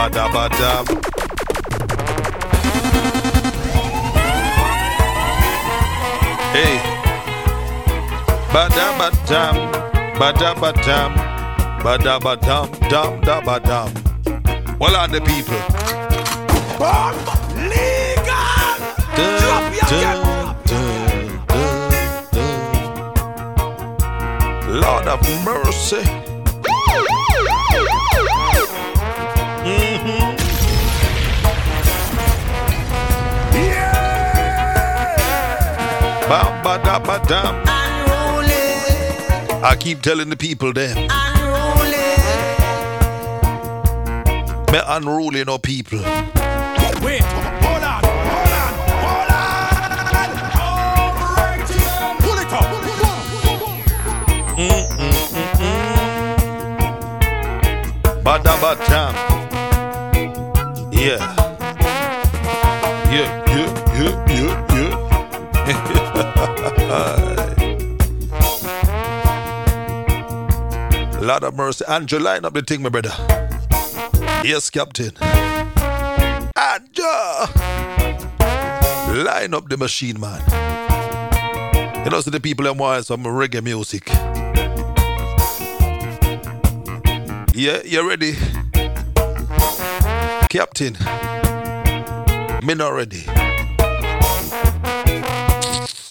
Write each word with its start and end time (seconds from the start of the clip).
Bada 0.00 0.24
bada. 0.34 0.72
Hey. 6.56 6.76
Bada 8.54 8.86
badam. 8.98 9.56
Bada 10.20 10.50
badam. 10.62 11.10
Bada 11.84 12.14
badam. 12.24 12.66
Dam 12.88 13.20
da 13.20 13.36
badam. 13.42 13.90
Well 14.80 14.96
are 14.96 15.06
the 15.06 15.20
people? 15.20 15.60
Bomb 16.78 17.20
legal. 17.68 18.80
Drop 19.20 19.68
your 19.76 19.88
Dun, 19.90 20.16
dun, 20.64 21.28
dun, 21.52 22.48
dun. 24.64 24.80
Lord 24.80 25.06
of 25.08 25.20
mercy. 25.44 26.19
Yeah. 36.30 36.62
Bam, 36.62 36.62
bada, 36.62 36.94
badam. 37.04 37.54
Unruly. 37.66 38.64
I 39.64 39.76
keep 39.78 40.00
telling 40.00 40.28
the 40.30 40.36
people 40.36 40.72
them. 40.72 40.96
Unruly. 40.96 42.06
Me 44.72 44.80
unruly 44.86 45.44
no 45.44 45.58
people. 45.58 45.98
Wait, 45.98 47.22
hold 47.64 47.82
on, 47.82 48.02
hold 48.04 48.52
on, 48.62 48.72
hold 49.02 49.30
on. 49.34 49.50
Alright, 50.60 51.70
pull 52.22 52.38
it 52.38 52.52
up. 52.52 52.66
Bada 58.24 58.54
badam. 58.62 59.14
Yeah. 60.92 61.18
Yeah, 61.18 61.49
Lord 71.30 71.44
of 71.44 71.54
mercy. 71.54 71.84
Andrew, 71.86 72.18
line 72.18 72.44
up 72.44 72.54
the 72.54 72.62
thing, 72.62 72.82
my 72.82 72.88
brother. 72.88 73.12
Yes, 74.42 74.68
Captain. 74.68 75.12
Andrew! 76.56 77.04
Line 79.22 79.54
up 79.54 79.68
the 79.68 79.76
machine, 79.78 80.18
man. 80.18 80.42
You 82.04 82.10
know, 82.10 82.20
see 82.20 82.32
the 82.32 82.40
people 82.40 82.64
that 82.64 82.76
want 82.76 83.06
some 83.06 83.22
reggae 83.22 83.62
music. 83.62 84.08
Yeah, 87.54 87.80
you 87.84 88.08
ready? 88.08 88.32
Captain. 90.50 90.96
Me 92.66 92.74
not 92.74 92.92
ready. 92.92 93.22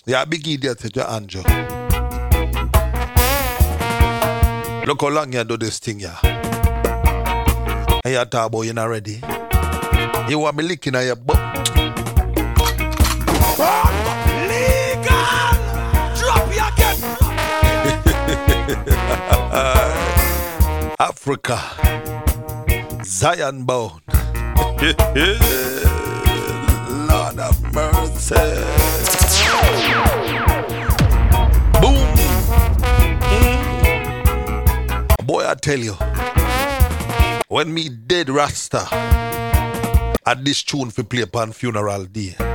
Yeah, 0.05 0.23
big 0.23 0.47
idiot 0.47 0.79
to 0.79 1.78
Look 4.89 5.01
how 5.01 5.09
long 5.09 5.31
you 5.33 5.43
do 5.43 5.55
this 5.55 5.77
thing, 5.77 5.99
yeah. 5.99 6.17
And 8.03 8.11
you 8.11 8.25
talk 8.25 8.47
about 8.47 8.61
you 8.61 8.73
not 8.73 8.85
ready. 8.85 9.21
You 10.27 10.39
want 10.39 10.57
me 10.57 10.63
licking 10.63 10.95
at 10.95 11.05
your 11.05 11.15
butt. 11.15 11.37
Africa. 20.99 21.61
Zion 23.03 23.65
bound. 23.65 24.01
Lord 27.07 27.37
of 27.37 27.61
mercy. 27.75 28.89
Tell 35.59 35.79
you, 35.79 35.93
when 37.47 37.73
me 37.73 37.89
dead 37.89 38.29
Rasta, 38.29 38.87
at 40.25 40.43
this 40.45 40.63
tune 40.63 40.89
for 40.89 41.03
play 41.03 41.21
upon 41.21 41.51
funeral 41.51 42.05
day. 42.05 42.35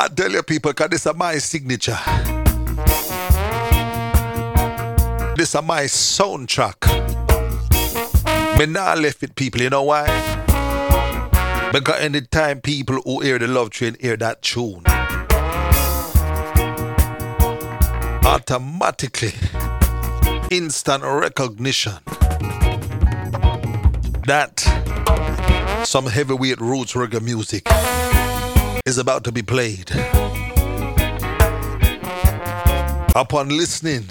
I 0.00 0.08
tell 0.14 0.30
you 0.30 0.42
people, 0.42 0.72
cause 0.74 0.88
this 0.90 1.06
is 1.06 1.14
my 1.14 1.38
signature. 1.38 1.98
This 5.36 5.54
is 5.54 5.62
my 5.62 5.84
soundtrack. 5.84 6.86
Me 8.58 8.66
not 8.66 8.98
left 8.98 9.22
it, 9.22 9.34
people. 9.34 9.60
You 9.60 9.70
know 9.70 9.84
why? 9.84 10.06
Because 11.72 12.00
anytime 12.00 12.60
people 12.60 13.00
who 13.02 13.20
hear 13.20 13.38
the 13.38 13.46
love 13.46 13.70
train 13.70 13.96
hear 14.00 14.16
that 14.16 14.42
tune, 14.42 14.82
automatically, 18.28 19.32
instant 20.50 21.02
recognition 21.02 21.94
that 24.26 24.60
some 25.82 26.04
heavyweight 26.04 26.60
roots 26.60 26.92
reggae 26.92 27.22
music 27.22 27.66
is 28.84 28.98
about 28.98 29.24
to 29.24 29.32
be 29.32 29.40
played. 29.40 29.90
Upon 33.16 33.48
listening 33.48 34.04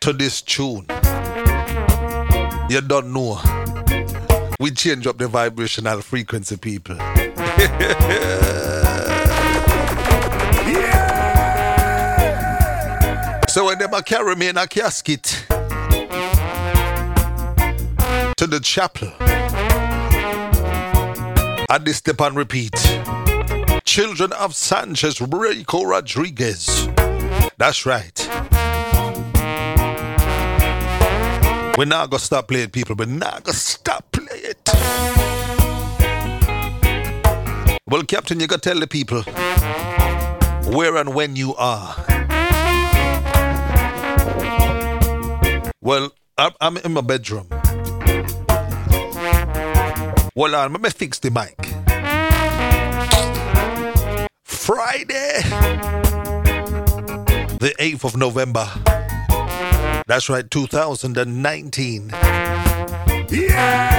to 0.00 0.12
this 0.12 0.42
tune, 0.42 0.84
you 2.68 2.80
don't 2.80 3.12
know. 3.12 3.40
We 4.58 4.72
change 4.72 5.06
up 5.06 5.18
the 5.18 5.28
vibrational 5.28 6.00
frequency, 6.00 6.56
people. 6.56 6.96
them 13.90 13.98
a 13.98 14.02
carry 14.02 14.34
me 14.34 14.48
in 14.48 14.56
a 14.56 14.66
casket 14.66 15.22
to 18.36 18.46
the 18.46 18.60
chapel, 18.62 19.08
at 21.70 21.84
this 21.84 21.96
step 21.96 22.20
and 22.20 22.36
repeat. 22.36 22.72
Children 23.84 24.32
of 24.32 24.54
Sanchez 24.54 25.20
Rico 25.20 25.84
Rodriguez. 25.84 26.88
That's 27.56 27.86
right. 27.86 28.16
We're 31.76 31.84
not 31.84 32.10
gonna 32.10 32.18
stop 32.18 32.48
playing 32.48 32.70
people, 32.70 32.96
we're 32.96 33.06
not 33.06 33.44
gonna 33.44 33.56
stop 33.56 34.10
playing. 34.12 34.54
Well, 37.86 38.02
Captain, 38.02 38.40
you 38.40 38.46
gotta 38.46 38.60
tell 38.60 38.78
the 38.78 38.86
people 38.86 39.22
where 40.72 40.96
and 40.96 41.14
when 41.14 41.36
you 41.36 41.54
are. 41.56 42.17
Well, 45.88 46.12
I'm, 46.36 46.52
I'm 46.60 46.76
in 46.76 46.92
my 46.92 47.00
bedroom. 47.00 47.48
Well, 50.34 50.50
let 50.50 50.70
me 50.70 50.90
fix 50.90 51.18
the 51.18 51.30
mic. 51.30 51.56
Friday, 54.44 55.40
the 57.56 57.74
8th 57.80 58.04
of 58.04 58.18
November. 58.18 58.68
That's 60.06 60.28
right, 60.28 60.50
2019. 60.50 62.10
Yeah. 63.30 63.96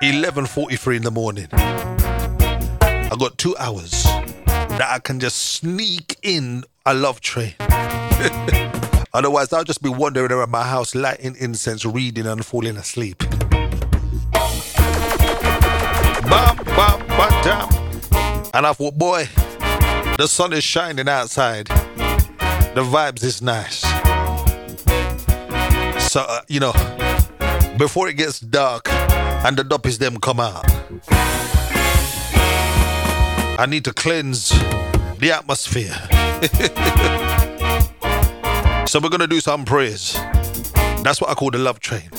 11:43 0.00 0.96
in 0.96 1.02
the 1.02 1.10
morning. 1.10 1.48
I 1.50 3.16
got 3.18 3.36
two 3.36 3.56
hours 3.58 4.04
that 4.44 4.86
I 4.88 5.00
can 5.00 5.18
just 5.18 5.38
sneak 5.38 6.18
in 6.22 6.62
a 6.86 6.94
love 6.94 7.20
train. 7.20 7.54
Otherwise, 9.12 9.52
I'll 9.52 9.64
just 9.64 9.82
be 9.82 9.88
wandering 9.88 10.30
around 10.30 10.50
my 10.50 10.62
house, 10.62 10.94
lighting 10.94 11.34
incense, 11.40 11.84
reading, 11.84 12.26
and 12.26 12.46
falling 12.46 12.76
asleep. 12.76 13.18
Bam, 16.28 16.56
bam, 16.64 17.06
bam. 17.08 17.68
And 18.54 18.66
I 18.66 18.72
thought, 18.72 18.96
boy, 18.96 19.28
the 20.16 20.26
sun 20.28 20.52
is 20.52 20.62
shining 20.62 21.08
outside. 21.08 21.66
The 21.66 22.84
vibes 22.84 23.24
is 23.24 23.42
nice. 23.42 23.80
So, 26.10 26.20
uh, 26.20 26.42
you 26.46 26.60
know, 26.60 26.72
before 27.78 28.08
it 28.08 28.14
gets 28.14 28.38
dark 28.38 28.88
and 28.90 29.56
the 29.56 29.64
duppies 29.64 29.98
them 29.98 30.18
come 30.18 30.38
out, 30.38 30.64
I 33.58 33.66
need 33.68 33.84
to 33.86 33.92
cleanse 33.92 34.50
the 35.18 35.32
atmosphere. 35.34 35.96
so 38.90 38.98
we're 38.98 39.08
gonna 39.08 39.28
do 39.28 39.38
some 39.38 39.64
praise. 39.64 40.14
That's 41.04 41.20
what 41.20 41.30
I 41.30 41.34
call 41.34 41.52
the 41.52 41.58
love 41.58 41.78
train. 41.78 42.10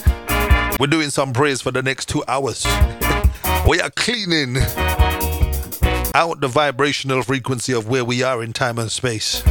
We're 0.80 0.88
doing 0.88 1.10
some 1.10 1.34
praise 1.34 1.60
for 1.60 1.70
the 1.70 1.84
next 1.84 2.08
two 2.08 2.24
hours. 2.30 2.66
we 3.68 3.82
are 3.82 3.90
cleaning 3.90 4.56
out 6.16 6.40
the 6.40 6.48
vibrational 6.48 7.24
frequency 7.24 7.74
of 7.74 7.90
where 7.90 8.06
we 8.06 8.24
are 8.24 8.42
in 8.42 8.54
time 8.54 8.80
and 8.80 8.90
space 8.90 9.44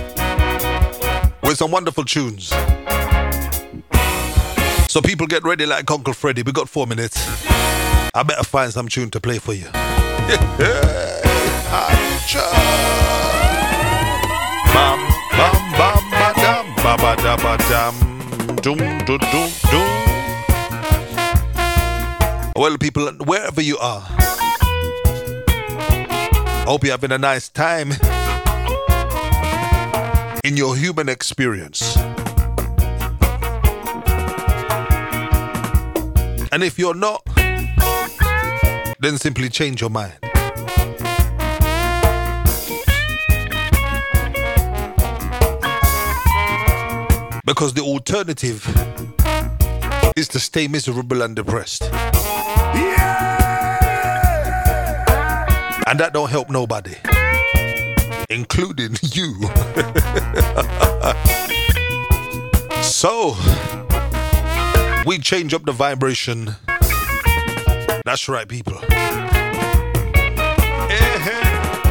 with 1.43 1.59
some 1.59 1.71
wonderful 1.71 2.07
tunes. 2.07 2.49
So 4.89 5.03
people 5.03 5.27
get 5.27 5.45
ready 5.45 5.67
like 5.67 5.91
Uncle 5.91 6.15
Freddy. 6.15 6.43
We 6.43 6.53
got 6.53 6.71
four 6.71 6.87
minutes. 6.87 7.19
I 8.15 8.23
better 8.27 8.45
find 8.45 8.73
some 8.73 8.89
tune 8.89 9.11
to 9.11 9.21
play 9.21 9.39
for 9.39 9.53
you. 9.53 9.67
Ba 16.83 16.97
da 17.17 17.37
ba 17.37 17.57
dam, 17.69 17.95
dum, 18.63 18.79
dum, 19.05 19.19
dum, 19.19 19.51
dum. 19.71 19.89
Well, 22.57 22.79
people, 22.79 23.13
wherever 23.25 23.61
you 23.61 23.77
are, 23.79 24.01
hope 26.67 26.85
you're 26.85 26.93
having 26.93 27.13
a 27.13 27.19
nice 27.19 27.49
time 27.51 27.93
in 30.43 30.57
your 30.57 30.75
human 30.75 31.09
experience. 31.09 31.97
And 36.51 36.63
if 36.65 36.79
you're 36.79 36.95
not, 36.95 37.23
then 39.01 39.19
simply 39.19 39.49
change 39.51 39.81
your 39.83 39.91
mind. 39.91 40.30
Because 47.45 47.75
the 47.75 47.83
alternative 47.83 48.65
is 50.17 50.29
to 50.29 50.41
stay 50.41 50.69
miserable 50.69 51.23
and 51.23 51.35
depressed. 51.37 51.83
And 55.87 55.99
that 55.99 56.13
don't 56.13 56.31
help 56.31 56.51
nobody, 56.51 56.95
including 58.29 58.97
you. 59.03 59.41
so, 62.83 63.37
we 65.07 65.19
change 65.19 65.53
up 65.55 65.65
the 65.65 65.73
vibration. 65.73 66.55
That's 68.05 68.29
right, 68.29 68.49
people. 68.49 68.81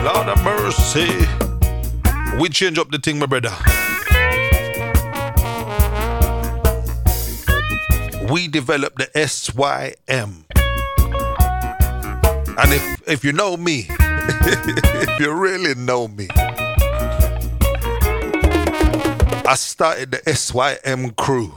Lord 0.04 0.30
of 0.30 0.42
mercy. 0.44 1.10
We 2.40 2.48
change 2.48 2.80
up 2.80 2.90
the 2.90 3.00
thing, 3.00 3.20
my 3.20 3.26
brother. 3.26 3.52
We 8.30 8.48
developed 8.48 9.00
the 9.00 9.28
SYM. 9.28 10.46
And 12.60 12.74
if 12.74 13.08
if 13.08 13.24
you 13.24 13.34
know 13.34 13.58
me, 13.58 13.88
if 13.90 15.20
you 15.20 15.34
really 15.34 15.74
know 15.74 16.08
me, 16.08 16.28
I 19.48 19.56
started 19.56 20.12
the 20.12 20.22
SYM 20.36 21.12
crew. 21.12 21.52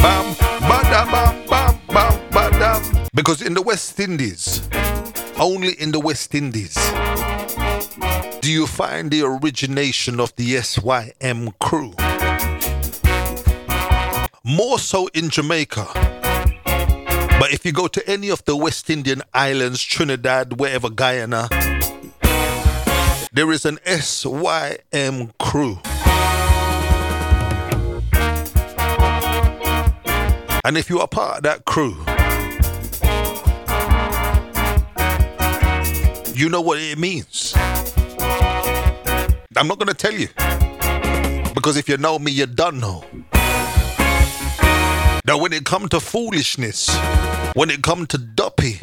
Bam, 0.00 0.34
bada, 0.64 1.04
bam, 1.12 1.46
bam, 1.46 1.78
bam, 1.88 2.30
badam. 2.30 3.08
Because 3.12 3.42
in 3.42 3.52
the 3.52 3.60
West 3.60 4.00
Indies, 4.00 4.66
only 5.38 5.72
in 5.74 5.92
the 5.92 6.00
West 6.00 6.34
Indies, 6.34 6.74
do 8.40 8.50
you 8.50 8.66
find 8.66 9.10
the 9.10 9.22
origination 9.24 10.18
of 10.20 10.34
the 10.36 10.56
SYM 10.62 11.52
crew. 11.60 11.92
More 14.48 14.78
so 14.78 15.08
in 15.08 15.28
Jamaica. 15.28 15.86
But 17.38 17.52
if 17.52 17.66
you 17.66 17.72
go 17.72 17.86
to 17.86 18.08
any 18.08 18.30
of 18.30 18.42
the 18.46 18.56
West 18.56 18.88
Indian 18.88 19.20
islands, 19.34 19.82
Trinidad, 19.82 20.58
wherever, 20.58 20.88
Guyana, 20.88 21.50
there 23.30 23.52
is 23.52 23.66
an 23.66 23.78
SYM 23.84 25.32
crew. 25.38 25.78
And 30.64 30.78
if 30.78 30.88
you 30.88 30.98
are 31.00 31.08
part 31.08 31.36
of 31.36 31.42
that 31.42 31.66
crew, 31.66 31.94
you 36.34 36.48
know 36.48 36.62
what 36.62 36.78
it 36.80 36.98
means. 36.98 37.52
I'm 39.56 39.68
not 39.68 39.78
going 39.78 39.88
to 39.88 39.94
tell 39.94 40.14
you. 40.14 40.28
Because 41.52 41.76
if 41.76 41.86
you 41.86 41.98
know 41.98 42.18
me, 42.18 42.32
you 42.32 42.46
don't 42.46 42.80
know. 42.80 43.04
Now, 45.28 45.36
when 45.36 45.52
it 45.52 45.66
comes 45.66 45.90
to 45.90 46.00
foolishness, 46.00 46.88
when 47.52 47.68
it 47.68 47.82
comes 47.82 48.08
to 48.08 48.16
duppy, 48.16 48.76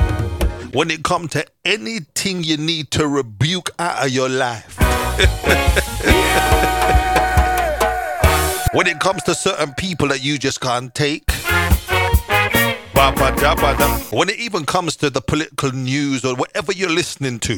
when 0.74 0.92
it 0.92 1.04
comes 1.04 1.32
to 1.32 1.44
anything 1.66 2.44
you 2.44 2.58
need 2.58 2.92
to 2.92 3.08
rebuke 3.08 3.72
out 3.80 4.06
of 4.06 4.12
your 4.12 4.30
life, 4.30 4.78
when 8.74 8.86
it 8.86 9.00
comes 9.00 9.24
to 9.24 9.34
certain 9.34 9.74
people 9.74 10.10
that 10.10 10.24
you 10.24 10.38
just 10.38 10.62
can't 10.62 10.94
take, 10.94 11.24
when 14.12 14.30
it 14.30 14.38
even 14.38 14.66
comes 14.66 14.96
to 14.98 15.10
the 15.10 15.22
political 15.22 15.72
news 15.72 16.24
or 16.24 16.36
whatever 16.36 16.72
you're 16.72 16.92
listening 16.92 17.40
to, 17.40 17.56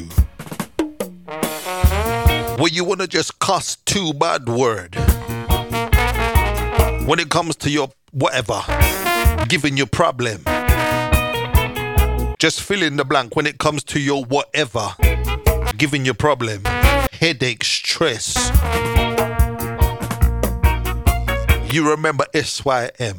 where 2.56 2.72
you 2.72 2.84
want 2.84 3.02
to 3.02 3.06
just 3.06 3.38
cuss 3.38 3.76
two 3.84 4.14
bad 4.14 4.48
word, 4.48 4.94
when 7.06 7.18
it 7.18 7.28
comes 7.28 7.54
to 7.56 7.68
your 7.68 7.90
whatever, 8.12 8.60
giving 9.48 9.76
you 9.76 9.86
problem, 9.86 10.42
just 12.38 12.62
fill 12.62 12.82
in 12.82 12.96
the 12.96 13.04
blank 13.04 13.36
when 13.36 13.46
it 13.46 13.58
comes 13.58 13.84
to 13.84 14.00
your 14.00 14.24
whatever, 14.24 14.88
giving 15.76 16.04
you 16.04 16.14
problem, 16.14 16.62
headache, 17.12 17.64
stress. 17.64 18.50
You 21.72 21.90
remember 21.90 22.24
SYM. 22.34 23.18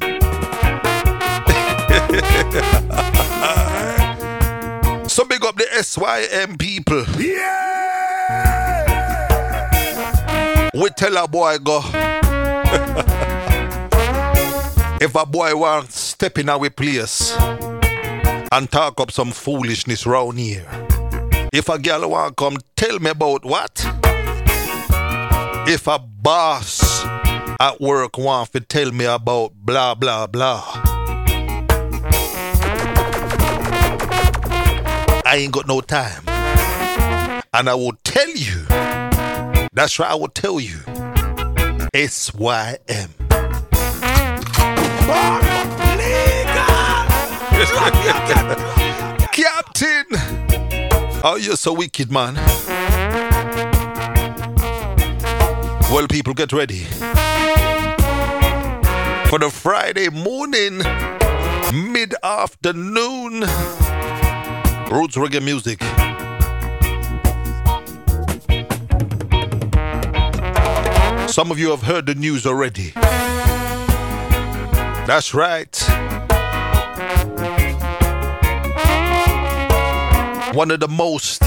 so 5.08 5.24
big 5.24 5.44
up 5.44 5.56
the 5.56 5.66
SYM 5.82 6.56
people. 6.58 7.04
Yeah! 7.18 7.60
We 10.74 10.88
tell 10.90 11.16
a 11.16 11.28
boy 11.28 11.58
go. 11.58 11.80
If 15.00 15.14
a 15.14 15.24
boy 15.24 15.56
wants 15.56 15.98
step 15.98 16.38
in 16.38 16.50
our 16.50 16.68
place 16.68 17.34
and 18.52 18.70
talk 18.70 19.00
up 19.00 19.10
some 19.10 19.30
foolishness 19.30 20.06
round 20.06 20.38
here. 20.38 20.66
If 21.52 21.68
a 21.70 21.78
girl 21.78 22.10
want 22.10 22.36
come 22.36 22.58
tell 22.76 22.98
me 22.98 23.10
about 23.10 23.44
what? 23.44 23.82
If 25.66 25.86
a 25.86 25.98
boss 25.98 27.04
at 27.58 27.80
work 27.80 28.18
want 28.18 28.52
to 28.52 28.60
tell 28.60 28.92
me 28.92 29.06
about 29.06 29.54
blah 29.54 29.94
blah 29.94 30.26
blah. 30.26 30.62
I 35.24 35.36
ain't 35.38 35.52
got 35.52 35.66
no 35.66 35.80
time. 35.80 36.24
And 37.52 37.68
I 37.68 37.74
will 37.74 37.96
tell 38.04 38.28
you. 38.28 38.64
That's 39.72 39.98
right, 39.98 40.10
I 40.10 40.14
will 40.14 40.28
tell 40.28 40.60
you. 40.60 40.78
SYM. 41.94 43.19
Captain! 49.32 50.06
Oh, 51.22 51.36
you're 51.40 51.56
so 51.56 51.72
wicked, 51.72 52.10
man. 52.10 52.34
Well, 55.90 56.06
people, 56.08 56.34
get 56.34 56.52
ready 56.52 56.84
for 59.30 59.38
the 59.38 59.48
Friday 59.48 60.08
morning, 60.08 60.78
mid 61.92 62.14
afternoon 62.22 63.40
roots 64.90 65.16
reggae 65.16 65.40
music. 65.40 65.80
Some 71.30 71.52
of 71.52 71.60
you 71.60 71.70
have 71.70 71.82
heard 71.82 72.06
the 72.06 72.14
news 72.16 72.44
already. 72.44 72.92
That's 75.06 75.34
right. 75.34 75.76
One 80.54 80.70
of 80.70 80.80
the 80.80 80.88
most 80.88 81.42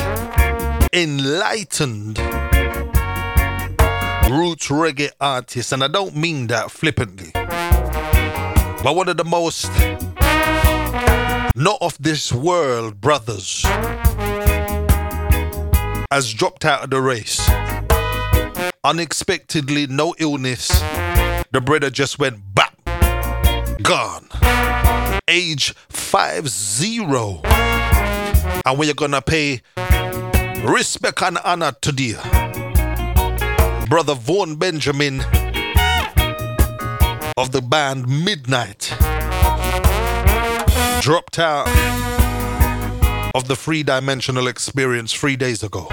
enlightened 0.94 2.20
roots 4.30 4.68
reggae 4.70 5.12
artists, 5.20 5.72
and 5.72 5.84
I 5.84 5.88
don't 5.88 6.16
mean 6.16 6.48
that 6.48 6.72
flippantly, 6.72 7.32
but 7.34 8.96
one 8.96 9.10
of 9.10 9.18
the 9.18 9.26
most 9.26 9.70
not 11.56 11.78
of 11.82 11.98
this 12.00 12.32
world 12.32 13.02
brothers 13.02 13.64
has 16.12 16.32
dropped 16.34 16.64
out 16.64 16.84
of 16.84 16.90
the 16.92 17.02
race. 17.02 17.42
Unexpectedly, 18.84 19.88
no 19.88 20.14
illness. 20.20 20.70
The 21.52 21.62
brother 21.62 21.90
just 21.90 22.20
went 22.20 22.40
bap, 22.56 22.63
gone. 23.84 24.28
Age 25.28 25.74
five 25.90 26.48
zero. 26.48 27.42
And 28.66 28.78
when 28.80 28.88
you're 28.88 28.96
gonna 28.96 29.22
pay 29.22 29.62
respect 30.64 31.22
and 31.22 31.38
honor 31.44 31.74
to 31.82 31.92
dear 31.92 32.20
brother 33.90 34.16
Vaughan 34.16 34.56
Benjamin 34.56 35.20
of 37.38 37.52
the 37.52 37.62
band 37.62 38.08
Midnight 38.08 38.94
dropped 41.02 41.38
out 41.38 41.68
of 43.36 43.48
the 43.48 43.56
three 43.56 43.84
dimensional 43.84 44.48
experience 44.48 45.12
three 45.12 45.36
days 45.36 45.64
ago. 45.64 45.88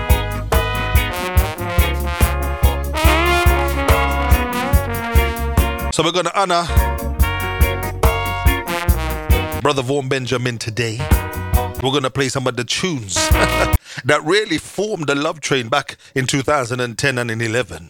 So 5.92 6.04
we're 6.04 6.12
to 6.24 6.40
honor 6.40 6.64
Brother 9.60 9.82
Vaughan 9.82 10.08
Benjamin 10.08 10.56
today. 10.56 10.96
We're 11.82 11.90
going 11.90 12.02
to 12.04 12.10
play 12.10 12.30
some 12.30 12.46
of 12.46 12.56
the 12.56 12.64
tunes 12.64 13.14
that 14.04 14.20
really 14.24 14.56
formed 14.56 15.06
the 15.06 15.14
Love 15.14 15.40
Train 15.40 15.68
back 15.68 15.98
in 16.14 16.26
2010 16.26 17.18
and 17.18 17.30
in 17.30 17.40
11. 17.42 17.86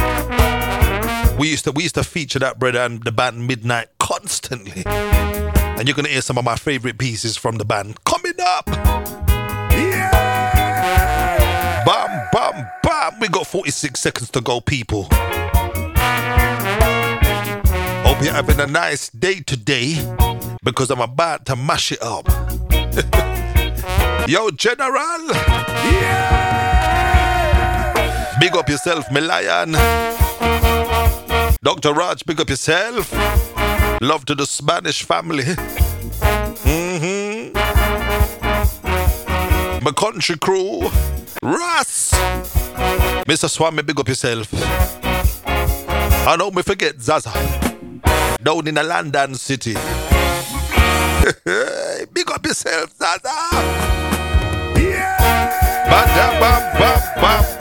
We 1.38 1.48
used 1.48 1.64
to 1.64 1.72
we 1.72 1.84
used 1.84 1.94
to 1.94 2.02
feature 2.02 2.40
that 2.40 2.58
brother 2.58 2.80
and 2.80 3.02
the 3.04 3.12
band 3.12 3.46
Midnight 3.46 3.88
constantly. 3.98 4.82
And 4.84 5.86
you're 5.86 5.94
gonna 5.94 6.08
hear 6.08 6.22
some 6.22 6.38
of 6.38 6.44
my 6.44 6.56
favorite 6.56 6.98
pieces 6.98 7.36
from 7.36 7.56
the 7.56 7.64
band 7.64 8.04
coming 8.04 8.34
up. 8.40 8.68
Yeah! 9.72 10.10
Bam, 11.86 12.28
bam, 12.32 12.66
bam. 12.82 13.20
We 13.20 13.28
got 13.28 13.46
46 13.46 13.98
seconds 13.98 14.30
to 14.30 14.40
go, 14.40 14.60
people. 14.60 15.08
You're 18.22 18.34
having 18.34 18.60
a 18.60 18.66
nice 18.66 19.08
day 19.08 19.40
today 19.40 19.94
because 20.62 20.90
I'm 20.90 21.00
about 21.00 21.46
to 21.46 21.56
mash 21.56 21.90
it 21.92 22.02
up. 22.02 22.28
Yo, 24.28 24.50
General, 24.50 25.26
Yeah! 25.88 27.16
big 28.38 28.54
up 28.54 28.68
yourself, 28.68 29.10
lion. 29.10 29.72
Dr. 31.62 31.94
Raj, 31.94 32.22
big 32.26 32.38
up 32.40 32.50
yourself. 32.50 33.10
Love 34.02 34.26
to 34.26 34.34
the 34.34 34.44
Spanish 34.46 35.02
family. 35.02 35.44
Mm-hmm. 36.64 37.54
My 39.82 39.92
country 39.92 40.36
crew. 40.36 40.82
Russ. 41.42 42.10
Mr. 43.26 43.48
Swami, 43.48 43.82
big 43.82 43.98
up 43.98 44.08
yourself. 44.08 44.46
I 45.46 46.36
know 46.38 46.50
me 46.50 46.60
forget 46.62 47.00
Zaza. 47.00 47.32
Down 48.42 48.66
in 48.66 48.78
a 48.78 48.82
London 48.82 49.34
city. 49.34 49.74
big 52.12 52.30
up 52.30 52.44
yourself, 52.46 52.90
Zaza. 52.96 53.28
Yeah! 54.76 55.88
Ba-da, 55.90 56.40
bam, 56.40 56.62
bam, 56.78 57.00
bam. 57.20 57.60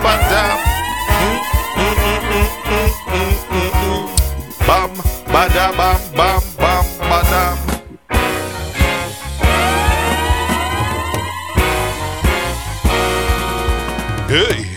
Bam, 4.69 4.93
bada, 5.33 5.65
bam, 5.75 5.99
bam, 6.15 6.41
bam, 6.59 6.85
badam. 7.09 7.57
Hey, 14.29 14.53
hey, 14.53 14.68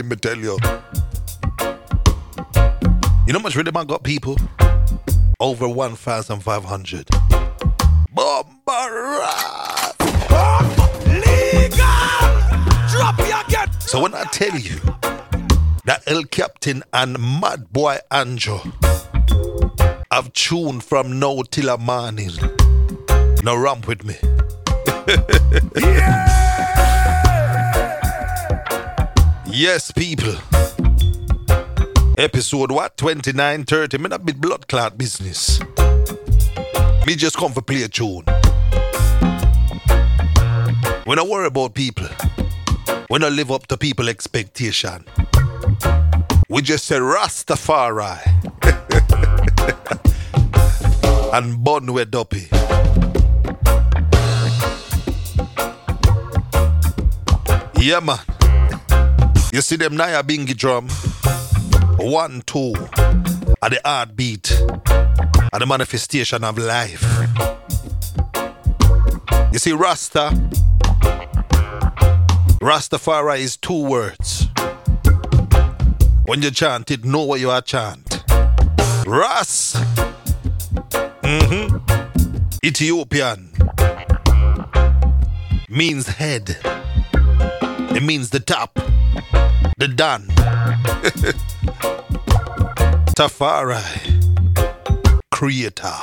rhythm, 0.00 0.08
me 0.08 0.16
tell 0.16 0.38
you. 0.38 0.58
You 3.26 3.32
know 3.32 3.38
how 3.38 3.42
much 3.42 3.56
rhythm 3.56 3.76
I 3.76 3.84
got, 3.84 4.02
people? 4.02 4.36
Over 5.38 5.68
1,500. 5.68 7.06
Bombaras! 8.14 9.94
Legal! 11.06 11.78
Drop 12.90 13.18
your 13.18 13.44
gun! 13.50 13.70
So 13.80 14.02
when 14.02 14.14
I 14.14 14.24
tell 14.24 14.56
you 14.56 14.80
that 15.84 16.02
El 16.06 16.24
Captain 16.24 16.82
and 16.92 17.18
Mad 17.40 17.72
Boy 17.72 17.98
Anjo 18.10 18.60
have 20.10 20.32
tuned 20.32 20.82
from 20.84 21.18
now 21.18 21.42
till 21.50 21.68
a 21.68 21.78
morning, 21.78 22.30
now 23.42 23.56
ramp 23.56 23.86
with 23.86 24.04
me. 24.04 24.16
Yes, 29.60 29.92
people. 29.92 30.32
Episode 32.16 32.72
what? 32.72 32.96
29, 32.96 33.64
30. 33.64 33.98
Me 33.98 34.08
not 34.08 34.24
be 34.24 34.32
blood 34.32 34.66
clot 34.68 34.96
business. 34.96 35.60
Me 37.06 37.14
just 37.14 37.36
come 37.36 37.52
for 37.52 37.60
play 37.60 37.82
a 37.82 37.88
tune. 37.88 38.24
We 41.06 41.14
don't 41.14 41.28
worry 41.28 41.48
about 41.48 41.74
people. 41.74 42.06
We 43.10 43.18
don't 43.18 43.36
live 43.36 43.50
up 43.50 43.66
to 43.66 43.76
people 43.76 44.08
expectation. 44.08 45.04
We 46.48 46.62
just 46.62 46.86
say 46.86 46.96
Rastafari. 46.96 48.16
and 51.34 51.62
bun 51.62 51.92
with 51.92 52.10
duppy. 52.10 52.48
Yeah, 57.78 58.00
man. 58.00 58.39
You 59.52 59.62
see 59.62 59.74
them 59.74 59.94
Nyabinghi 59.94 60.56
drum? 60.56 60.88
One, 61.98 62.42
two. 62.46 62.72
At 63.60 63.72
the 63.72 63.80
heartbeat. 63.84 64.52
At 65.52 65.58
the 65.58 65.66
manifestation 65.66 66.44
of 66.44 66.56
life. 66.56 67.02
You 69.52 69.58
see, 69.58 69.72
Rasta. 69.72 70.30
Rastafari 72.62 73.40
is 73.40 73.56
two 73.56 73.84
words. 73.84 74.46
When 76.26 76.42
you 76.42 76.52
chant 76.52 76.92
it, 76.92 77.04
know 77.04 77.24
what 77.24 77.40
you 77.40 77.50
are 77.50 77.60
chant. 77.60 78.22
Ras. 79.04 79.74
Mm-hmm. 81.22 81.76
Ethiopian. 82.64 83.50
Means 85.68 86.06
head. 86.06 86.56
It 87.92 88.04
means 88.04 88.30
the 88.30 88.38
top 88.38 88.78
the 89.80 89.88
Dan. 89.88 90.26
Tafari, 93.16 93.82
creator. 95.30 95.94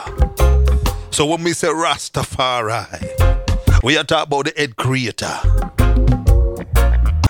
So 1.11 1.27
when 1.27 1.43
we 1.43 1.53
say 1.53 1.67
Rastafari, 1.67 2.87
we 3.83 3.95
are 3.95 4.03
talking 4.03 4.33
about 4.33 4.45
the 4.45 4.53
head 4.57 4.77
creator. 4.77 5.31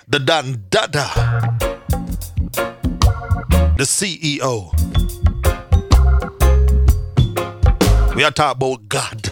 The 0.08 0.18
Dan 0.24 0.64
Dada. 0.70 1.10
The 3.76 3.84
CEO. 3.84 4.72
We 8.16 8.24
are 8.24 8.30
talking 8.30 8.56
about 8.56 8.88
God. 8.88 9.26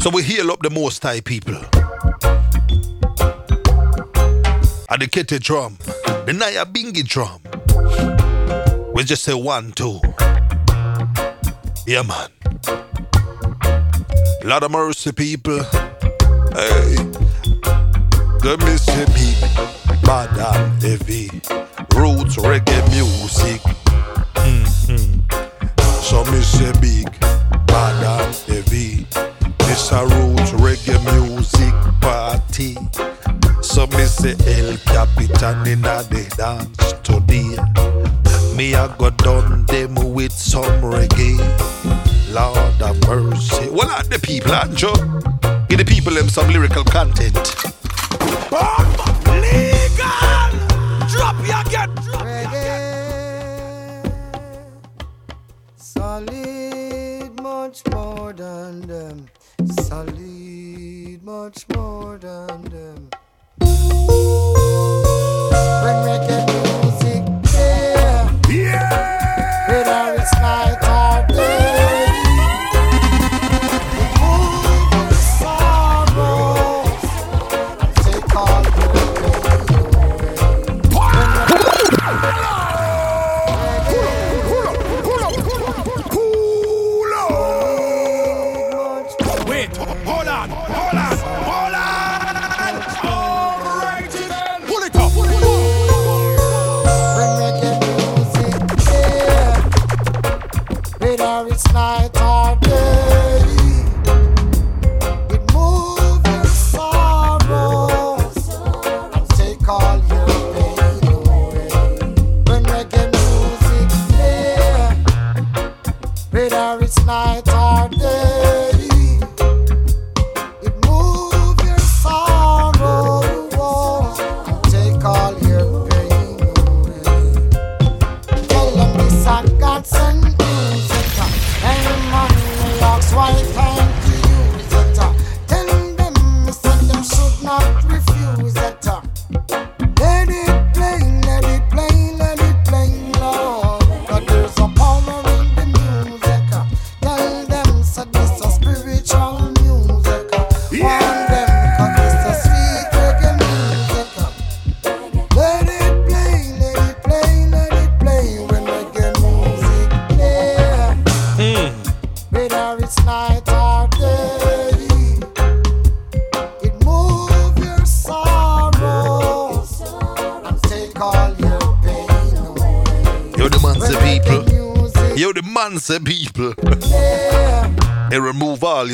So 0.00 0.08
we 0.08 0.22
heal 0.22 0.50
up 0.50 0.62
the 0.62 0.70
most 0.70 1.02
high 1.02 1.20
people. 1.20 1.62
I 4.92 4.98
the 4.98 5.06
kitty 5.06 5.38
drum, 5.38 5.78
the 6.26 6.32
Nyabinghi 6.34 7.08
drum. 7.08 7.40
We 8.92 9.04
just 9.04 9.24
say 9.24 9.32
one, 9.32 9.72
two. 9.72 9.98
Yeah, 11.86 12.02
man. 12.02 12.28
Lot 14.44 14.64
of 14.64 14.70
mercy, 14.70 15.12
people. 15.12 15.62
Hey, 15.62 16.96
the 18.42 18.58
missy 18.66 19.06
people. 19.16 20.02
Bad 20.02 20.36
and 20.36 20.82
heavy. 20.82 21.30
Roots 21.96 22.36
reggae 22.36 22.90
music. 22.90 23.01
inna 35.42 36.04
the 36.04 36.22
dance 36.36 36.92
today. 37.02 37.56
Me 38.56 38.74
I 38.76 38.86
go 38.96 39.10
done 39.10 39.66
them 39.66 39.94
with 40.12 40.30
some 40.32 40.80
reggae. 40.80 41.36
Lord 42.32 42.74
have 42.80 43.00
mercy. 43.08 43.68
Well, 43.68 44.02
the 44.04 44.20
people, 44.22 44.52
Anjo. 44.52 44.92
Give 45.68 45.78
the 45.78 45.84
people 45.84 46.12
them 46.12 46.28
some 46.28 46.48
lyrical 46.48 46.84
content. 46.84 47.34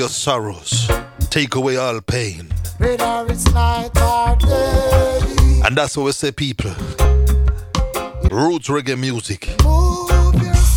your 0.09 0.15
sorrows, 0.15 0.89
take 1.29 1.55
away 1.55 1.77
all 1.77 2.01
pain. 2.01 2.49
And 2.81 2.97
that's 5.77 5.97
what 5.99 6.05
we 6.05 6.13
say, 6.13 6.33
people. 6.33 6.71
Roots 8.31 8.69
reggae 8.69 8.99
music. 8.99 9.55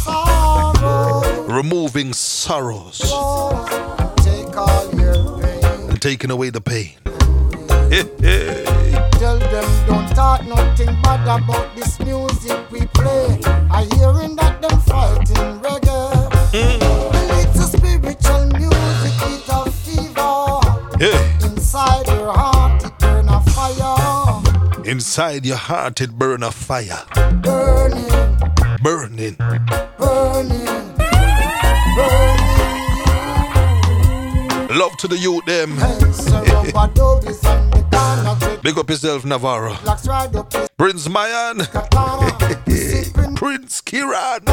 Sorrows. 0.04 1.50
Removing 1.50 2.12
sorrows. 2.12 3.00
Take 4.18 4.54
and 5.90 6.02
taking 6.02 6.32
away 6.32 6.50
the 6.50 6.62
pain. 6.62 6.98
Tell 9.14 9.40
them 9.40 9.88
don't 9.88 10.10
talk 10.14 10.46
nothing 10.46 11.02
bad 11.04 11.42
about 11.42 11.74
this 11.76 11.98
music 12.02 12.70
we 12.70 12.86
play. 12.88 13.41
Inside 24.92 25.46
your 25.46 25.56
heart, 25.56 26.02
it 26.02 26.20
burn 26.20 26.44
a 26.44 26.52
fire. 26.52 27.06
Burning. 27.42 28.10
Burning. 28.84 29.38
Burning. 29.98 30.66
Burning. 31.96 32.42
Love 34.78 34.98
to 34.98 35.08
the 35.08 35.18
youth, 35.18 35.46
them. 35.46 35.78
Big 38.64 38.78
up 38.78 38.90
yourself, 38.90 39.24
Navarro. 39.24 39.78
Prince 40.78 41.08
Mayan. 41.08 41.60
Prince 43.38 43.82
Kiran. 43.82 44.44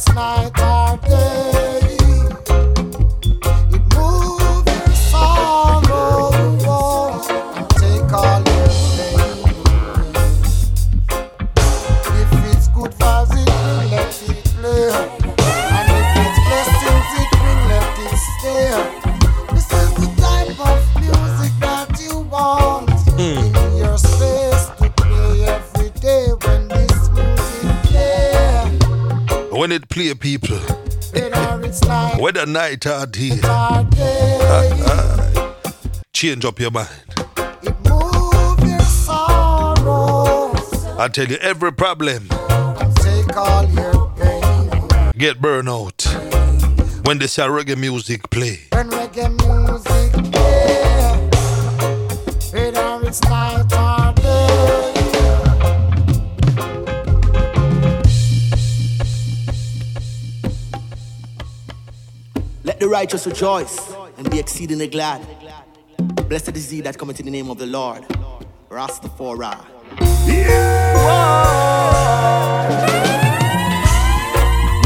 dance 0.00 0.14
night. 0.14 0.59
Night 32.52 32.86
or 32.86 33.06
day, 33.06 33.38
change 36.12 36.44
up 36.44 36.58
your 36.60 36.70
mind. 36.70 36.88
It 37.62 37.74
move 37.88 38.68
your 38.68 38.80
sorrows 38.80 40.74
I 40.98 41.08
tell 41.08 41.26
you, 41.26 41.36
every 41.36 41.72
problem 41.72 42.28
and 42.30 42.96
take 42.96 43.36
all 43.36 43.64
your 43.70 44.10
pain. 44.16 45.12
get 45.16 45.40
burnout 45.40 46.04
when 47.06 47.18
they 47.18 47.26
say 47.26 47.42
reggae 47.42 47.76
music 47.78 48.28
play. 48.30 48.60
Righteous 63.00 63.26
rejoice 63.26 63.94
and 64.18 64.30
be 64.30 64.38
exceedingly 64.38 64.86
glad. 64.86 65.26
Blessed 66.28 66.54
is 66.54 66.68
he 66.70 66.82
that 66.82 66.98
cometh 66.98 67.18
in 67.18 67.24
the 67.24 67.32
name 67.32 67.48
of 67.50 67.56
the 67.56 67.64
Lord. 67.64 68.02
Rastafari. 68.68 69.56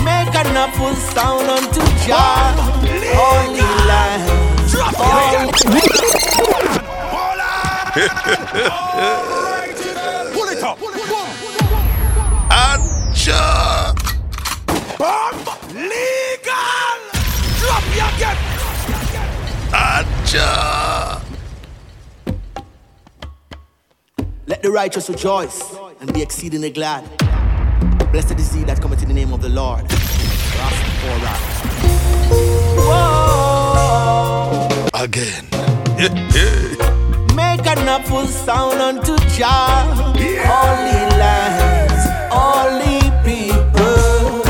Make 0.09 0.35
an 0.42 0.57
apple 0.64 0.94
sound 0.94 1.50
unto 1.57 1.81
Jah. 2.07 2.55
Holy 3.18 3.68
land. 3.90 4.22
Hold 4.94 5.18
on. 5.33 5.48
Pull 10.35 10.48
it 10.55 10.62
up. 10.62 10.79
Acha! 12.62 13.42
Bomb 14.98 15.38
legal. 15.74 16.23
Drop. 18.18 18.37
Acha! 19.72 21.20
Let 24.46 24.62
the 24.62 24.70
righteous 24.70 25.09
rejoice 25.09 25.77
and 26.00 26.12
be 26.12 26.22
exceedingly 26.22 26.70
glad. 26.70 27.05
Blessed 28.12 28.38
is 28.38 28.53
he 28.53 28.62
that 28.64 28.81
cometh 28.81 29.03
in 29.03 29.09
the 29.09 29.14
name 29.14 29.33
of 29.33 29.40
the 29.42 29.48
Lord. 29.48 29.85
Again. 34.94 35.48
Make 37.35 37.66
an 37.66 37.88
apple 37.88 38.27
sound 38.27 38.81
unto 38.81 39.16
Jah. 39.37 39.94
Holy 39.96 41.00
lands, 41.18 42.05
holy 42.31 43.00
people. 43.24 44.42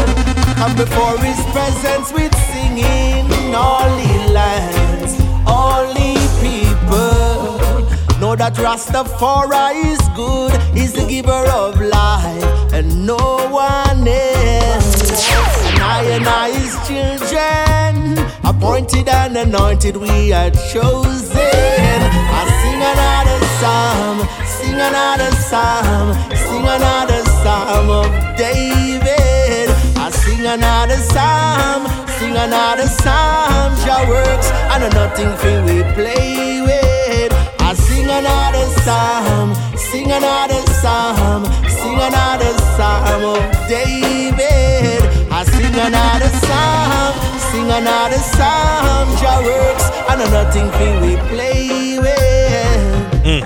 Come 0.54 0.76
before 0.76 1.18
his 1.18 1.40
presence 1.52 2.12
with 2.12 2.34
singing. 2.52 3.33
Holy 3.56 4.32
lands, 4.32 5.14
holy 5.46 6.16
people. 6.42 7.86
Know 8.20 8.34
that 8.36 8.54
Rastafari 8.54 9.84
is 9.92 10.00
good, 10.16 10.52
he's 10.76 10.92
the 10.92 11.06
giver 11.06 11.46
of 11.50 11.80
life, 11.80 12.72
and 12.72 13.06
no 13.06 13.48
one 13.50 14.06
else. 14.08 15.30
And 15.70 15.78
I 15.82 16.02
and 16.16 16.26
I, 16.26 16.50
his 16.50 16.74
children, 16.88 18.18
appointed 18.44 19.08
and 19.08 19.36
anointed, 19.36 19.96
we 19.96 20.32
are 20.32 20.50
chosen. 20.50 21.38
I 21.38 22.42
sing 22.60 22.82
another 22.92 23.40
psalm, 23.58 24.16
sing 24.46 24.74
another 24.74 25.30
psalm, 25.48 26.12
sing 26.34 26.66
another 26.76 27.22
psalm 27.42 27.88
of 27.90 28.10
David. 28.36 29.70
I 29.96 30.10
sing 30.10 30.44
another 30.44 30.96
psalm, 30.96 31.86
sing 32.18 32.36
another 32.36 32.86
psalm. 32.86 33.74
Jah 33.84 34.04
works, 34.08 34.48
and 34.72 34.84
nothing 34.94 35.32
for 35.40 35.56
we 35.66 35.82
play 35.94 36.60
with. 36.62 37.32
I 37.60 37.74
sing 37.74 38.08
another 38.08 38.66
psalm, 38.82 39.54
sing 39.76 40.10
another 40.10 40.62
psalm, 40.80 41.44
sing 41.68 41.98
another 42.08 42.52
psalm 42.76 43.22
of 43.36 43.68
David. 43.68 45.02
I 45.30 45.44
sing 45.44 45.74
another 45.88 46.30
psalm, 46.44 47.12
sing 47.50 47.70
another 47.70 48.22
psalm. 48.34 49.06
Jah 49.20 49.40
works, 49.48 49.86
and 50.10 50.20
nothing 50.30 50.68
for 50.76 50.92
we 51.04 51.16
play 51.32 51.98
with. 51.98 52.84
Mm. 53.24 53.44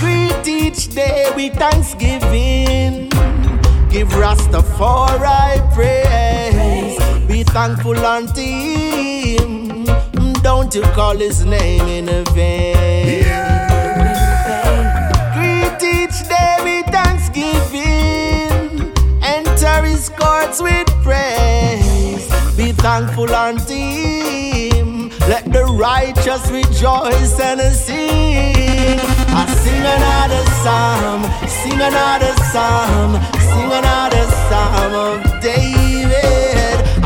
Greet 0.00 0.48
each 0.48 0.88
day 0.94 1.30
with 1.36 1.54
thanksgiving. 1.54 3.08
Give 3.90 4.08
Rastafari 4.08 5.74
praise. 5.74 6.85
Thankful 7.56 7.96
unto 8.04 8.42
him. 8.42 9.86
Mm, 9.86 10.42
don't 10.42 10.74
you 10.74 10.82
call 10.92 11.16
his 11.16 11.42
name 11.42 11.88
in 11.88 12.04
vain. 12.34 13.24
Greet 15.32 15.82
each 15.82 16.28
day 16.28 16.56
with 16.66 16.84
thanksgiving. 16.92 18.92
Enter 19.22 19.86
his 19.86 20.10
courts 20.10 20.60
with 20.60 20.86
praise. 21.02 22.28
Be 22.58 22.72
thankful 22.72 23.34
unto 23.34 23.72
him. 23.72 25.08
Let 25.20 25.50
the 25.50 25.64
righteous 25.64 26.50
rejoice 26.50 27.40
and 27.40 27.62
sing. 27.74 29.00
I 29.32 29.46
sing 29.64 29.86
another 29.96 30.44
psalm, 30.60 31.22
sing 31.48 31.80
another 31.80 32.34
psalm, 32.52 33.16
sing 33.48 33.72
another 33.72 34.26
psalm 34.44 34.92
of 34.92 35.40
David. 35.40 35.85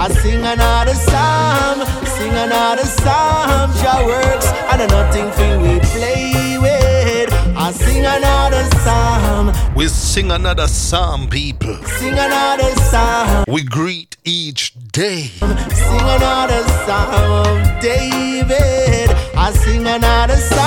I 0.02 0.08
sing 0.08 0.42
another 0.42 0.94
psalm, 0.94 1.78
sing 2.06 2.32
another 2.32 2.84
psalm. 2.84 3.70
Jah 3.80 4.02
works 4.06 4.46
and 4.72 4.90
nothing 4.90 5.30
for 5.32 5.58
we 5.60 5.78
play 5.94 6.56
with. 6.58 7.28
I 7.54 7.70
sing 7.72 8.06
another 8.06 8.64
psalm, 8.82 9.52
We 9.74 9.88
sing 9.88 10.30
another 10.30 10.68
psalm, 10.68 11.28
people. 11.28 11.76
sing 11.98 12.14
another 12.14 12.70
psalm. 12.90 13.44
We 13.46 13.62
greet 13.62 14.16
each 14.24 14.72
day. 14.90 15.24
Sing 15.38 16.06
another 16.16 16.62
psalm 16.86 17.58
David. 17.82 19.10
I 19.36 19.52
sing 19.52 19.86
another 19.86 20.36
psalm. 20.36 20.59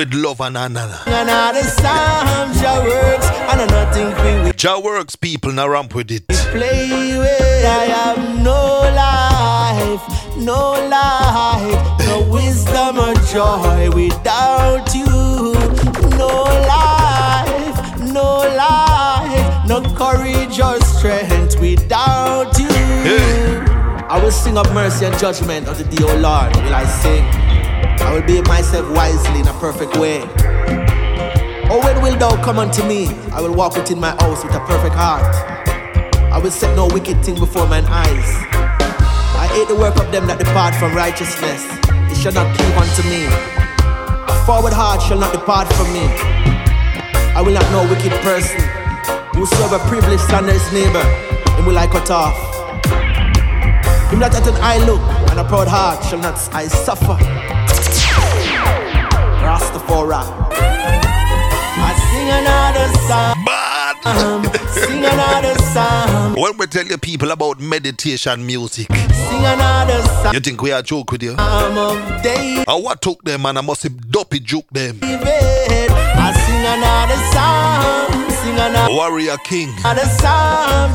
With 0.00 0.14
love 0.14 0.40
and 0.40 0.56
honor. 0.56 0.88
another 1.06 1.62
psalm. 1.62 2.54
Jah 2.54 2.80
works 2.82 3.26
and 3.52 3.70
nothing 3.70 4.46
we 4.46 4.52
Jah 4.52 4.80
works, 4.80 5.14
people, 5.14 5.52
now 5.52 5.68
ramp 5.68 5.94
with 5.94 6.10
it. 6.10 6.26
play 6.26 7.18
with. 7.18 7.64
I 7.66 7.84
have 7.84 8.42
no 8.42 8.80
life, 8.96 10.36
no 10.38 10.72
life, 10.88 12.08
no 12.08 12.22
wisdom 12.32 12.98
or 12.98 13.12
joy 13.28 13.90
without 13.94 14.88
you. 14.94 15.04
No 16.16 16.44
life, 16.64 18.00
no 18.00 18.38
life, 18.56 19.68
no 19.68 19.82
courage 19.94 20.58
or 20.60 20.80
strength 20.80 21.60
without 21.60 22.58
you. 22.58 22.68
Hey. 22.68 23.66
I 24.08 24.18
will 24.18 24.32
sing 24.32 24.56
of 24.56 24.72
mercy 24.72 25.04
and 25.04 25.18
judgment 25.18 25.68
unto 25.68 25.84
thee, 25.84 26.02
O 26.04 26.16
Lord, 26.16 26.56
will 26.56 26.74
I 26.74 26.86
sing. 26.86 27.49
I 28.02 28.14
will 28.14 28.22
behave 28.22 28.46
myself 28.48 28.90
wisely 28.94 29.40
in 29.40 29.48
a 29.48 29.52
perfect 29.54 29.96
way. 29.96 30.22
Oh, 31.70 31.80
when 31.84 32.02
will 32.02 32.16
thou 32.18 32.42
come 32.42 32.58
unto 32.58 32.84
me? 32.86 33.06
I 33.32 33.40
will 33.40 33.54
walk 33.54 33.76
within 33.76 34.00
my 34.00 34.10
house 34.10 34.42
with 34.42 34.54
a 34.54 34.60
perfect 34.60 34.94
heart. 34.94 35.34
I 36.32 36.38
will 36.38 36.50
set 36.50 36.74
no 36.74 36.86
wicked 36.86 37.24
thing 37.24 37.38
before 37.38 37.66
mine 37.66 37.84
eyes. 37.86 38.28
I 39.38 39.46
hate 39.52 39.68
the 39.68 39.76
work 39.76 39.96
of 39.96 40.10
them 40.10 40.26
that 40.26 40.38
depart 40.38 40.74
from 40.74 40.94
righteousness. 40.94 41.62
It 42.10 42.16
shall 42.16 42.32
not 42.32 42.56
cleave 42.56 42.76
unto 42.76 43.02
me. 43.06 43.26
A 43.26 44.44
forward 44.46 44.72
heart 44.72 45.02
shall 45.02 45.18
not 45.18 45.32
depart 45.32 45.72
from 45.74 45.92
me. 45.92 46.06
I 47.36 47.42
will 47.42 47.52
not 47.52 47.66
know 47.70 47.86
wicked 47.88 48.12
person. 48.22 48.60
Whosoever 49.34 49.78
privileged 49.86 50.22
slander 50.24 50.52
his 50.52 50.72
neighbor, 50.72 51.04
him 51.54 51.66
will 51.66 51.78
I 51.78 51.86
cut 51.86 52.10
off. 52.10 52.34
Him 54.10 54.18
that 54.18 54.34
hath 54.34 54.48
an 54.48 54.58
eye 54.58 54.82
look 54.84 55.00
a 55.40 55.44
proud 55.44 55.68
heart 55.68 56.04
shall 56.04 56.18
not 56.18 56.34
I 56.54 56.66
suffer. 56.68 57.16
Rastafari. 59.40 60.22
I 61.82 61.92
sing 62.10 62.28
another 62.40 62.86
song, 63.08 63.44
Bad. 63.46 63.96
Uh-huh. 64.04 64.42
sing 64.86 65.04
another 65.04 65.54
song, 65.72 66.34
When 66.40 66.56
we 66.58 66.66
tell 66.66 66.86
you 66.86 66.98
people 66.98 67.30
about 67.30 67.58
meditation 67.60 68.44
music, 68.44 68.86
sing 68.92 69.44
another 69.44 70.02
song 70.02 70.34
you 70.34 70.40
think 70.40 70.60
we 70.62 70.72
are 70.72 70.82
joke 70.82 71.10
with 71.12 71.22
you? 71.22 71.32
of 71.38 72.22
David. 72.22 72.68
Or 72.68 72.74
uh, 72.74 72.78
what 72.80 73.00
took 73.00 73.22
them 73.24 73.46
and 73.46 73.58
I 73.58 73.60
must 73.62 73.82
have 73.84 74.10
dopey 74.10 74.40
juke 74.40 74.68
them? 74.70 74.98
I 75.02 76.32
sing 76.44 76.64
another 76.76 77.18
song, 77.32 78.29
another 78.60 78.94
Warrior 78.94 79.36
King 79.38 79.74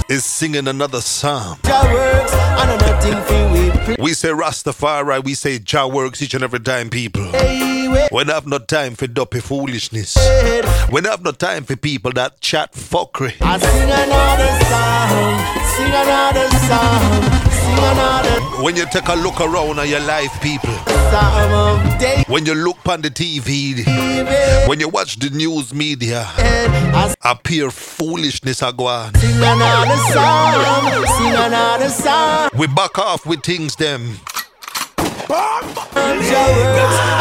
is 0.09 0.23
singing 0.25 0.67
another 0.67 1.01
psalm. 1.01 1.57
Works 1.63 2.33
and 2.33 2.81
nothing 2.81 3.45
we 3.99 4.13
say 4.13 4.29
Rastafari, 4.29 5.23
we 5.23 5.33
say 5.35 5.59
Jah 5.59 5.87
works 5.87 6.21
each 6.21 6.33
and 6.33 6.43
every 6.43 6.59
time, 6.59 6.89
people. 6.89 7.23
We 7.25 8.23
don't 8.23 8.29
have 8.29 8.47
no 8.47 8.59
time 8.59 8.95
for 8.95 9.07
dopey 9.07 9.39
foolishness. 9.39 10.15
We 10.91 11.01
don't 11.01 11.11
have 11.11 11.23
no 11.23 11.31
time 11.31 11.63
for 11.63 11.75
people 11.75 12.11
that 12.13 12.41
chat 12.41 12.73
fuckery. 12.73 13.35
I 13.41 13.57
sing 13.57 13.91
another 13.91 14.51
song, 14.65 15.35
sing 15.75 15.93
another 15.93 16.49
song, 16.67 17.45
Sing 17.65 17.83
another 17.83 18.63
When 18.63 18.75
you 18.75 18.85
take 18.87 19.07
a 19.07 19.15
look 19.15 19.39
around 19.41 19.79
at 19.79 19.87
your 19.87 20.01
life, 20.01 20.39
people. 20.41 20.73
Psalm 21.11 21.51
of 21.51 21.99
David. 21.99 22.27
When 22.27 22.45
you 22.45 22.53
look 22.55 22.77
on 22.87 23.01
the 23.01 23.09
TV, 23.09 23.85
when 24.67 24.79
you 24.79 24.89
watch 24.89 25.17
the 25.17 25.29
news 25.29 25.73
media, 25.73 26.25
I 26.37 27.37
appear 27.55 27.71
foolishness 27.71 28.61
are 28.61 28.73
going. 28.73 29.13
sing 29.15 29.41
another 29.41 29.97
song. 30.13 31.05
Sing 31.17 31.33
another 31.33 31.89
song. 31.89 32.49
We 32.57 32.67
back 32.67 32.97
off 32.99 33.25
with 33.25 33.43
things 33.43 33.75
them. 33.75 34.19
Your 35.29 35.37
words 35.87 36.31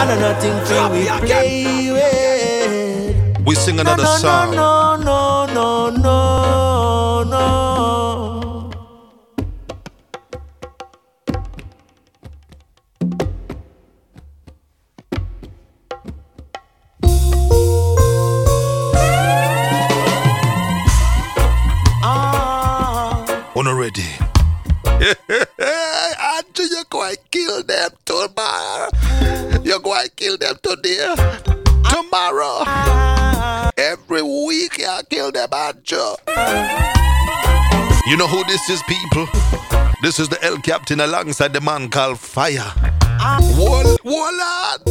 and 0.00 0.20
nothing 0.20 0.56
we 0.92 1.06
play 1.26 1.90
with. 1.92 3.46
We 3.46 3.54
sing 3.54 3.78
another 3.80 4.02
no, 4.02 4.16
song. 4.16 4.54
No, 4.54 4.96
no, 4.96 5.46
no, 5.46 5.90
no, 5.90 5.90
no, 5.90 6.73
Andrew, 25.04 26.64
you're 26.70 26.84
going 26.88 27.14
to 27.14 27.20
kill 27.30 27.62
them 27.62 27.90
tomorrow. 28.06 28.88
You're 29.62 29.78
going 29.80 30.06
to 30.06 30.10
kill 30.16 30.38
them 30.38 30.56
today. 30.62 31.14
Tomorrow. 31.90 32.64
Every 33.76 34.22
week, 34.22 34.78
you 34.78 34.98
kill 35.10 35.30
them, 35.30 35.52
Andrew. 35.52 36.14
You 38.06 38.16
know 38.16 38.26
who 38.26 38.44
this 38.44 38.70
is, 38.70 38.82
people? 38.84 39.26
This 40.00 40.18
is 40.18 40.30
the 40.30 40.42
L 40.42 40.56
Captain 40.58 41.00
alongside 41.00 41.52
the 41.52 41.60
man 41.60 41.90
called 41.90 42.18
Fire. 42.18 42.72
Wall, 43.58 43.98
Wallad. 44.04 44.88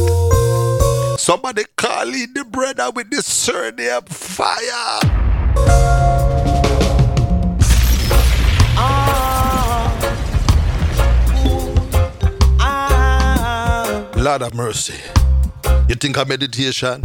Somebody 1.18 1.64
call 1.76 2.14
in 2.14 2.32
the 2.34 2.44
brother 2.44 2.92
with 2.92 3.10
the 3.10 3.20
surname 3.20 4.02
Fire. 4.02 5.00
Lord 14.24 14.40
of 14.40 14.54
mercy. 14.54 14.94
You 15.86 15.96
think 15.96 16.16
of 16.16 16.28
meditation? 16.28 17.02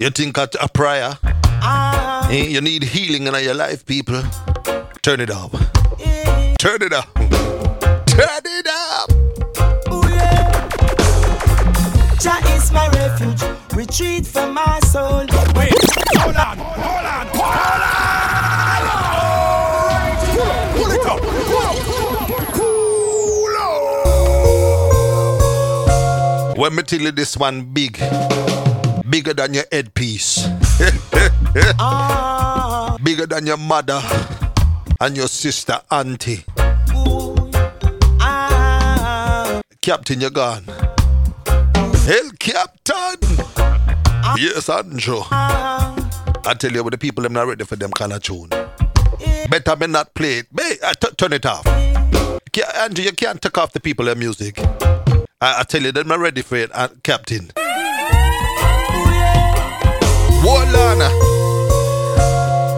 You 0.00 0.08
think 0.08 0.38
of 0.38 0.48
a 0.58 0.68
prayer? 0.68 1.18
Eh, 2.30 2.46
You 2.48 2.62
need 2.62 2.82
healing 2.82 3.26
in 3.26 3.34
your 3.44 3.52
life, 3.52 3.84
people. 3.84 4.22
Turn 5.02 5.20
it 5.20 5.30
up. 5.30 5.52
Turn 6.58 6.80
it 6.80 6.94
up. 6.94 7.08
Turn 8.06 8.44
it 8.58 8.66
up. 8.70 9.10
Jah 12.22 12.40
is 12.56 12.72
my 12.72 12.88
refuge, 12.88 13.42
retreat 13.74 14.26
from 14.26 14.54
my 14.54 14.80
soul. 14.86 15.26
Wait, 15.54 15.74
hold 16.16 16.36
on, 16.36 16.56
hold 16.56 17.03
on, 17.03 17.03
When 26.64 26.76
me 26.76 26.82
tell 26.82 26.98
you 27.00 27.12
this 27.12 27.36
one 27.36 27.60
big, 27.74 27.98
bigger 29.10 29.34
than 29.34 29.52
your 29.52 29.64
headpiece, 29.70 30.48
Ah, 31.78 32.96
bigger 33.04 33.26
than 33.26 33.46
your 33.46 33.58
mother 33.58 34.00
and 34.98 35.14
your 35.14 35.28
sister, 35.28 35.78
auntie. 35.90 36.42
ah, 38.18 39.60
Captain, 39.82 40.22
you're 40.22 40.30
gone. 40.30 40.64
Hell, 42.08 42.30
Captain. 42.38 43.18
Yes, 44.40 44.70
Andrew. 44.70 45.20
ah. 45.30 45.94
I 46.46 46.54
tell 46.54 46.72
you, 46.72 46.82
when 46.82 46.92
the 46.92 46.96
people 46.98 47.24
them 47.24 47.34
not 47.34 47.46
ready 47.46 47.64
for 47.66 47.76
them 47.76 47.90
kind 47.90 48.14
of 48.14 48.22
tune. 48.22 48.48
Better 49.50 49.76
me 49.76 49.86
not 49.88 50.14
play 50.14 50.38
it. 50.38 50.46
Hey, 50.58 50.78
uh, 50.82 50.94
t- 50.94 51.12
turn 51.18 51.34
it 51.34 51.44
off. 51.44 51.66
Andrew, 51.66 53.04
you 53.04 53.12
can't 53.12 53.42
take 53.42 53.58
off 53.58 53.74
the 53.74 53.80
people 53.80 54.06
their 54.06 54.14
music. 54.14 54.56
I, 55.44 55.60
I 55.60 55.62
tell 55.64 55.82
you, 55.82 55.92
they're 55.92 56.04
not 56.04 56.20
ready 56.20 56.40
for 56.40 56.56
it, 56.56 56.70
uh, 56.72 56.88
Captain. 57.02 57.50
On. 60.42 61.02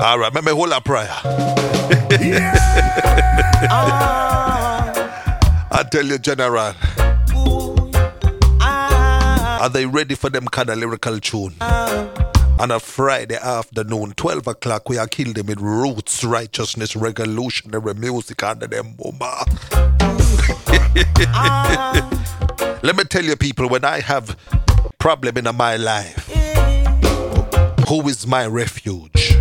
All 0.02 0.18
right, 0.18 0.31
remember 0.35 0.50
a 0.72 0.81
prayer. 0.81 1.09
I 5.70 5.85
tell 5.92 6.05
you, 6.05 6.18
General, 6.18 6.74
ah. 8.61 9.59
are 9.62 9.68
they 9.68 9.87
ready 9.87 10.16
for 10.16 10.29
them 10.29 10.46
kind 10.48 10.68
of 10.68 10.79
lyrical 10.79 11.20
tune? 11.20 11.55
Ah. 11.61 12.09
On 12.59 12.72
a 12.72 12.81
Friday 12.81 13.37
afternoon, 13.37 14.14
12 14.16 14.44
o'clock, 14.48 14.88
we 14.88 14.98
are 14.98 15.07
kill 15.07 15.33
them 15.33 15.46
with 15.46 15.61
roots, 15.61 16.24
righteousness, 16.24 16.96
revolutionary 16.96 17.94
music 17.94 18.42
under 18.42 18.66
them. 18.66 18.96
Mama. 18.98 19.44
Let 22.87 22.96
me 22.96 23.03
tell 23.03 23.25
you, 23.25 23.35
people, 23.35 23.68
when 23.68 23.85
I 23.85 23.99
have 23.99 24.37
problem 25.01 25.37
in 25.37 25.57
my 25.57 25.77
life, 25.77 26.29
who 27.88 28.07
is 28.09 28.29
my 28.29 28.46
refuge? 28.46 29.37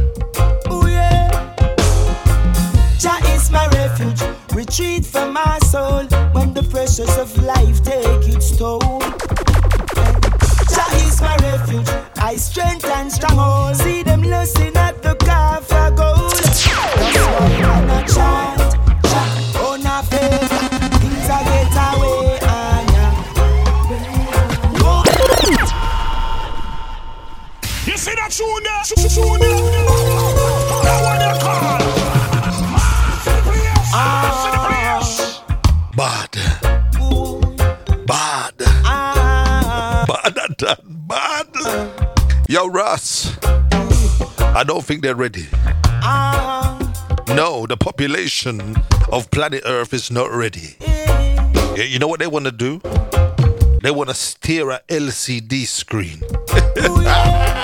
Jah 2.97 3.19
is 3.35 3.51
my 3.51 3.67
refuge, 3.67 4.19
retreat 4.51 5.05
from 5.05 5.33
my 5.33 5.59
soul 5.59 6.07
when 6.33 6.55
the 6.55 6.63
pressures 6.71 7.15
of 7.19 7.37
life 7.43 7.83
take 7.83 8.27
its 8.33 8.57
toll. 8.57 8.79
Jah 10.73 10.89
is 11.05 11.21
my 11.21 11.37
refuge, 11.43 11.87
I 12.17 12.37
strength 12.37 12.85
and 12.85 13.11
stronghold. 13.11 13.75
See 13.75 14.01
them 14.01 14.23
lusting 14.23 14.75
at 14.75 15.03
the 15.03 15.13
calf 15.17 15.71
of 15.71 15.95
gold. 15.95 16.31
That's 16.31 16.65
why 16.65 17.61
I'm 17.63 17.85
not 17.85 18.07
chant, 18.07 18.64
Bad. 35.95 36.31
Bad. 38.07 38.57
Bad 40.07 40.77
bad. 41.07 41.47
Yo, 42.49 42.67
Ross. 42.67 43.37
I 44.39 44.63
don't 44.65 44.83
think 44.83 45.03
they're 45.03 45.13
ready. 45.15 45.45
No, 47.27 47.67
the 47.67 47.77
population 47.79 48.75
of 49.11 49.29
planet 49.29 49.61
Earth 49.65 49.93
is 49.93 50.09
not 50.09 50.31
ready. 50.31 50.77
You 51.77 51.99
know 51.99 52.07
what 52.07 52.19
they 52.19 52.27
want 52.27 52.45
to 52.45 52.51
do? 52.51 52.79
They 53.83 53.91
want 53.91 54.09
to 54.09 54.15
stare 54.15 54.71
at 54.71 54.87
LCD 54.87 55.67
screen. 55.67 56.23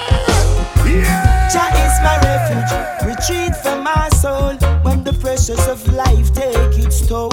Jah 0.99 1.71
is 1.85 1.95
my 2.03 2.17
refuge, 2.23 2.71
retreat 3.07 3.55
from 3.57 3.83
my 3.83 4.09
soul 4.09 4.55
when 4.83 5.03
the 5.03 5.13
pressures 5.13 5.65
of 5.67 5.79
life 5.93 6.33
take 6.33 6.77
its 6.85 7.05
toll. 7.07 7.29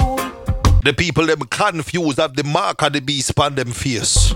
The 0.84 0.94
people 0.96 1.26
them 1.26 1.40
confused 1.50 2.18
have 2.18 2.34
the 2.36 2.44
mark 2.44 2.82
of 2.82 2.92
the 2.92 3.00
beast 3.00 3.30
upon 3.30 3.54
them 3.56 3.72
face. 3.72 4.34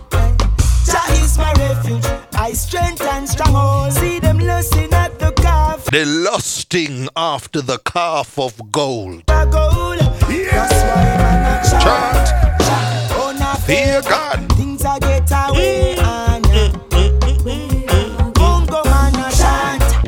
Jah 0.85 1.07
is 1.23 1.39
my 1.39 1.53
refuge, 1.55 2.05
I 2.35 2.53
strength 2.53 3.03
and 3.03 3.29
stronghold. 3.29 3.93
See 3.93 4.19
them 4.19 4.39
lusting 4.41 4.93
at 4.93 5.19
the 5.19 5.31
calf 5.33 5.85
They 5.87 6.05
lusting 6.05 7.09
after 7.17 7.61
the 7.61 7.79
calf 7.79 8.39
of 8.39 8.73
gold. 8.73 9.25
gold. 9.27 9.99
That's 10.01 10.79
why 10.89 11.05
I'm 11.31 11.45
a 11.47 11.63
chant. 11.71 12.27
Chant, 12.67 13.41
a 13.41 13.61
fear. 13.63 14.03
God. 14.03 14.53
Things 14.57 14.85
I 14.85 14.99
get 14.99 15.31
away 15.31 15.95
and 15.97 16.32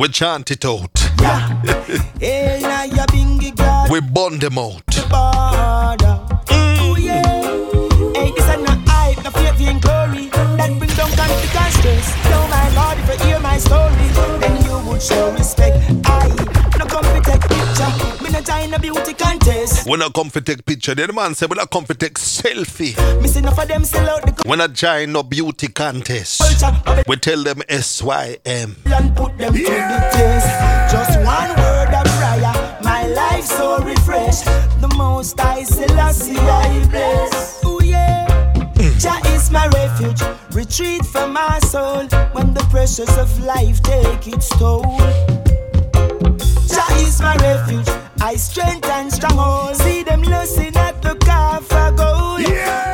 We 0.05 0.09
chant 0.09 0.51
it 0.51 0.67
out. 0.67 0.90
Yeah. 1.19 1.49
Hey, 2.21 2.59
now 2.61 2.83
you 2.83 3.07
bingy 3.09 3.57
God. 3.57 3.90
We 3.90 4.01
burn 4.03 4.38
them 4.38 4.59
out. 4.59 4.85
border. 5.09 6.21
Mm. 6.53 6.77
Oh, 6.83 6.97
yeah. 7.01 7.23
Hey, 8.12 8.31
this 8.37 8.47
is 8.47 8.61
not 8.69 8.81
hype, 8.85 9.25
no 9.25 9.31
faith 9.31 9.59
in 9.67 9.79
glory. 9.81 10.29
That 10.59 10.77
bring 10.79 10.90
down 10.90 11.09
conflict 11.09 11.57
and 11.57 11.73
stress. 11.73 12.12
Oh 12.37 12.47
my 12.53 12.69
God, 12.75 12.99
if 12.99 13.19
you 13.19 13.27
hear 13.29 13.40
my 13.40 13.57
story, 13.57 14.09
then 14.40 14.62
you 14.67 14.77
would 14.90 15.01
show 15.01 15.33
respect. 15.33 15.79
I 16.05 16.29
no 16.79 16.85
come 16.85 17.05
picture. 17.25 18.23
Me 18.23 18.29
no 18.29 18.77
a 18.77 18.79
beauty 18.79 19.14
contest. 19.14 19.43
When 19.87 20.01
I 20.01 20.09
come 20.09 20.31
for 20.31 20.40
take 20.40 20.64
picture, 20.64 20.94
the 20.94 21.12
man 21.12 21.35
say 21.35 21.44
when 21.47 21.59
I 21.59 21.66
come 21.66 21.85
for 21.85 21.92
take 21.92 22.14
selfie. 22.14 22.94
See 23.29 23.38
enough 23.40 23.59
of 23.59 23.68
them 23.68 23.85
sell 23.85 24.09
out 24.09 24.23
the 24.23 24.42
When 24.49 24.61
I 24.61 24.66
join 24.68 25.12
no 25.12 25.23
beauty 25.23 25.68
contest, 25.68 26.40
culture 26.40 27.05
we 27.07 27.16
tell 27.16 27.42
them 27.42 27.61
SYM. 27.68 28.77
and 28.87 29.16
put 29.16 29.37
them 29.37 29.53
to 29.53 29.62
the 29.62 30.01
test. 30.12 30.90
Just 30.90 31.18
one 31.18 31.51
word 31.61 31.92
of 31.92 32.07
prayer, 32.16 32.81
my 32.83 33.07
life 33.09 33.44
so 33.44 33.79
refreshed. 33.85 34.44
The 34.81 34.88
most 34.97 35.38
I 35.38 35.62
Selassie 35.64 36.38
I 36.38 36.87
bless. 36.90 37.62
Ooh 37.66 37.81
yeah. 37.85 38.27
Mm. 38.77 38.99
Jah 38.99 39.20
is 39.35 39.51
my 39.51 39.66
refuge, 39.68 40.23
retreat 40.55 41.05
from 41.05 41.35
my 41.35 41.59
soul 41.59 42.07
when 42.33 42.55
the 42.55 42.66
pressures 42.70 43.14
of 43.18 43.29
life 43.44 43.83
take 43.83 44.27
its 44.29 44.49
toll. 44.59 44.97
Jah 46.73 46.88
is 47.05 47.20
my 47.20 47.37
refuge, 47.37 47.87
I 48.27 48.37
strength 48.37 48.89
and 48.89 49.13
stronghold. 49.13 49.73
Oh. 49.73 49.75
See 49.75 50.03
them 50.03 50.23
lusting 50.23 50.75
at 50.77 51.03
the 51.03 51.15
car 51.17 51.61
for 51.61 51.93
gold. 51.93 52.41
That's 52.41 52.93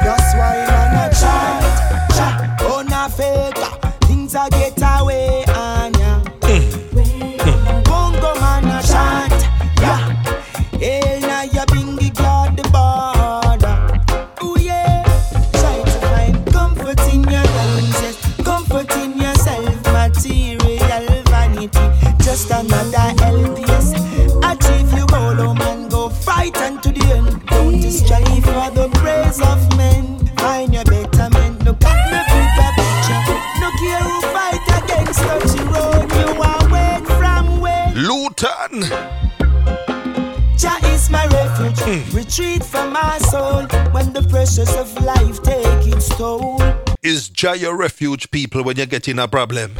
Luton. 38.43 38.81
Jah 40.57 40.79
is 40.95 41.11
my 41.11 41.27
refuge, 41.27 42.15
retreat 42.15 42.65
from 42.65 42.93
my 42.93 43.19
soul 43.19 43.65
when 43.93 44.13
the 44.15 44.23
pressures 44.31 44.75
of 44.77 44.93
life 45.05 45.43
take 45.43 45.87
its 45.95 46.09
toll. 46.17 46.59
Is 47.03 47.29
Jah 47.29 47.55
your 47.57 47.77
refuge, 47.77 48.31
people, 48.31 48.63
when 48.63 48.77
you 48.79 48.87
get 48.87 49.09
in 49.09 49.19
a 49.19 49.29
problem? 49.29 49.73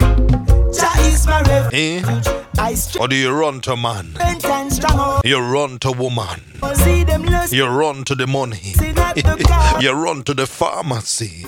Jah 0.00 0.92
is 1.00 1.26
my 1.26 1.40
Eh? 1.72 2.02
refuge, 2.02 2.28
I 2.58 2.76
Or 3.00 3.08
do 3.08 3.16
you 3.16 3.30
run 3.30 3.60
to 3.62 3.74
man? 3.76 4.12
strength 4.14 4.44
and 4.44 4.72
strong. 4.72 5.22
You 5.24 5.38
run 5.38 5.78
to 5.78 5.92
woman. 5.92 6.42
See 6.74 7.04
them 7.04 7.24
lust 7.24 7.52
You 7.54 7.66
run 7.66 8.04
to 8.04 8.14
the 8.14 8.26
money. 8.26 8.74
at 8.78 9.14
the 9.16 9.44
car 9.48 9.82
You 9.82 9.92
run 9.92 10.22
to 10.24 10.34
the 10.34 10.46
pharmacy. 10.46 11.46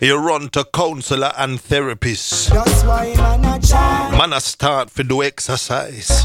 You 0.00 0.16
run 0.16 0.48
to 0.50 0.64
counselor 0.64 1.32
and 1.36 1.60
therapist. 1.60 2.50
That's 2.50 2.84
why 2.84 3.14
man 3.16 3.44
a 3.44 3.58
try. 3.66 4.16
Man 4.16 4.32
a 4.32 4.40
start 4.40 4.90
for 4.90 5.02
do 5.02 5.24
exercise. 5.24 6.24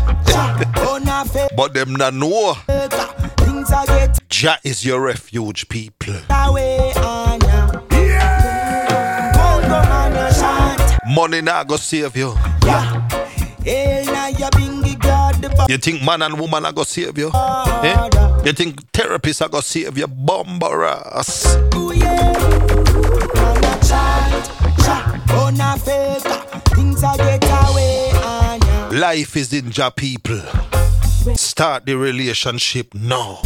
but 1.55 1.73
them 1.73 1.95
na 1.95 2.11
know. 2.11 2.55
Jah 4.29 4.57
is 4.63 4.85
your 4.85 5.01
refuge, 5.01 5.67
people. 5.69 6.13
Money 11.15 11.41
na 11.41 11.63
go 11.63 11.77
save 11.77 12.15
you. 12.15 12.33
You 15.67 15.77
think 15.77 16.03
man 16.03 16.21
and 16.21 16.39
woman 16.39 16.65
are 16.65 16.73
gonna 16.73 16.85
save 16.85 17.17
you? 17.17 17.31
Eh? 17.33 18.09
You 18.45 18.53
think 18.53 18.91
therapists 18.91 19.41
are 19.41 19.49
gonna 19.49 19.63
save 19.63 19.97
you? 19.97 20.05
Bomber 20.07 20.85
ass. 20.85 21.57
Life 28.91 29.37
is 29.37 29.51
ninja 29.51 29.95
people. 29.95 30.41
Start 31.35 31.85
the 31.85 31.95
relationship 31.95 32.93
now. 32.93 33.39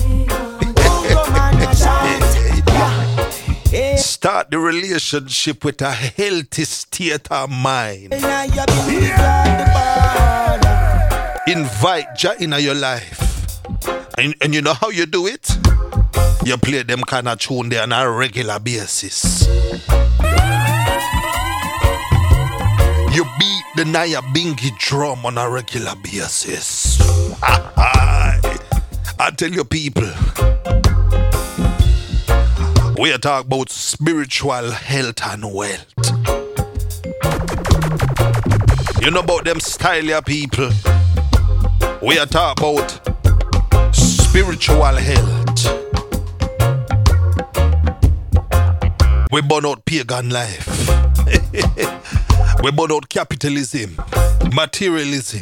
Start 3.97 4.51
the 4.51 4.59
relationship 4.59 5.63
with 5.63 5.81
a 5.81 5.91
healthy 5.91 6.65
state 6.65 7.27
of 7.31 7.49
mind. 7.49 8.13
Invite 11.47 12.15
Jah 12.15 12.35
into 12.39 12.61
your 12.61 12.75
life. 12.75 13.26
And, 14.19 14.33
and 14.41 14.51
you 14.51 14.63
know 14.63 14.73
how 14.73 14.89
you 14.89 15.05
do 15.05 15.27
it? 15.27 15.47
You 16.43 16.57
play 16.57 16.81
them 16.81 17.01
kind 17.01 17.27
of 17.27 17.37
tune 17.37 17.69
there 17.69 17.83
on 17.83 17.91
a 17.91 18.09
regular 18.09 18.57
basis. 18.59 19.47
You 23.13 23.23
beat 23.37 23.63
the 23.75 23.85
Naya 23.85 24.21
Bingy 24.33 24.75
drum 24.79 25.23
on 25.23 25.37
a 25.37 25.47
regular 25.47 25.93
basis. 26.03 26.99
I 29.19 29.31
tell 29.37 29.51
you, 29.51 29.63
people, 29.63 30.09
we 32.99 33.13
are 33.13 33.19
talking 33.19 33.47
about 33.51 33.69
spiritual 33.69 34.71
health 34.71 35.21
and 35.27 35.53
wealth. 35.53 35.93
You 38.99 39.11
know 39.11 39.19
about 39.19 39.45
them 39.45 39.59
style 39.59 40.23
people. 40.23 40.71
We 42.01 42.17
are 42.17 42.25
talking 42.25 42.63
about 42.63 43.16
spiritual 44.37 44.83
health. 44.97 45.65
We 49.31 49.41
burn 49.41 49.65
out 49.65 49.83
pagan 49.83 50.29
life. 50.29 50.67
we 52.63 52.69
burn 52.71 52.91
out 52.91 53.09
capitalism, 53.09 53.97
materialism. 54.53 55.41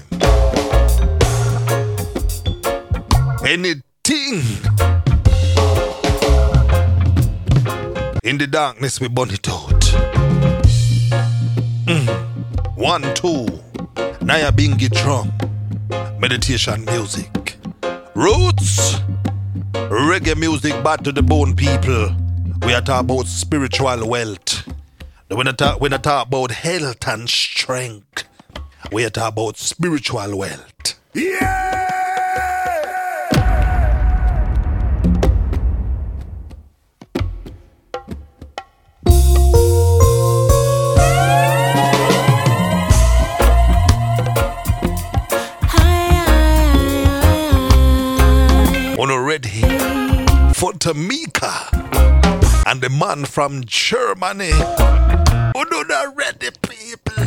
Anything 3.46 4.40
in 8.24 8.38
the 8.38 8.48
darkness, 8.50 9.02
we 9.02 9.10
burn 9.10 9.32
it 9.32 9.50
out. 9.50 9.82
Mm. 11.86 12.78
One, 12.78 13.02
two. 13.14 13.46
Nyabinghi 14.24 14.90
drum. 14.90 15.34
Meditation 16.18 16.86
music. 16.86 17.45
Roots. 18.16 18.96
Reggae 19.74 20.38
music 20.38 20.82
back 20.86 21.04
to 21.04 21.12
the 21.12 21.22
bone 21.22 21.54
people. 21.54 22.16
We 22.66 22.74
are 22.74 22.80
talking 22.82 23.10
about 23.12 23.28
spiritual 23.28 24.08
wealth. 24.08 24.66
When 25.28 25.50
I 25.50 25.52
talk, 25.52 25.82
when 25.82 25.92
I 25.92 25.98
talk 25.98 26.28
about 26.28 26.52
health 26.52 27.06
and 27.10 27.30
strength, 27.30 28.24
we 28.94 29.04
are 29.04 29.10
talking 29.10 29.44
about 29.44 29.58
spiritual 29.58 30.38
wealth. 30.38 30.98
On 31.18 31.65
for 50.56 50.72
Tamika 50.72 51.70
and 52.66 52.80
the 52.80 52.90
man 52.90 53.26
from 53.26 53.66
Germany. 53.66 54.52
Who 54.52 55.66
do 55.70 55.84
not 55.90 56.16
ready, 56.16 56.50
people? 56.62 57.26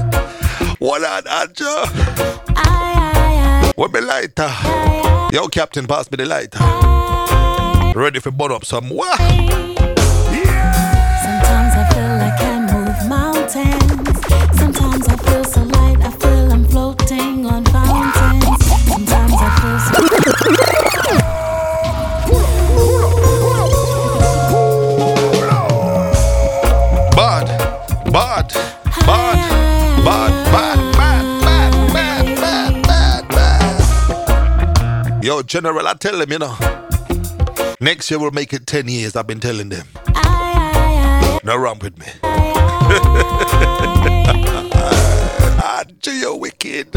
What 0.78 1.04
on 1.04 1.24
Aja? 1.28 1.86
Where 3.76 3.88
me 3.90 4.00
lighter? 4.00 4.50
Yo, 5.32 5.46
Captain, 5.48 5.86
pass 5.86 6.10
me 6.10 6.16
the 6.16 6.24
lighter. 6.24 6.58
Ready 7.98 8.18
for 8.18 8.30
burn 8.30 8.50
up 8.50 8.64
some 8.64 8.88
what? 8.88 9.77
Yo, 35.28 35.42
General, 35.42 35.86
I 35.86 35.92
tell 35.92 36.16
them, 36.16 36.32
you 36.32 36.38
know. 36.38 36.56
Next 37.82 38.10
year 38.10 38.18
we'll 38.18 38.30
make 38.30 38.54
it 38.54 38.66
10 38.66 38.88
years, 38.88 39.14
I've 39.14 39.26
been 39.26 39.40
telling 39.40 39.68
them. 39.68 39.86
Now 41.44 41.58
run 41.58 41.78
with 41.80 41.98
me. 41.98 42.06
Ah, 45.60 45.84
you 46.06 46.34
wicked. 46.34 46.94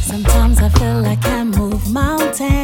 Sometimes 0.00 0.62
I 0.62 0.70
feel 0.70 1.02
like 1.02 1.22
I 1.26 1.44
move 1.44 1.92
mountains. 1.92 2.63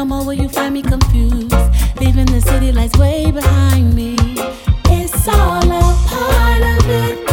No 0.00 0.06
more 0.06 0.24
will 0.24 0.32
you 0.32 0.48
find 0.48 0.72
me 0.72 0.80
confused. 0.80 1.52
Leaving 2.00 2.24
the 2.24 2.40
city 2.40 2.72
lights 2.72 2.96
way 2.96 3.30
behind 3.30 3.94
me. 3.94 4.16
It's 4.86 5.28
all 5.28 5.62
a 5.62 5.82
part 6.08 6.62
of 6.62 6.88
it, 6.88 7.29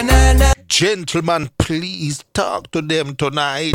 I 0.00 0.54
Gentlemen, 0.68 1.50
please 1.58 2.24
talk 2.32 2.70
to 2.70 2.80
them 2.80 3.16
tonight. 3.16 3.74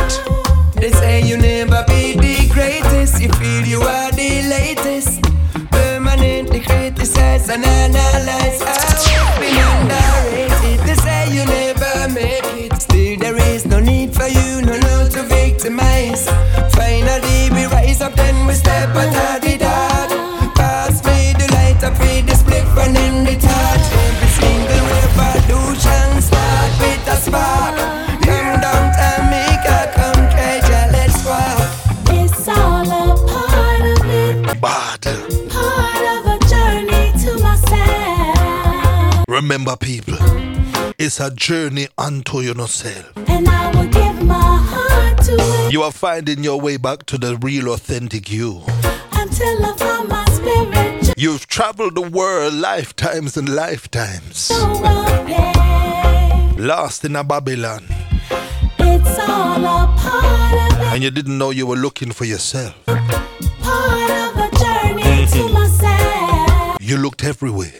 They 0.76 0.90
say 0.92 1.22
you 1.22 1.36
never 1.36 1.84
be 1.86 2.16
the 2.16 2.50
greatest. 2.54 3.22
You 3.22 3.28
feel 3.34 3.66
you 3.66 3.82
are 3.82 4.10
the 4.12 4.42
latest. 4.48 5.22
Permanently 5.70 6.62
criticized 6.62 7.50
and 7.50 7.66
analyzed. 7.66 8.64
I've 8.64 9.04
oh, 9.12 9.38
been 9.42 9.60
underrated. 9.68 10.88
They 10.88 10.96
say 10.96 11.36
you 11.36 11.46
never 11.46 12.14
make 12.14 12.72
it. 12.72 12.82
Still, 12.82 13.20
there 13.20 13.36
is 13.36 13.66
no 13.66 13.82
need 13.82 14.16
for 14.16 14.28
you, 14.28 14.62
no, 14.62 14.80
no, 14.80 15.10
to 15.10 15.24
victimize. 15.24 16.30
Finally, 16.74 17.50
we 17.52 17.66
rise 17.66 18.00
up, 18.00 18.14
then 18.14 18.48
we 18.48 18.54
step 18.54 18.96
out 18.96 19.36
of 19.36 19.42
the 19.42 19.63
Remember, 39.44 39.76
people, 39.76 40.16
it's 40.98 41.20
a 41.20 41.30
journey 41.30 41.90
unto 41.98 42.40
yourself. 42.40 43.12
And 43.28 43.46
I 43.46 43.72
will 43.76 43.90
give 43.90 44.24
my 44.26 44.40
heart 44.40 45.18
to 45.26 45.36
it 45.38 45.74
You 45.74 45.82
are 45.84 45.92
finding 45.92 46.46
your 46.46 46.62
way 46.62 46.78
back 46.78 47.06
to 47.08 47.18
the 47.18 47.36
real, 47.36 47.68
authentic 47.74 48.32
you. 48.32 48.62
until 49.12 49.66
I 49.66 49.76
find 49.76 50.08
my 50.08 50.24
spiritual 50.28 51.14
You've 51.18 51.46
traveled 51.48 51.96
the 51.96 52.02
world 52.10 52.54
lifetimes 52.54 53.36
and 53.36 53.54
lifetimes, 53.54 54.50
lost 56.58 57.04
in 57.04 57.18
a 57.18 57.24
Babylon, 57.26 57.84
It's 58.80 59.20
all 59.20 59.58
a 59.62 59.94
part 59.98 60.72
of 60.72 60.80
it, 60.80 60.94
and 60.94 61.04
you 61.04 61.12
didn't 61.12 61.38
know 61.38 61.50
you 61.50 61.68
were 61.68 61.76
looking 61.76 62.14
for 62.14 62.24
yourself. 62.24 62.76
part 62.86 64.10
of 64.10 64.38
a 64.38 64.50
journey 64.58 65.26
to 65.28 65.50
myself. 65.54 66.78
You 66.80 66.96
looked 66.96 67.26
everywhere. 67.26 67.74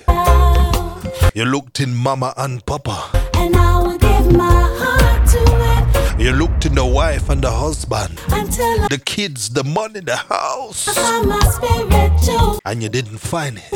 You 1.36 1.46
looked 1.46 1.80
in 1.80 1.96
mama 1.96 2.32
and 2.38 2.64
papa. 2.64 3.10
And 3.34 3.56
I 3.56 3.80
will 3.82 3.98
give 3.98 4.32
my 4.38 4.68
heart 4.78 5.28
to 5.30 6.16
it 6.16 6.22
You 6.22 6.32
looked 6.32 6.68
in 6.68 6.76
the 6.76 6.86
wife 6.86 7.28
and 7.30 7.42
the 7.42 7.50
husband, 7.50 8.20
until 8.30 8.82
I 8.82 8.88
the 8.88 9.00
kids, 9.00 9.50
the 9.50 9.64
money, 9.64 10.02
the 10.02 10.16
house, 10.16 10.86
find 10.86 11.28
my 11.28 11.40
spiritual 11.40 12.60
and 12.66 12.84
you 12.84 12.90
didn't 12.90 13.18
find 13.18 13.58
it. 13.58 13.64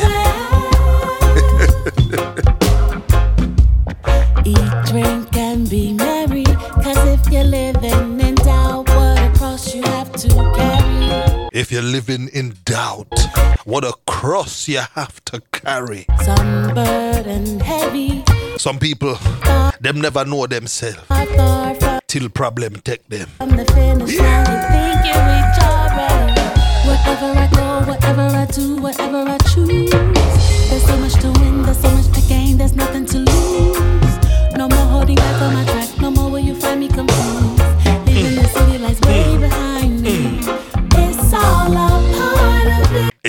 Eat, 4.45 4.71
drink, 4.85 5.35
and 5.35 5.67
be 5.67 5.93
merry. 5.93 6.43
Cause 6.83 6.97
if 7.07 7.25
you're 7.31 7.43
living 7.43 7.76
If 11.57 11.71
you're 11.71 11.81
living 11.81 12.27
in 12.33 12.53
doubt, 12.65 13.07
what 13.65 13.83
a 13.83 13.91
cross 14.05 14.67
you 14.67 14.81
have 14.93 15.25
to 15.25 15.41
carry. 15.51 16.05
Some 16.21 16.75
burden 16.75 17.59
heavy, 17.59 18.23
Some 18.57 18.77
people, 18.77 19.15
them 19.81 19.99
never 19.99 20.23
know 20.23 20.45
themselves 20.45 20.99
far, 21.07 21.25
far 21.25 21.73
from 21.73 21.99
till 22.07 22.29
problem 22.29 22.75
take 22.81 23.07
them. 23.09 23.29
the 23.39 23.65
finish 23.73 24.19
line. 24.19 24.45
You 24.45 24.57
think 24.69 25.01
you 25.09 25.17
reach 25.17 25.59
already. 25.65 26.41
Wherever 26.85 27.39
I 27.39 27.49
go, 27.51 27.91
whatever 27.91 28.21
I 28.21 28.45
do, 28.45 28.75
whatever 28.75 29.06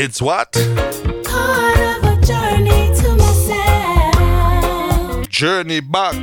It's 0.00 0.22
what? 0.22 0.52
part 0.52 1.78
of 1.80 2.04
a 2.04 2.16
journey 2.24 2.94
to 3.00 3.16
myself. 3.16 4.20
Journey 5.28 5.80
back, 5.80 6.14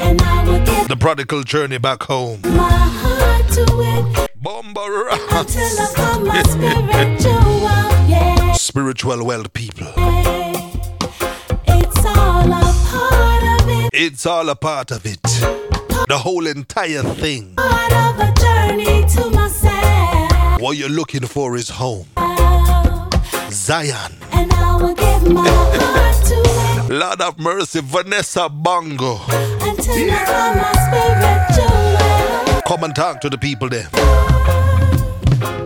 And 0.00 0.22
I 0.22 0.44
will 0.46 0.64
give 0.64 0.86
the 0.88 0.96
prodigal 0.96 1.42
journey 1.42 1.78
back 1.78 2.04
home. 2.04 2.40
my 2.42 2.70
heart 3.02 3.48
to 3.54 3.62
it 3.62 4.30
Bomba 4.40 4.80
until 5.32 5.80
I 5.80 5.86
find 5.96 6.24
my 6.24 6.42
spiritual 6.54 7.60
wealth. 7.62 8.08
Yeah. 8.08 8.52
Spiritual 8.52 9.24
wealth 9.24 9.52
people. 9.52 9.88
It's 11.66 12.04
all 12.06 12.46
a 12.52 12.62
part 12.92 13.42
of 13.60 13.68
it, 13.68 13.90
It's 13.92 14.24
all 14.26 14.48
a 14.48 14.54
part 14.54 14.90
of 14.92 15.04
it. 15.04 15.20
The 16.08 16.18
whole 16.18 16.46
entire 16.46 17.02
thing. 17.02 17.54
part 17.56 17.92
of 17.92 18.20
a 18.20 18.32
journey 18.40 19.04
to 19.14 19.30
myself. 19.30 20.60
What 20.60 20.76
you're 20.76 20.88
looking 20.88 21.26
for 21.26 21.56
is 21.56 21.68
home. 21.70 22.06
Ah. 22.16 22.75
Zion. 23.66 24.12
And 24.30 24.52
I 24.52 24.76
will 24.76 24.94
give 24.94 25.32
my 25.32 25.42
heart 25.48 26.24
to 26.26 26.34
it 26.38 26.88
Lord 26.88 27.20
of 27.20 27.36
mercy, 27.36 27.80
Vanessa 27.82 28.48
Bongo. 28.48 29.14
until 29.26 30.08
I 30.08 30.54
my 30.54 30.72
spiritual 30.86 31.74
wealth. 31.98 32.62
Come 32.64 32.84
and 32.84 32.94
talk 32.94 33.20
to 33.22 33.28
the 33.28 33.36
people 33.36 33.68
there. 33.68 33.88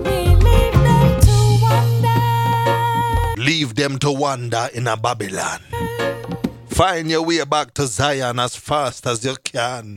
Leave 0.01 0.41
them 0.41 1.21
to 1.21 1.59
wonder. 1.61 3.43
Leave 3.43 3.75
them 3.75 3.99
to 3.99 4.11
wander 4.11 4.71
in 4.73 4.87
a 4.87 4.97
Babylon. 4.97 5.61
Find 6.69 7.11
your 7.11 7.21
way 7.21 7.45
back 7.45 7.75
to 7.75 7.87
Zion 7.87 8.39
as 8.39 8.57
fast 8.57 9.07
as 9.07 9.27
you 9.27 9.37
can. 9.45 9.97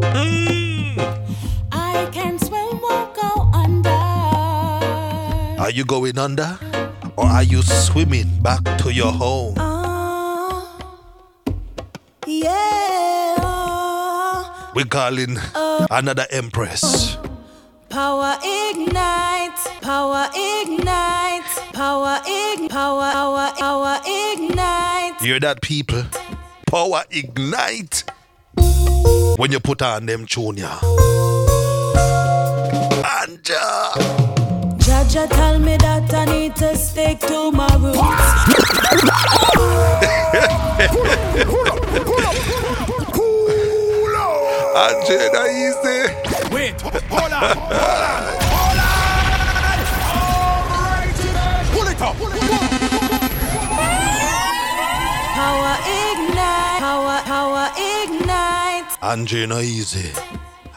Mm. 0.00 0.96
I 1.70 2.08
can 2.12 2.38
swim, 2.38 2.80
won't 2.80 3.14
go 3.14 3.50
under. 3.52 3.90
Are 5.60 5.70
you 5.70 5.84
going 5.84 6.16
under? 6.16 6.58
Or 7.18 7.26
are 7.26 7.42
you 7.42 7.62
swimming 7.62 8.40
back 8.42 8.62
to 8.78 8.92
your 8.94 9.10
home? 9.10 9.54
Oh, 9.58 10.78
yeah. 12.28 13.34
Uh, 13.40 13.42
oh. 13.42 14.72
We're 14.72 14.84
calling 14.84 15.36
uh, 15.52 15.88
another 15.90 16.26
empress. 16.30 17.16
Power 17.88 18.38
ignite, 18.44 19.58
power 19.82 20.28
ignite, 20.32 21.42
power 21.72 22.20
ig, 22.24 22.70
power, 22.70 23.10
power, 23.10 23.50
power 23.58 23.98
ignite. 24.06 25.20
Hear 25.20 25.40
that, 25.40 25.60
people? 25.60 26.04
Power 26.68 27.02
ignite 27.10 28.04
when 29.36 29.50
you 29.50 29.58
put 29.58 29.82
on 29.82 30.06
them 30.06 30.24
junior. 30.24 30.68
Anja. 33.02 34.27
Jaja 35.08 35.26
tell 35.30 35.58
me 35.58 35.76
that 35.78 36.12
I 36.12 36.24
need 36.26 36.54
to 36.56 36.76
stick 36.76 37.18
to 37.20 37.50
my 37.50 37.66
roots. 37.76 37.98
Anja, 44.76 45.18
that 45.32 45.48
easy. 45.48 45.98
Wait, 46.54 46.78
hold 46.82 47.32
on, 47.32 47.56
hold 47.56 48.02
on, 48.04 48.22
hold 48.52 48.80
on. 48.84 48.98
Alright, 50.76 51.16
pull 51.72 51.88
it 51.88 52.02
up. 52.02 52.14
Power 55.38 55.74
ignite, 56.04 56.80
power, 56.84 57.18
power 57.24 57.66
ignite, 57.78 58.92
Andre, 59.00 59.46
no 59.46 59.58
easy. 59.60 60.12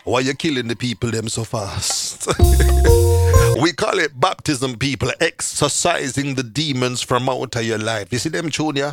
Why 0.03 0.21
you 0.21 0.33
killing 0.33 0.67
the 0.67 0.75
people 0.75 1.11
them 1.11 1.29
so 1.29 1.43
fast? 1.43 2.25
we 3.61 3.71
call 3.71 3.99
it 3.99 4.19
baptism, 4.19 4.77
people, 4.79 5.11
exorcising 5.19 6.33
the 6.33 6.41
demons 6.41 7.03
from 7.03 7.29
out 7.29 7.55
of 7.55 7.63
your 7.63 7.77
life. 7.77 8.11
You 8.11 8.17
see 8.17 8.29
them 8.29 8.49
junior? 8.49 8.89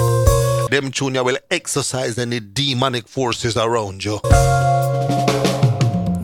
Them 0.70 0.90
junior 0.90 1.24
will 1.24 1.38
exorcise 1.50 2.18
any 2.18 2.40
demonic 2.40 3.09
forces 3.09 3.56
around 3.56 4.04
you. 4.04 4.18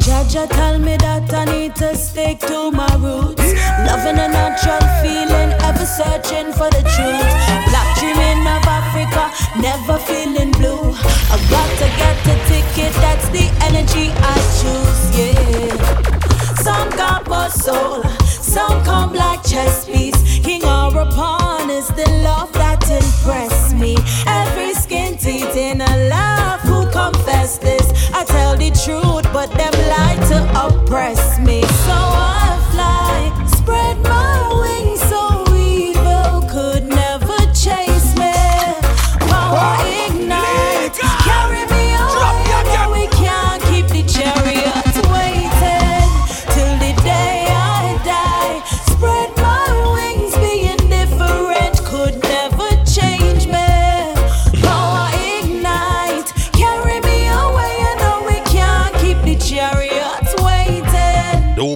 Jaja 0.04 0.46
tell 0.50 0.78
me 0.78 0.98
that 0.98 1.32
I 1.32 1.46
need 1.46 1.74
to 1.76 1.96
stick 1.96 2.40
to 2.40 2.70
my 2.70 2.94
roots. 2.96 3.54
Loving 3.88 4.18
a 4.20 4.28
natural 4.28 4.84
feeling, 5.00 5.50
ever 5.64 5.86
searching 5.86 6.52
for 6.52 6.68
the 6.68 6.82
truth. 6.92 7.24
Black 7.70 7.98
dreaming 7.98 8.46
of 8.46 8.63
Africa, 9.04 9.60
never 9.60 9.98
feeling 9.98 10.50
blue. 10.52 10.92
I 11.30 11.36
got 11.50 11.68
to 11.78 11.86
get 11.98 12.26
a 12.26 12.36
ticket, 12.48 12.92
that's 12.94 13.28
the 13.28 13.50
energy 13.64 14.10
I 14.16 14.36
choose, 14.60 15.18
yeah. 15.18 16.54
Some 16.62 16.90
got 16.90 17.28
more 17.28 17.50
soul, 17.50 18.02
some 18.24 18.82
come 18.84 19.12
like 19.12 19.42
chess 19.44 19.84
piece. 19.86 20.40
King 20.40 20.64
or 20.64 20.96
a 20.98 21.06
pawn 21.06 21.70
is 21.70 21.88
the 21.88 22.08
love 22.22 22.52
that 22.54 22.82
impress 22.90 23.72
me. 23.74 23.96
Every 24.26 24.74
skin 24.74 25.18
teeth 25.18 25.56
in 25.56 25.80
a 25.80 26.08
love 26.08 26.60
who 26.60 26.90
confess 26.90 27.58
this. 27.58 28.10
I 28.12 28.24
tell 28.24 28.56
the 28.56 28.70
truth, 28.70 29.30
but 29.32 29.50
them 29.50 29.72
lie 29.88 30.16
to 30.28 30.66
oppress 30.66 31.38
me. 31.40 31.62
So 31.62 32.33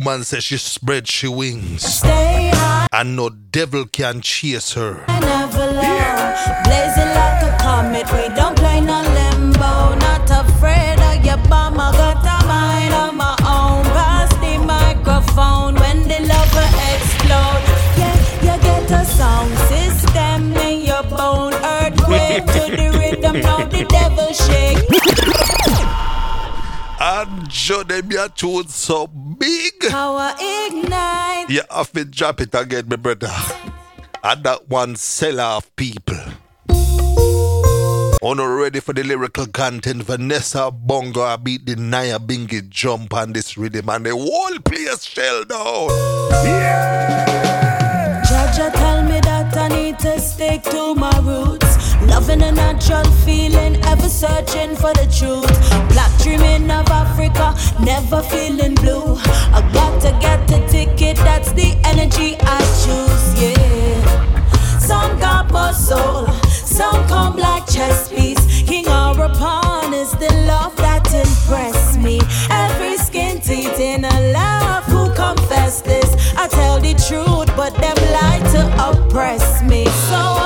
woman 0.09 0.25
says 0.25 0.43
she 0.43 0.57
spread 0.57 1.07
she 1.07 1.29
wings, 1.29 2.03
and 2.03 3.15
no 3.15 3.29
devil 3.29 3.85
can 3.85 4.23
chase 4.23 4.73
her. 4.73 5.05
I 5.07 5.21
never 5.21 5.67
love. 5.67 6.65
Blazing 6.65 7.13
like 7.21 7.43
a 7.45 7.53
comet, 7.61 8.07
we 8.13 8.35
don't 8.35 8.57
play 8.57 8.81
no 8.81 9.03
limbo. 9.03 9.73
Not 10.07 10.31
afraid 10.31 10.99
of 10.99 11.23
your 11.23 11.37
bomb, 11.49 11.79
I 11.79 11.93
got 11.93 12.25
a 12.25 12.47
mind 12.47 12.95
of 12.95 13.15
my 13.23 13.37
own. 13.45 13.85
Pass 13.93 14.33
the 14.41 14.57
microphone 14.65 15.75
when 15.75 15.99
the 16.09 16.21
lover 16.33 16.69
explode. 16.93 17.63
Yeah, 18.01 18.17
you 18.47 18.63
get 18.63 18.91
a 18.91 19.05
sound 19.05 19.53
system 19.69 20.57
in 20.57 20.87
your 20.87 21.03
bone. 21.03 21.53
Earthquake 21.53 22.47
to 22.47 22.63
the 22.79 22.89
rhythm, 22.99 23.41
now 23.43 23.59
the 23.67 23.85
devil 23.85 24.33
shake. 24.33 25.08
And 27.11 27.49
Joe, 27.49 27.85
them 27.85 28.11
your 28.13 28.29
tune 28.29 28.69
so 28.69 29.07
big. 29.07 29.81
Power 29.89 30.35
ignite. 30.39 31.49
You 31.49 31.63
have 31.71 31.91
to 31.93 32.05
drop 32.05 32.39
it 32.43 32.55
again, 32.55 32.85
my 32.87 32.97
brother. 32.97 33.33
And 34.23 34.45
that 34.45 34.69
one 34.69 34.95
sell 34.95 35.41
off 35.41 35.75
people. 35.75 36.19
On 38.21 38.39
ready 38.39 38.81
for 38.81 38.93
the 38.93 39.05
lyrical 39.05 39.47
content, 39.47 40.03
Vanessa 40.03 40.71
Bongo 40.71 41.23
I 41.23 41.37
beat 41.37 41.65
the 41.65 41.77
Nyabinghi 41.77 42.69
jump 42.69 43.15
on 43.15 43.33
this 43.33 43.57
rhythm 43.57 43.89
and 43.89 44.05
the 44.05 44.11
whole 44.11 44.59
place 44.63 45.03
shell 45.03 45.45
down. 45.45 45.89
Yeah! 46.45 48.23
Jaja 48.27 48.71
tell 48.71 49.03
me 49.05 49.19
that 49.21 49.57
I 49.57 49.69
need 49.69 49.99
to 50.01 50.21
stick 50.21 50.63
to 50.65 50.95
my 50.95 51.19
roots. 51.21 51.78
Loving 52.07 52.43
a 52.43 52.53
natural 52.53 53.05
feeling, 53.25 53.77
ever 53.87 54.09
searching 54.09 54.75
for 54.77 54.93
the 54.95 55.07
truth. 55.11 55.49
Black 55.91 56.11
dreaming 56.23 56.71
of 56.71 56.89
Africa, 56.89 57.55
never 57.85 58.23
feeling 58.23 58.75
blue. 58.77 59.17
I 59.53 59.69
got 59.73 60.01
to 60.03 60.11
get 60.21 60.47
the 60.49 60.61
ticket, 60.69 61.17
that's 61.17 61.53
the 61.53 61.77
energy 61.85 62.37
I 62.41 62.61
choose, 62.83 63.43
yeah. 63.43 64.79
Some 64.79 65.19
got 65.19 65.51
more 65.53 65.73
soul, 65.73 66.27
some 66.49 67.07
come 67.09 67.37
like 67.37 67.67
chess 67.67 68.09
piece. 68.09 68.63
King 68.63 68.89
or 68.89 69.21
a 69.21 69.29
pawn 69.35 69.93
is 69.93 70.13
the 70.13 70.33
love 70.47 70.77
that 70.77 71.13
impress 71.13 71.97
me. 71.97 72.21
Every 72.51 72.97
skin 72.97 73.41
teeth 73.41 73.81
in 73.81 74.05
a 74.05 74.33
love 74.33 74.85
who 74.85 75.13
confess 75.15 75.83
this. 75.83 76.35
I 76.37 76.49
tell 76.49 76.81
the 76.81 76.95
truth, 76.95 77.55
but 77.57 77.75
them 77.75 77.97
lie 78.13 78.41
to 78.53 78.63
oppress 78.89 79.63
me. 79.63 79.85
So 79.87 80.38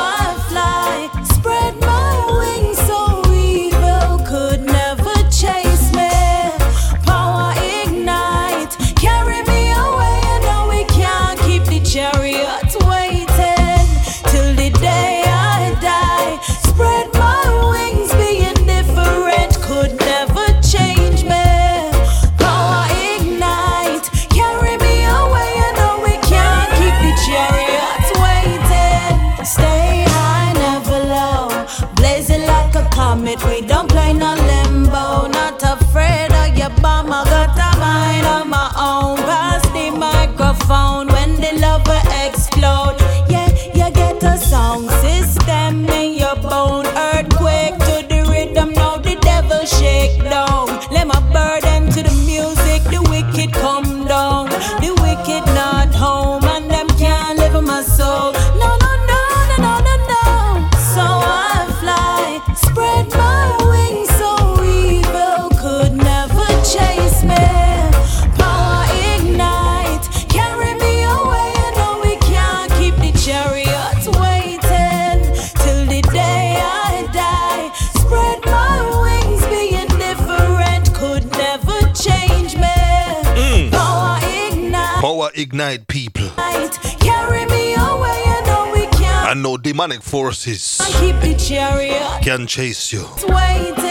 can 92.22 92.46
chase 92.46 92.92
you. 92.92 93.04
waiting. 93.26 93.82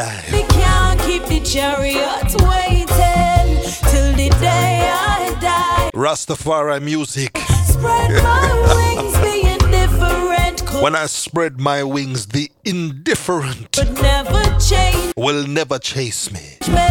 We 0.00 0.42
can't 0.44 0.98
the 1.28 1.40
chariot 1.40 2.32
waiting 2.48 3.60
till 3.90 4.12
the 4.16 4.30
day 4.40 4.88
I 4.90 5.36
die. 5.42 5.90
Rastafari 5.94 6.80
music. 6.82 7.36
Spread 7.36 8.22
my 8.22 8.48
wings, 8.76 9.14
be 9.20 9.42
indifferent. 9.46 10.82
When 10.82 10.94
I 10.96 11.04
spread 11.04 11.60
my 11.60 11.82
wings, 11.82 12.28
the 12.28 12.50
indifferent 12.64 13.76
but 13.76 13.92
never 14.00 14.42
change 14.58 15.12
will 15.18 15.46
never 15.46 15.78
chase 15.78 16.32
me. 16.32 16.56
me. 16.66 16.88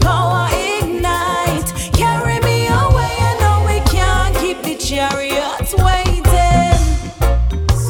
Power 0.00 0.48
ignite, 0.50 1.68
carry 1.92 2.40
me 2.40 2.68
away. 2.68 3.12
I 3.28 3.36
know 3.42 3.66
we 3.68 3.80
can't 3.90 4.34
keep 4.38 4.62
the 4.62 4.76
chariots 4.76 5.74
waiting. 5.76 6.16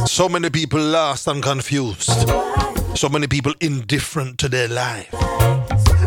So 0.08 0.28
many 0.28 0.50
people 0.50 0.80
lost 0.80 1.28
and 1.28 1.40
confused. 1.40 2.10
So 2.96 3.10
many 3.10 3.26
people 3.26 3.52
indifferent 3.60 4.38
to 4.38 4.48
their 4.48 4.68
life. 4.68 5.10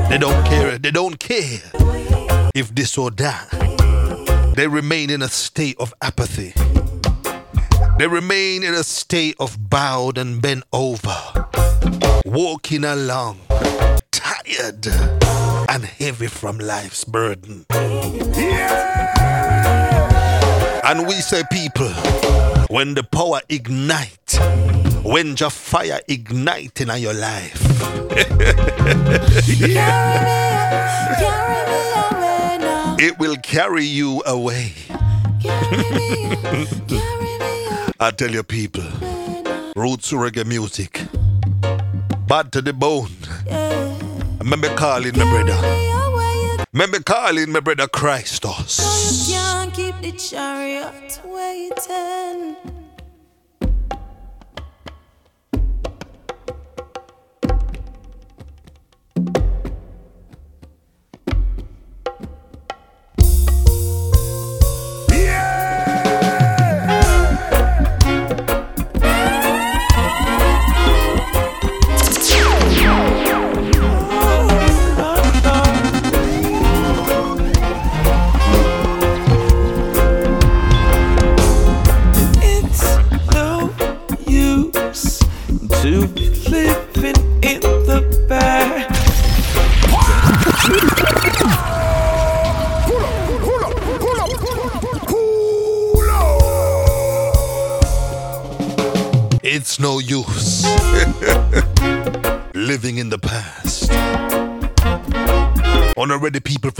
They 0.09 0.17
don't 0.17 0.43
care. 0.47 0.79
They 0.79 0.89
don't 0.89 1.19
care 1.19 1.61
if 2.55 2.73
this 2.73 2.97
or 2.97 3.11
that. 3.11 4.53
They 4.55 4.67
remain 4.67 5.11
in 5.11 5.21
a 5.21 5.27
state 5.27 5.75
of 5.79 5.93
apathy. 6.01 6.53
They 7.99 8.07
remain 8.07 8.63
in 8.63 8.73
a 8.73 8.83
state 8.83 9.35
of 9.39 9.69
bowed 9.69 10.17
and 10.17 10.41
bent 10.41 10.63
over, 10.73 11.15
walking 12.25 12.83
along, 12.83 13.39
tired 14.09 14.87
and 15.69 15.85
heavy 15.85 16.25
from 16.25 16.57
life's 16.57 17.03
burden. 17.03 17.67
Yeah! 17.69 19.13
And 20.85 21.05
we 21.05 21.13
say, 21.13 21.43
people, 21.51 21.93
when 22.69 22.93
the 22.93 23.03
power 23.03 23.41
ignite, 23.49 24.37
when 25.03 25.35
the 25.35 25.49
fire 25.49 25.99
igniting 26.07 26.89
on 26.89 27.01
your 27.01 27.13
life, 27.13 27.59
Carry 28.09 28.35
me 30.25 31.91
away 31.99 32.57
now. 32.59 32.95
it 32.99 33.17
will 33.19 33.35
carry 33.37 33.83
you 33.85 34.21
away. 34.25 34.73
Carry 35.41 35.77
me, 35.91 36.35
carry 36.87 37.39
me 37.39 37.93
I 37.99 38.11
tell 38.15 38.31
you, 38.31 38.43
people, 38.43 38.83
roots 39.75 40.11
reggae 40.11 40.45
music, 40.45 41.01
bad 42.27 42.51
to 42.53 42.61
the 42.61 42.73
bone. 42.73 43.11
Remember 44.39 44.69
calling 44.75 45.17
my 45.17 45.23
brother. 45.25 45.98
Remember 46.71 46.99
calling 46.99 47.51
my 47.51 47.61
brother 47.61 47.87
Christos. 47.87 48.77
Keep 49.73 50.01
the 50.01 50.11
chariot 50.11 51.19
waiting. 51.25 52.78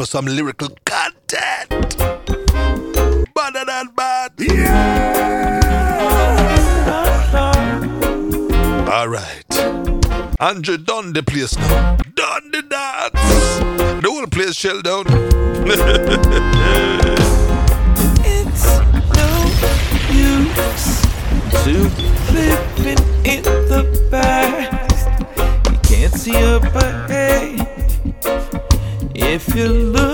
Some 0.10 0.26
lyrical 0.26 0.70
content. 0.86 1.70
Better 3.36 3.64
than 3.64 3.90
bad. 3.96 4.32
Yeah! 4.40 5.60
All 8.92 9.08
right. 9.08 9.46
Andrew 10.40 10.78
done 10.80 11.14
the 11.14 11.22
place 11.22 11.56
now. 11.58 11.96
Done 12.16 12.50
the 12.50 12.64
dance. 12.64 13.60
The 14.02 14.10
whole 14.10 14.26
place 14.26 14.56
shell 14.56 14.82
down. 14.82 15.06
It's 18.26 18.66
no 19.14 19.30
use 20.12 20.88
to 21.66 21.76
living 22.34 23.02
in 23.26 23.44
the 23.70 23.84
past. 24.10 25.06
You 25.70 25.78
can't 25.84 26.14
see 26.16 26.34
a 26.34 26.58
ahead 26.58 26.89
if 29.50 29.56
you're 29.56 29.68
looking 29.68 30.09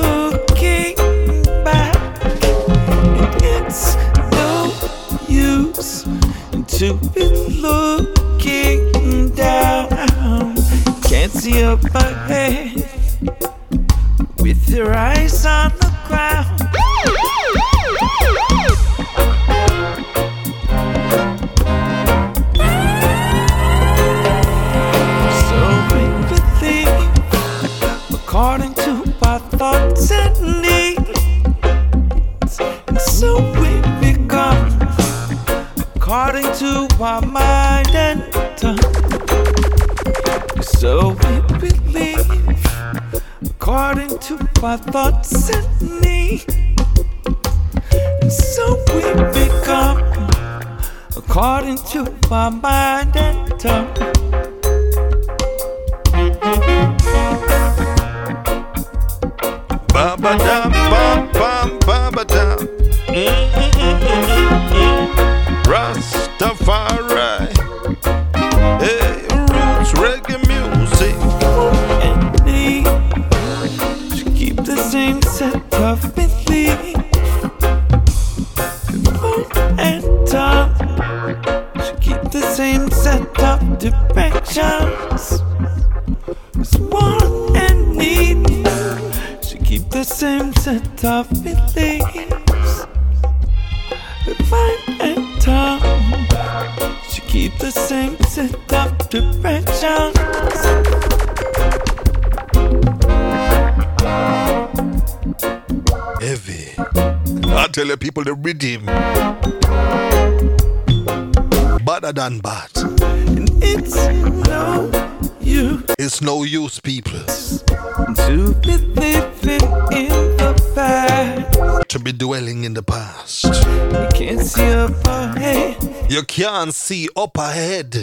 See 126.71 127.07
up 127.15 127.37
ahead 127.37 127.95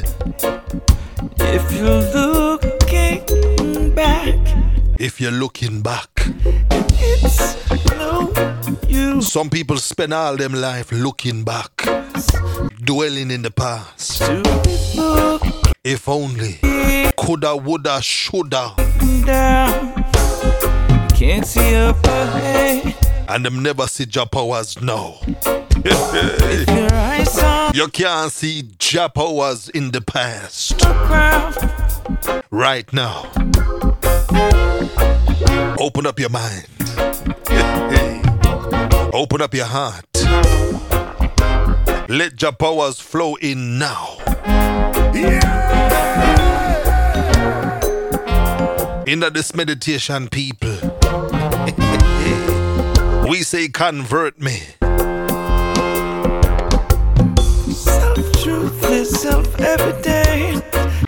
if 1.40 1.72
you're 1.72 2.02
looking 2.14 3.94
back. 3.94 4.34
if 4.98 5.20
you're 5.20 5.30
looking 5.32 5.82
back. 5.82 6.08
It's 6.70 7.56
no 7.90 8.32
use 8.88 9.30
Some 9.30 9.50
people 9.50 9.76
spend 9.76 10.14
all 10.14 10.36
them 10.36 10.52
life 10.54 10.90
looking 10.92 11.44
back, 11.44 11.70
dwelling 12.84 13.30
in 13.30 13.42
the 13.42 13.50
past. 13.50 14.22
If 15.84 16.08
only, 16.08 16.58
coulda, 17.16 17.56
woulda, 17.56 18.00
shoulda. 18.00 18.74
Can't 21.14 21.46
see 21.46 21.74
up 21.74 22.04
ahead. 22.06 22.94
and 23.28 23.44
them 23.44 23.62
never 23.62 23.86
see 23.86 24.06
Jah 24.06 24.26
powers 24.26 24.80
now. 24.80 25.18
You 27.74 27.88
can't 27.88 28.30
see 28.30 28.64
Jah 28.78 29.08
powers 29.08 29.70
in 29.70 29.92
the 29.92 30.02
past. 30.02 30.78
right 32.50 32.92
now. 32.92 33.22
Open 35.78 36.06
up 36.06 36.20
your 36.20 36.28
mind. 36.28 36.66
Open 39.14 39.40
up 39.40 39.54
your 39.54 39.64
heart. 39.64 40.04
Let 42.10 42.42
your 42.42 42.52
flow 43.00 43.36
in 43.36 43.78
now. 43.78 44.18
Into 49.06 49.30
this 49.30 49.54
meditation, 49.54 50.28
people. 50.28 50.76
we 53.30 53.42
say, 53.42 53.68
convert 53.68 54.38
me. 54.38 54.60
Self 59.52 59.60
evident. 59.60 60.64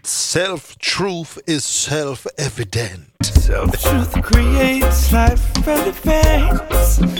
Self 0.06 0.78
truth 0.78 1.38
is 1.46 1.64
self 1.64 2.26
evident. 2.38 3.08
Self 3.22 3.70
truth 3.82 4.22
creates 4.22 5.12
life 5.12 5.66
relevant. 5.66 6.72
Self 6.84 7.14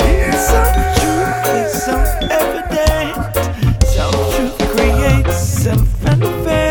truth 0.98 1.46
is 1.54 1.82
self 1.82 2.08
evident. 2.30 3.84
Self 3.84 4.36
truth 4.36 4.58
creates 4.76 5.36
self 5.36 6.04
relevant. 6.04 6.63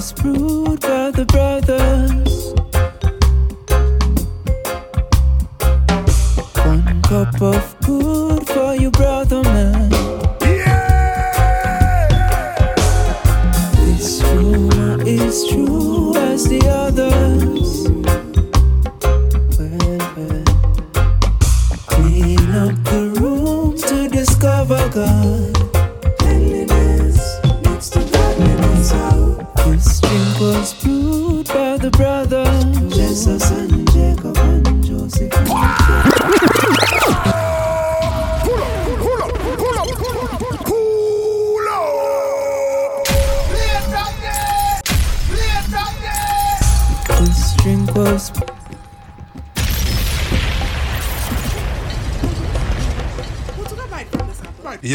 Was 0.00 0.12
brewed 0.14 0.80
by 0.80 1.10
the 1.10 1.26
brothers. 1.26 2.54
One 6.64 7.02
cup 7.02 7.42
of 7.42 7.76
good 7.84 8.46
for 8.48 8.74
you, 8.76 8.90
brother 8.92 9.42
man. 9.42 9.79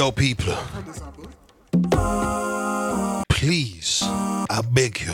Yo, 0.05 0.11
people. 0.11 0.53
Please, 3.29 4.03
I 4.03 4.61
beg 4.71 5.01
you, 5.01 5.13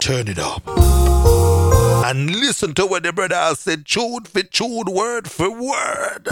turn 0.00 0.28
it 0.28 0.38
up. 0.38 0.62
And 2.06 2.30
listen 2.30 2.72
to 2.76 2.86
what 2.86 3.02
the 3.02 3.12
brother 3.12 3.34
has 3.34 3.60
said, 3.60 3.84
tune 3.84 4.24
for 4.24 4.42
tune, 4.44 4.86
word 4.90 5.30
for 5.30 5.50
word. 5.50 6.24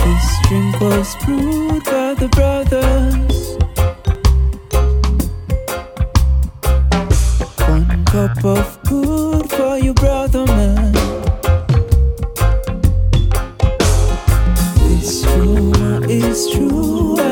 This 0.00 0.26
drink 0.48 0.80
was 0.80 1.14
brewed 1.26 1.84
by 1.84 2.14
the 2.14 2.28
brothers. 2.32 3.58
One 7.68 8.04
cup 8.06 8.42
of 8.46 8.78
good 8.84 9.50
for 9.50 9.76
you, 9.76 9.92
brother 9.92 10.46
man. 10.46 10.85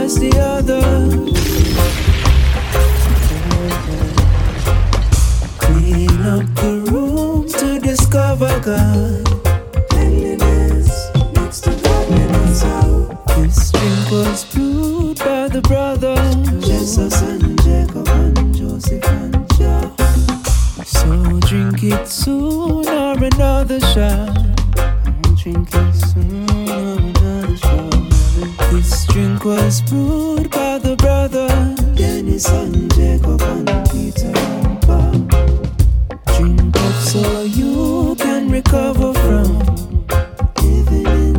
As 0.04 0.16
the 0.16 0.32
others. 0.38 1.14
Clean 5.58 6.20
up 6.32 6.46
the 6.62 6.74
room 6.92 7.48
to 7.48 7.80
discover 7.80 8.52
God. 8.60 9.24
Cleanliness. 9.88 10.90
This 13.36 13.70
drink 13.72 14.10
was 14.10 14.44
brewed 14.52 15.18
by 15.20 15.48
the 15.48 15.62
brothers 15.62 16.34
Jesus 16.66 17.22
and 17.22 17.62
Jacob 17.62 18.08
and 18.08 18.54
Joseph 18.54 19.04
and 19.04 19.34
Jah. 19.56 19.90
So 20.84 21.40
drink 21.48 21.82
it 21.82 22.06
soon 22.06 22.86
or 22.88 23.16
another 23.24 23.80
shot. 23.80 24.36
Soon 25.94 27.03
was 29.44 29.82
brewed 29.82 30.50
by 30.50 30.78
the 30.78 30.96
brothers 30.96 31.78
Dennis 31.94 32.48
and 32.48 32.90
Jacob 32.94 33.42
and 33.42 33.68
Peter 33.90 34.32
and 34.34 34.80
Paul. 34.80 35.12
Drink 36.34 36.74
up 36.76 36.94
so 37.02 37.42
you 37.42 38.16
can 38.16 38.50
recover 38.50 39.12
from 39.12 39.58
living. 40.62 41.34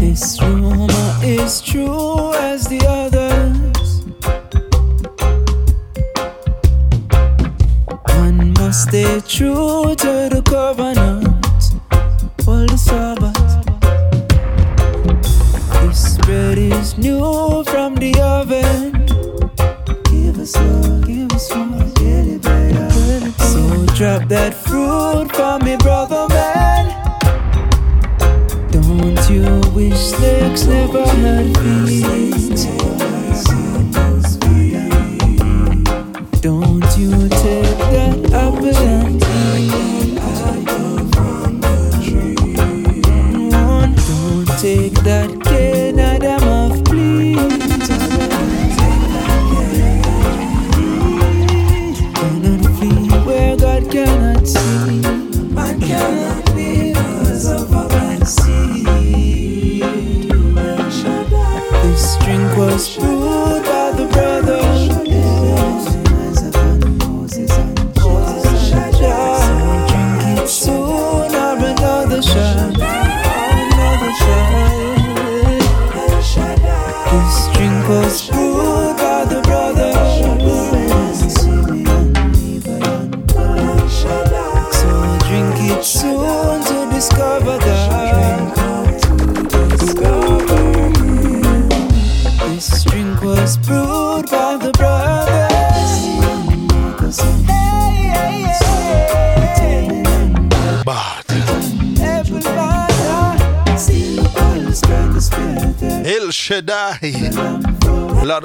This 0.00 0.40
rumor 0.40 0.88
is 1.22 1.60
true 1.60 2.32
as 2.34 2.66
the 2.68 2.80
others. 2.88 4.02
One 8.16 8.54
must 8.54 8.88
stay 8.88 9.20
true 9.20 9.81
that 24.32 24.54
fruit 24.54 25.30
for 25.36 25.58
me, 25.62 25.76
brother 25.76 26.11
where 53.94 54.31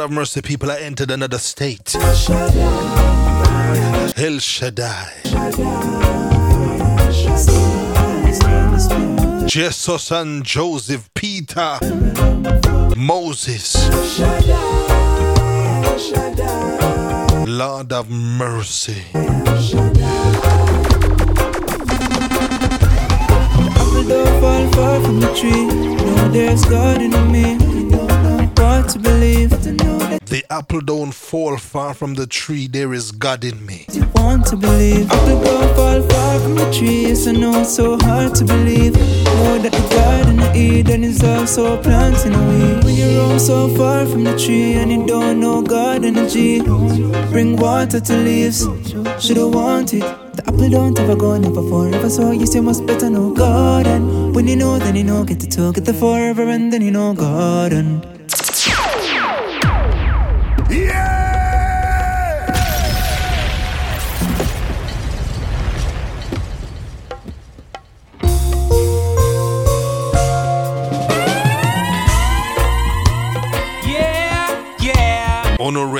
Of 0.07 0.13
mercy, 0.13 0.41
people 0.41 0.71
are 0.71 0.77
entered 0.77 1.11
another 1.11 1.37
state. 1.37 1.93
El 1.93 2.03
Shaddai. 4.39 5.11
Jesus 9.47 10.11
and 10.13 10.45
Joseph, 10.45 11.13
Peter, 11.13 11.77
Moses. 12.95 13.75
Lord 17.45 17.91
of 17.91 18.09
mercy. 18.09 19.03
apple 23.75 24.03
don't 24.07 24.39
fall 24.39 24.71
far 24.71 25.01
from 25.01 25.19
the 25.19 25.33
tree. 25.35 25.67
No, 25.67 26.29
there's 26.29 26.63
God 26.63 27.01
in 27.01 27.11
me. 27.29 27.76
What 28.57 28.89
to 28.89 28.99
believe. 28.99 29.49
To 29.63 29.71
know 29.71 29.97
that 29.99 30.25
The 30.25 30.43
apple 30.49 30.81
don't 30.81 31.11
fall 31.13 31.57
far 31.57 31.93
from 31.93 32.15
the 32.15 32.25
tree, 32.27 32.67
there 32.67 32.93
is 32.93 33.11
God 33.11 33.43
in 33.43 33.65
me. 33.65 33.85
you 33.93 34.05
want 34.15 34.45
to 34.47 34.55
believe. 34.57 35.09
Apple 35.11 35.41
don't 35.43 35.75
fall 35.75 36.01
far 36.09 36.39
from 36.39 36.55
the 36.55 36.65
tree. 36.71 37.07
Yes, 37.07 37.27
I 37.27 37.31
know 37.33 37.61
it's 37.61 37.75
so 37.75 37.97
hard 37.99 38.35
to 38.35 38.43
believe. 38.45 38.93
Know 38.95 39.57
that 39.59 39.71
the 39.71 39.85
garden 39.95 40.39
of 40.39 40.55
Eden 40.55 41.03
is 41.03 41.23
also 41.23 41.81
planting 41.81 42.33
a 42.33 42.41
weed. 42.49 42.83
When 42.83 42.95
you 42.95 43.17
roam 43.19 43.39
so 43.39 43.67
far 43.75 44.05
from 44.05 44.23
the 44.23 44.35
tree 44.37 44.73
and 44.73 44.91
you 44.91 45.05
don't 45.05 45.39
know 45.39 45.61
God 45.61 46.03
energy, 46.03 46.61
bring 47.31 47.55
water 47.57 47.99
to 47.99 48.13
leaves. 48.17 48.61
Shoulda 49.23 49.47
wanted. 49.47 50.01
The 50.37 50.43
apple 50.47 50.69
don't 50.69 50.99
ever 50.99 51.15
go, 51.15 51.37
never 51.37 51.61
forever. 51.69 52.09
So 52.09 52.31
yes, 52.31 52.53
you 52.55 52.61
must 52.63 52.85
better 52.85 53.09
know 53.09 53.33
God. 53.33 53.85
And 53.87 54.35
when 54.35 54.47
you 54.47 54.55
know, 54.55 54.77
then 54.79 54.95
you 54.95 55.03
know, 55.03 55.23
get 55.23 55.39
the 55.39 55.47
two, 55.47 55.73
get 55.73 55.85
the 55.85 55.93
forever, 55.93 56.43
and 56.43 56.71
then 56.73 56.81
you 56.81 56.91
know 56.91 57.13
God. 57.13 57.73
And 57.73 58.16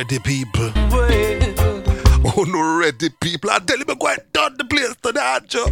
Unready 0.09 0.23
people. 0.23 0.71
Oh 2.25 2.45
no 2.47 2.79
ready 2.79 3.09
people. 3.19 3.49
I 3.49 3.59
tell 3.59 3.77
you, 3.77 3.83
I'm 3.89 3.97
going 3.97 4.17
down 4.31 4.55
the 4.57 4.63
place 4.63 4.95
to 5.01 5.11
the 5.11 5.43
Joe. 5.47 5.65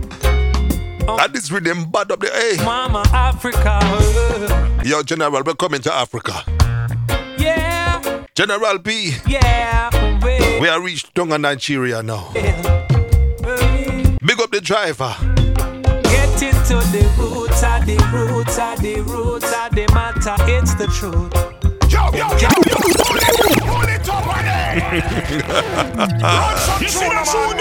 Oh. 1.08 1.18
And 1.22 1.34
this 1.34 1.50
rhythm 1.50 1.90
bad 1.90 2.12
up 2.12 2.20
there. 2.20 2.32
Hey, 2.34 2.64
Mama 2.64 3.04
Africa. 3.14 3.80
yo, 4.84 5.04
General, 5.04 5.42
we're 5.46 5.54
coming 5.54 5.82
to 5.82 5.94
Africa. 5.94 6.44
Yeah, 7.38 8.26
General 8.36 8.78
B, 8.80 9.14
yeah. 9.26 9.90
Wait. 10.22 10.60
we 10.60 10.68
are 10.68 10.82
reached 10.82 11.18
in 11.18 11.30
Nigeria 11.42 12.04
now. 12.04 12.30
Big 12.34 12.44
up 14.42 14.52
the 14.52 14.60
driver. 14.62 15.16
Get 16.04 16.42
into 16.42 16.76
the 16.92 17.10
roots 17.18 17.64
of 17.64 17.86
the 17.86 17.98
roots 18.12 18.58
of 18.58 18.82
the 18.82 19.02
roots 19.02 19.46
of 19.46 19.72
the 19.76 19.88
matter. 19.94 20.36
It's 20.50 20.74
the 20.76 20.88
truth. 20.88 21.55
Yo, 21.90 22.02
yo, 22.12 22.28
yo, 22.38 22.50
yo. 22.68 22.76
Pull 23.06 23.90
it 23.90 24.10
up 24.10 24.28
on 24.28 24.46
it. 24.46 24.54
Run 26.22 26.58
some 26.58 26.80
tune, 26.80 27.24
tune, 27.26 27.60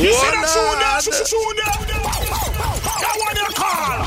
You 0.00 0.12
see 0.12 0.30
the 0.30 0.42
tune, 0.52 0.80
What? 0.80 1.02
tune, 1.04 1.24
tune. 1.26 1.58
That 3.00 3.14
one 3.18 3.36
you 3.36 3.48
call. 3.54 3.98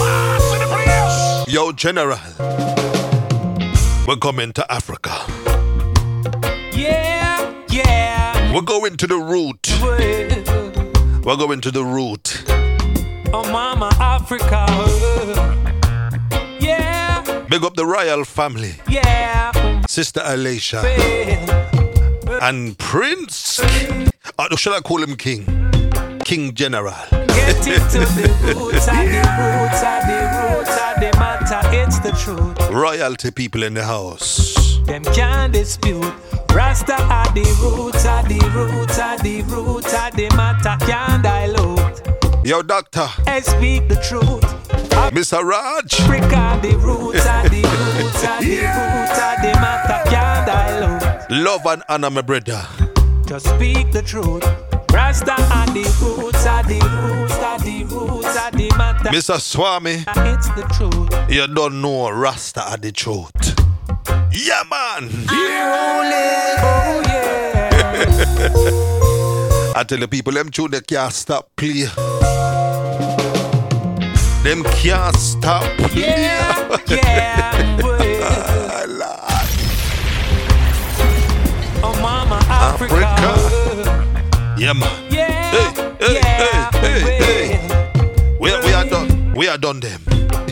Mass 0.00 0.46
in 0.52 0.58
the 0.60 0.66
place. 0.72 1.52
Yo, 1.52 1.72
General, 1.72 2.18
we're 4.06 4.16
coming 4.16 4.52
to 4.52 4.62
Africa. 4.72 5.14
Yeah, 6.72 7.52
yeah. 7.68 8.54
We're 8.54 8.62
going 8.62 8.96
to 8.96 9.06
the 9.06 9.16
root. 9.16 9.68
We're 11.24 11.36
going 11.36 11.60
to 11.62 11.70
the 11.70 11.84
root. 11.84 12.42
Oh, 13.34 13.44
Mama 13.50 13.90
Africa. 13.98 14.66
Big 17.52 17.64
up 17.64 17.74
the 17.74 17.84
royal 17.84 18.24
family. 18.24 18.72
yeah. 18.88 19.82
Sister 19.86 20.22
Alicia 20.24 20.80
and 22.40 22.78
Prince. 22.78 23.60
Uh, 23.60 24.48
or 24.50 24.56
should 24.56 24.72
I 24.72 24.80
call 24.80 25.02
him 25.02 25.16
King? 25.16 25.44
King 26.24 26.54
General. 26.54 26.94
Get 27.10 27.66
into 27.66 27.98
the 28.16 28.54
roots 28.56 28.86
the 28.86 28.92
roots 29.42 29.82
the 30.08 30.18
roots 30.32 30.76
the 30.96 31.10
matter. 31.20 31.60
It's 31.76 31.98
the 31.98 32.12
truth. 32.12 32.70
Royalty 32.70 33.30
people 33.30 33.62
in 33.64 33.74
the 33.74 33.84
house. 33.84 34.78
Them 34.86 35.04
can't 35.04 35.52
dispute. 35.52 36.14
Rasta 36.54 36.94
are 37.02 37.30
the 37.34 37.44
roots 37.60 38.06
of 38.06 38.28
the 38.30 38.40
roots 38.56 38.98
of 38.98 39.22
the 39.22 39.42
roots 39.42 39.92
of 39.92 40.16
the 40.16 40.30
matter. 40.36 40.82
Can't 40.86 41.22
dilute. 41.22 42.46
Yo, 42.46 42.62
Doctor, 42.62 43.08
I 43.26 43.40
speak 43.40 43.88
the 43.88 43.96
truth. 43.96 44.61
Mr. 45.10 45.42
Raj. 45.44 46.00
Africa, 46.00 46.58
the 46.62 46.76
roots 46.78 47.26
of 47.26 47.50
the 47.50 47.62
roots 47.98 48.22
of 48.24 48.40
the 48.40 48.56
roots 48.60 49.18
of 49.18 49.36
the 49.42 49.52
matter. 49.60 50.10
Can't 50.10 50.46
dilute. 50.46 51.30
Love 51.44 51.66
and 51.66 51.82
honor, 51.88 52.10
my 52.10 52.20
brother. 52.22 52.62
Just 53.26 53.46
speak 53.46 53.92
the 53.92 54.02
truth. 54.02 54.44
Rasta 54.92 55.32
are 55.32 55.66
the 55.66 55.84
roots 56.00 56.46
of 56.46 56.66
the 56.68 56.78
roots 56.80 57.34
of 57.34 57.62
the 57.64 57.84
roots 57.84 58.36
of 58.36 58.52
the 58.52 58.68
matter. 58.76 59.08
Mr. 59.10 59.40
Swami, 59.40 60.04
It's 60.06 60.48
the 60.50 60.62
truth. 60.74 61.30
you 61.30 61.46
don't 61.46 61.80
know 61.80 62.10
Rasta 62.10 62.62
are 62.70 62.76
the 62.76 62.92
truth. 62.92 63.30
Yeah, 64.32 64.62
man. 64.70 65.10
Oh 65.30 66.02
yeah. 67.06 67.22
I 69.74 69.84
tell 69.84 69.98
the 69.98 70.08
people, 70.08 70.32
them 70.34 70.50
tune 70.50 70.70
they 70.70 70.80
can't 70.82 71.12
stop 71.12 71.48
play. 71.56 71.86
Them 74.42 74.64
can't 74.64 75.14
stop. 75.16 75.62
Yeah, 75.94 76.18
yeah. 76.18 77.62
Ah, 78.24 79.46
Oh, 81.84 81.94
Mama 82.02 82.38
Africa. 82.48 82.94
Africa. 83.06 84.54
Yeah, 84.58 84.72
man. 84.72 85.12
Yeah, 85.12 85.50
Hey, 85.52 85.72
hey, 86.00 86.14
yeah. 86.14 86.70
hey, 86.72 87.00
hey, 87.22 87.68
wait. 88.40 88.40
We 88.40 88.50
are, 88.52 88.62
we 88.62 88.72
are 88.72 88.84
done. 88.84 89.34
We 89.34 89.48
are 89.48 89.58
done 89.58 89.80
them. 89.80 90.00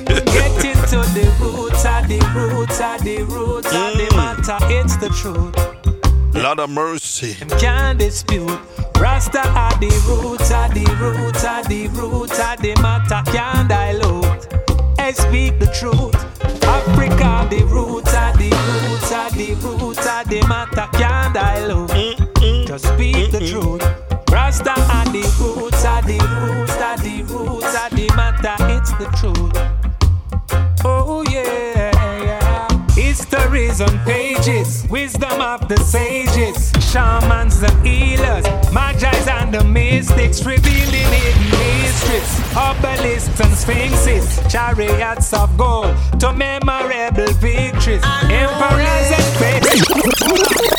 Get 0.07 0.65
into 0.65 0.99
the 1.15 1.27
roots 1.41 1.85
of 1.85 2.07
the 2.09 2.19
roots 2.35 2.81
of 2.81 3.03
the 3.05 3.23
roots 3.25 3.67
of 3.73 3.95
the 3.99 4.09
matter. 4.17 4.59
It's 4.73 4.97
the 4.97 5.09
truth. 5.09 5.55
Lord 6.35 6.61
of 6.61 6.71
mercy. 6.71 7.35
Can't 7.59 7.99
dispute. 7.99 8.59
Rasta 8.99 9.47
are 9.49 9.77
the 9.79 9.91
roots 10.07 10.51
of 10.51 10.73
the 10.75 10.85
roots 11.01 11.45
of 11.45 11.69
the 11.69 11.89
roots 11.89 12.39
of 12.39 12.61
the 12.63 12.75
matter. 12.83 13.23
Can't 13.31 13.69
dilute. 13.69 14.47
I 14.99 15.13
speak 15.13 15.59
the 15.59 15.67
truth. 15.67 16.15
Africa, 16.65 17.49
the 17.51 17.65
roots 17.65 18.15
of 18.15 18.39
the 18.39 18.51
roots 18.51 19.13
of 19.13 19.33
the 19.35 19.55
roots 19.55 20.07
of 20.07 20.29
the 20.29 20.47
matter. 20.49 20.89
Can't 20.97 21.35
dilute. 21.35 22.67
Just 22.67 22.85
speak 22.87 23.33
the 23.33 23.41
truth. 23.41 23.83
Rasta 24.31 24.71
are 24.71 25.05
the 25.07 25.23
roots 25.41 25.85
of 25.85 26.07
the 26.07 26.19
roots 26.41 26.77
of 26.77 27.03
the 27.03 27.23
roots 27.33 27.75
of 27.75 27.91
the 27.91 28.07
matter. 28.15 28.57
It's 28.69 28.93
the 28.93 29.07
truth. 29.19 29.57
Oh 30.85 31.25
yeah. 31.29 31.80
Histories 33.21 33.83
on 33.83 33.99
pages, 34.07 34.87
wisdom 34.89 35.43
of 35.43 35.69
the 35.69 35.77
sages, 35.77 36.73
shamans 36.91 37.63
and 37.63 37.87
healers, 37.87 38.47
magi's 38.73 39.29
and 39.29 39.53
the 39.53 39.63
mystics, 39.63 40.43
revealing 40.47 41.05
hidden 41.13 41.51
mysteries, 41.51 42.41
obelisks 42.57 43.39
and 43.41 43.55
sphinxes, 43.55 44.41
chariots 44.51 45.35
of 45.35 45.55
gold 45.59 45.95
to 46.19 46.33
memorable 46.33 47.31
victories, 47.35 48.03
emperors 48.31 49.11
and 49.13 49.37
great. 49.37 49.67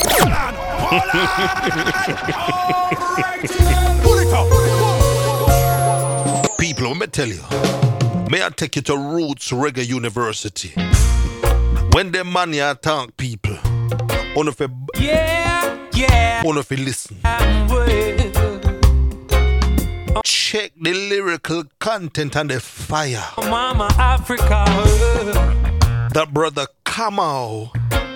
Hold 0.10 0.34
on, 0.34 0.54
hold 0.90 1.10
on. 1.14 1.22
Alright, 3.22 3.50
then. 3.50 4.02
Pull 4.02 4.18
it 4.18 4.34
up. 4.34 4.48
People, 6.58 6.88
let 6.88 6.98
me 6.98 7.06
tell 7.06 7.28
you. 7.28 7.44
May 8.32 8.44
I 8.44 8.50
take 8.50 8.78
you 8.78 8.82
to 8.84 8.98
Roots 8.98 9.52
Reggae 9.52 9.88
University? 9.88 10.74
When 11.94 12.12
the 12.12 12.24
money 12.24 12.58
ya 12.58 12.74
talk 12.74 13.18
people, 13.18 13.58
on 14.36 14.48
if 14.48 14.62
Yeah, 14.98 15.78
yeah. 15.94 16.42
on 16.46 16.58
if 16.58 16.72
listen. 16.72 17.18
Check 20.24 20.72
the 20.82 20.94
lyrical 20.94 21.64
content 21.80 22.36
and 22.36 22.50
the 22.50 22.60
fire. 22.60 23.24
Mama 23.38 23.90
Africa. 23.98 24.66
that 26.14 26.30
brother 26.34 26.68
Kamau 26.86 27.70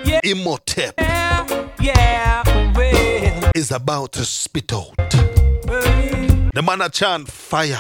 Yeah. 0.06 0.20
Imhotep 0.24 0.96
Yeah, 0.98 1.46
yeah, 1.82 2.44
well, 2.76 3.52
is 3.56 3.72
about 3.72 4.14
to 4.14 4.26
spit 4.26 4.72
out. 4.74 4.96
The 6.54 6.62
man 6.64 6.82
a 6.82 6.90
chant 6.90 7.28
fire 7.30 7.80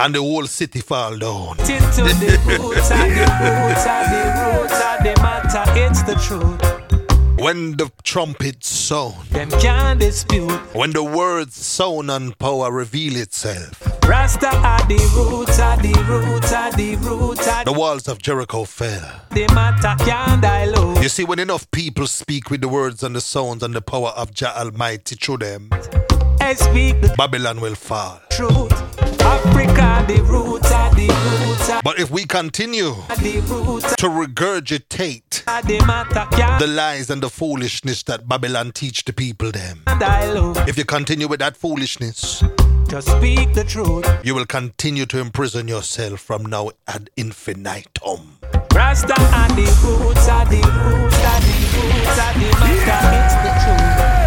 and 0.00 0.14
the 0.14 0.18
whole 0.20 0.46
city 0.46 0.80
fall 0.80 1.16
down. 1.16 1.58
into 1.60 2.02
the 2.02 2.40
roots 2.46 2.90
and 2.90 3.12
the 3.12 3.20
roots 3.20 3.86
and 3.86 4.12
the 4.12 4.58
roots 4.60 4.80
and 4.82 5.06
the 5.06 5.22
matter. 5.22 5.64
It's 5.76 6.02
the 6.02 6.14
truth. 6.14 6.60
When 7.38 7.76
the 7.78 7.90
trumpet 8.02 8.62
sound, 8.64 9.14
Them 9.30 9.50
can't 9.52 9.98
dispute. 9.98 10.50
when 10.74 10.90
the 10.92 11.02
words 11.02 11.54
sound 11.56 12.10
and 12.10 12.38
power 12.38 12.70
reveal 12.70 13.16
itself, 13.16 13.80
Rasta 14.06 14.48
are 14.56 14.86
the 14.86 14.98
roots, 15.16 15.58
are 15.58 15.76
the 15.78 15.94
roots, 16.06 16.52
are 16.52 16.70
the 16.72 16.96
roots, 16.96 17.48
are 17.48 17.64
the 17.64 17.72
walls 17.72 18.08
of 18.08 18.20
Jericho 18.20 18.64
fell. 18.64 19.22
the 19.30 19.46
matter 19.54 19.94
can't 20.04 20.42
dilute. 20.42 21.02
You 21.02 21.08
see, 21.08 21.24
when 21.24 21.38
enough 21.38 21.70
people 21.70 22.06
speak 22.06 22.50
with 22.50 22.60
the 22.60 22.68
words 22.68 23.02
and 23.02 23.16
the 23.16 23.22
sounds 23.22 23.62
and 23.62 23.72
the 23.74 23.80
power 23.80 24.10
of 24.10 24.34
Jah 24.34 24.52
Almighty 24.58 25.16
through 25.16 25.38
them, 25.38 25.70
I 26.50 26.54
speak 26.54 27.00
the 27.00 27.14
Babylon 27.16 27.60
will 27.60 27.76
fall. 27.76 28.20
truth. 28.28 28.72
Africa, 29.22 30.04
the 30.08 30.20
roots 30.24 30.72
are 30.72 30.92
the 30.96 31.06
roots, 31.06 31.70
are 31.70 31.80
But 31.84 32.00
if 32.00 32.10
we 32.10 32.24
continue 32.24 32.90
to 32.96 34.08
regurgitate 34.08 35.44
the 35.44 35.84
matter 35.86 36.26
can't 36.36 36.58
the 36.58 36.66
lies 36.66 37.08
and 37.08 37.22
the 37.22 37.30
foolishness 37.30 38.02
that 38.02 38.26
Babylon 38.28 38.72
teach 38.72 39.04
the 39.04 39.12
people 39.12 39.52
them, 39.52 39.84
if 40.66 40.76
you 40.76 40.84
continue 40.84 41.28
with 41.28 41.38
that 41.38 41.56
foolishness, 41.56 42.42
Just 42.88 43.06
speak 43.06 43.54
the 43.54 43.62
truth. 43.62 44.04
you 44.24 44.34
will 44.34 44.46
continue 44.46 45.06
to 45.06 45.20
imprison 45.20 45.68
yourself 45.68 46.18
from 46.18 46.44
now 46.46 46.72
ad 46.88 47.10
infinitum. 47.16 48.38
Rasta 48.74 49.14
and 49.16 49.52
the 49.52 49.70
roots 49.86 50.28
are 50.28 50.44
the 50.46 50.56
roots 50.56 51.24
are 51.30 51.40
the 51.46 51.54
roots 51.76 52.18
are 52.18 52.34
the. 52.34 52.48
It's 53.20 53.34
the 53.38 53.52
truth. 53.62 54.19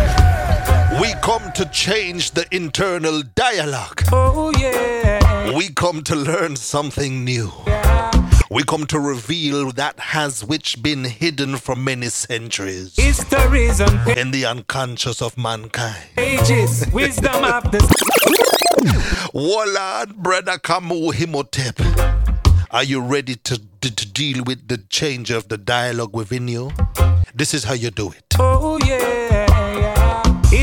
We 1.01 1.13
come 1.21 1.51
to 1.53 1.65
change 1.71 2.31
the 2.31 2.45
internal 2.51 3.23
dialogue. 3.35 4.03
Oh 4.11 4.51
yeah. 4.59 5.55
We 5.55 5.69
come 5.69 6.03
to 6.03 6.15
learn 6.15 6.55
something 6.55 7.23
new. 7.23 7.51
yeah. 7.67 8.11
We 8.51 8.63
come 8.63 8.85
to 8.87 8.99
reveal 8.99 9.71
that 9.71 9.99
has 9.99 10.43
which 10.45 10.83
been 10.83 11.03
hidden 11.05 11.57
for 11.57 11.75
many 11.75 12.07
centuries 12.09 12.95
Histories 12.97 13.81
on 13.81 14.07
in 14.17 14.29
the 14.31 14.45
unconscious 14.45 15.21
of 15.21 15.37
mankind. 15.37 16.03
Ages, 16.17 16.85
Wisdom 16.93 17.43
of 17.43 17.71
the 17.71 17.79
Wallard, 19.33 20.15
brother 20.17 20.57
Kamau 20.59 21.11
Imhotep, 21.19 21.79
are 22.69 22.83
you 22.83 23.01
ready 23.01 23.35
to, 23.37 23.59
to, 23.81 23.95
to 23.95 24.05
deal 24.11 24.43
with 24.43 24.67
the 24.67 24.77
change 24.77 25.31
of 25.31 25.47
the 25.47 25.57
dialogue 25.57 26.15
within 26.15 26.47
you? 26.47 26.71
This 27.33 27.55
is 27.55 27.63
how 27.63 27.73
you 27.73 27.89
do 27.89 28.11
it. 28.11 28.35
Oh 28.37 28.77
yeah. 28.85 29.22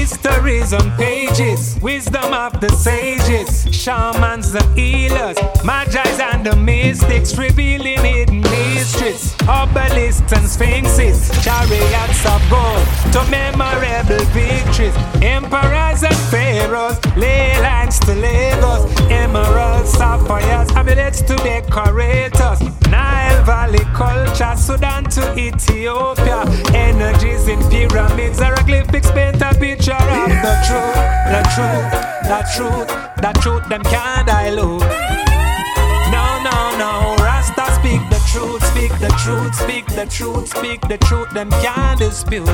Histories 0.01 0.72
on 0.72 0.90
pages, 0.96 1.78
wisdom 1.82 2.32
of 2.32 2.59
the 2.59 2.70
sages, 2.70 3.68
shamans, 3.70 4.51
the 4.51 4.62
healers, 4.72 5.36
magi's 5.62 6.18
and 6.18 6.46
the 6.46 6.57
mystics, 6.57 7.36
revealing 7.36 7.98
hidden 7.98 8.40
mysteries, 8.40 9.34
obelisks 9.46 10.32
and 10.32 10.48
sphinxes, 10.48 11.28
chariots 11.44 12.24
of 12.24 12.40
gold 12.48 12.86
to 13.12 13.22
memorable 13.30 14.24
victories, 14.32 14.96
emperors 15.20 16.03
and 16.03 16.16
pharaohs, 16.32 16.98
ley 17.14 17.61
lines 17.61 17.98
to 18.01 18.14
Lagos, 18.14 18.90
emeralds, 19.11 19.90
sapphires, 19.90 20.70
amulets 20.76 21.20
to 21.20 21.36
decorate 21.36 22.40
us, 22.40 22.62
Nile 22.88 23.44
Valley 23.44 23.84
culture, 23.92 24.57
Sudan 24.57 25.05
to 25.11 25.38
Ethiopia, 25.38 26.44
energies 26.74 27.48
in 27.48 27.61
pyramids, 27.68 28.38
hieroglyphics 28.38 29.11
paint 29.11 29.42
a 29.42 29.55
picture 29.55 29.89
of 29.93 30.28
the 30.47 30.55
truth, 30.66 30.95
the 31.34 31.43
truth, 31.55 31.91
the 32.30 32.41
truth, 32.55 32.88
the 33.22 33.32
truth, 33.41 33.68
them 33.68 33.82
can't 33.84 34.26
dilute. 34.26 34.80
No, 36.11 36.43
no, 36.43 36.76
no, 36.78 37.16
Rasta 37.24 37.66
speak 37.74 38.01
the 38.11 38.20
truth, 38.32 38.62
speak 38.66 38.91
the 39.01 39.09
truth, 39.22 39.55
speak 39.55 39.86
the 39.86 40.07
truth, 40.07 40.49
speak 40.57 40.80
the 40.88 40.99
truth, 40.99 41.30
them 41.30 41.51
can't 41.51 41.99
dispute. 41.99 42.47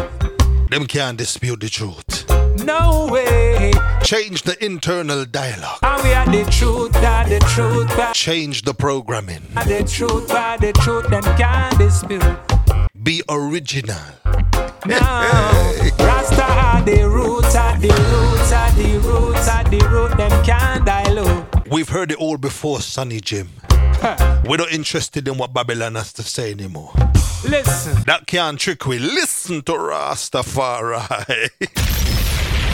Them 0.70 0.87
can't 0.87 1.16
dispute 1.16 1.61
the 1.61 1.68
truth. 1.68 2.24
No 2.64 3.09
way, 3.11 3.72
Change 4.03 4.43
the 4.43 4.57
internal 4.64 5.24
dialogue. 5.24 5.78
and 5.82 6.03
we 6.03 6.12
are 6.12 6.26
the 6.26 6.51
truth, 6.51 6.93
that 6.95 7.28
the 7.28 7.39
truth, 7.55 7.89
that 7.97 8.14
Change 8.14 8.62
the 8.62 8.74
programming. 8.74 9.43
the 9.55 9.84
truth, 9.89 10.28
that 10.28 10.61
the 10.61 10.72
truth, 10.72 11.09
them 11.09 11.22
can't 11.37 11.76
dispute. 11.78 12.22
Be 13.03 13.22
original. 13.28 13.97
Now, 14.89 15.72
Rasta 15.99 16.45
are 16.45 16.82
the 16.82 17.09
roots, 17.09 17.55
are 17.57 17.78
the 17.78 17.89
roots, 17.89 18.53
are 18.53 18.72
the 18.72 18.99
roots, 18.99 19.49
are 19.49 19.64
the 19.64 19.78
root, 19.89 20.16
them 20.16 20.45
can't 20.45 20.84
dilute. 20.87 21.68
We've 21.70 21.89
heard 21.89 22.12
it 22.12 22.18
all 22.18 22.37
before, 22.37 22.80
Sonny 22.80 23.20
Jim. 23.20 23.49
Huh. 23.70 24.43
We're 24.47 24.59
not 24.59 24.70
interested 24.72 25.26
in 25.26 25.39
what 25.39 25.53
Babylon 25.53 25.95
has 25.97 26.12
to 26.14 26.22
say 26.22 26.53
anymore. 26.53 26.93
Listen, 27.45 28.03
That 28.07 28.26
can't 28.26 28.59
trick 28.59 28.87
we. 28.87 28.99
Listen 28.99 29.62
to 29.62 29.72
Rastafari. 29.72 31.51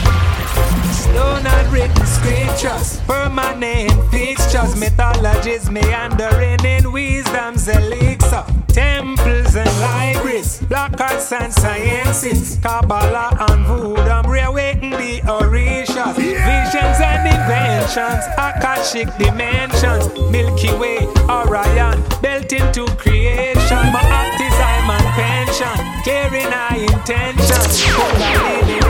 stone 1.13 1.47
and 1.47 1.73
written 1.73 2.07
scriptures, 2.07 3.01
permanent 3.07 3.93
fixtures, 4.11 4.75
mythologies 4.77 5.71
meandering 5.71 6.65
in 6.65 6.91
wisdom's 6.91 7.69
elixir, 7.69 8.45
temples 8.69 9.55
and 9.55 9.71
libraries, 9.81 10.61
black 10.69 10.99
arts 11.01 11.31
and 11.33 11.53
sciences, 11.53 12.59
Kabbalah 12.63 13.37
and 13.51 13.67
Voodoo, 13.67 14.29
reawaken 14.29 14.91
the 14.91 15.21
Orishas, 15.27 16.17
visions 16.17 16.99
and 17.11 17.27
inventions, 17.29 18.25
Akashic 18.39 19.09
dimensions, 19.19 20.09
Milky 20.31 20.73
Way, 20.75 21.07
Orion, 21.29 22.03
built 22.23 22.53
into 22.53 22.87
creation, 22.97 23.83
my 23.93 24.03
baptism 24.13 24.91
and 24.97 25.09
pension, 25.19 25.77
carrying 26.05 26.53
our 26.53 26.77
intentions, 26.77 28.82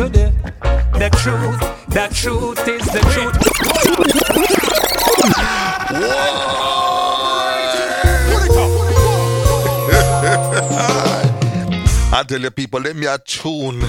ascension 0.00 0.12
to 0.12 0.98
the 0.98 1.10
truth. 1.22 1.60
The 1.88 2.08
truth 2.12 2.68
is 2.68 2.84
the 2.86 3.00
truth. 3.12 3.36
I 12.12 12.24
tell 12.26 12.40
you, 12.40 12.50
people, 12.50 12.80
let 12.80 12.96
me 12.96 13.06
a 13.06 13.18
tune. 13.18 13.80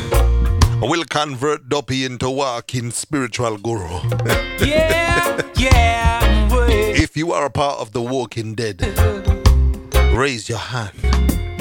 Will 0.82 1.04
convert 1.06 1.70
Duppy 1.70 2.06
into 2.06 2.30
walking 2.30 2.92
spiritual 2.92 3.58
guru. 3.58 4.00
Yeah, 4.62 5.42
yeah, 5.56 6.56
way. 6.56 6.92
if 6.92 7.18
you 7.18 7.32
are 7.32 7.46
a 7.46 7.50
part 7.50 7.80
of 7.80 7.94
the 7.94 8.02
walking 8.02 8.54
dead, 8.54 8.80
raise 10.16 10.48
your 10.48 10.60
hand. 10.60 10.94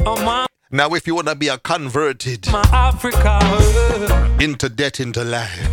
Oh 0.05 0.23
my, 0.23 0.47
Now, 0.73 0.95
if 0.95 1.05
you 1.07 1.17
want 1.17 1.27
to 1.27 1.35
be 1.35 1.49
a 1.49 1.59
converted 1.59 2.47
into 4.41 4.69
debt, 4.69 5.01
into 5.01 5.25
life, 5.25 5.69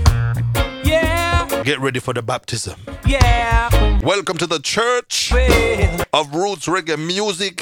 Yeah, 0.83 1.61
get 1.63 1.79
ready 1.79 1.99
for 1.99 2.13
the 2.15 2.23
baptism. 2.23 2.79
yeah, 3.05 3.69
Welcome 4.01 4.37
to 4.37 4.47
the 4.47 4.59
church 4.59 5.31
well. 5.31 6.01
of 6.13 6.33
roots 6.33 6.65
reggae 6.67 6.97
music, 6.97 7.57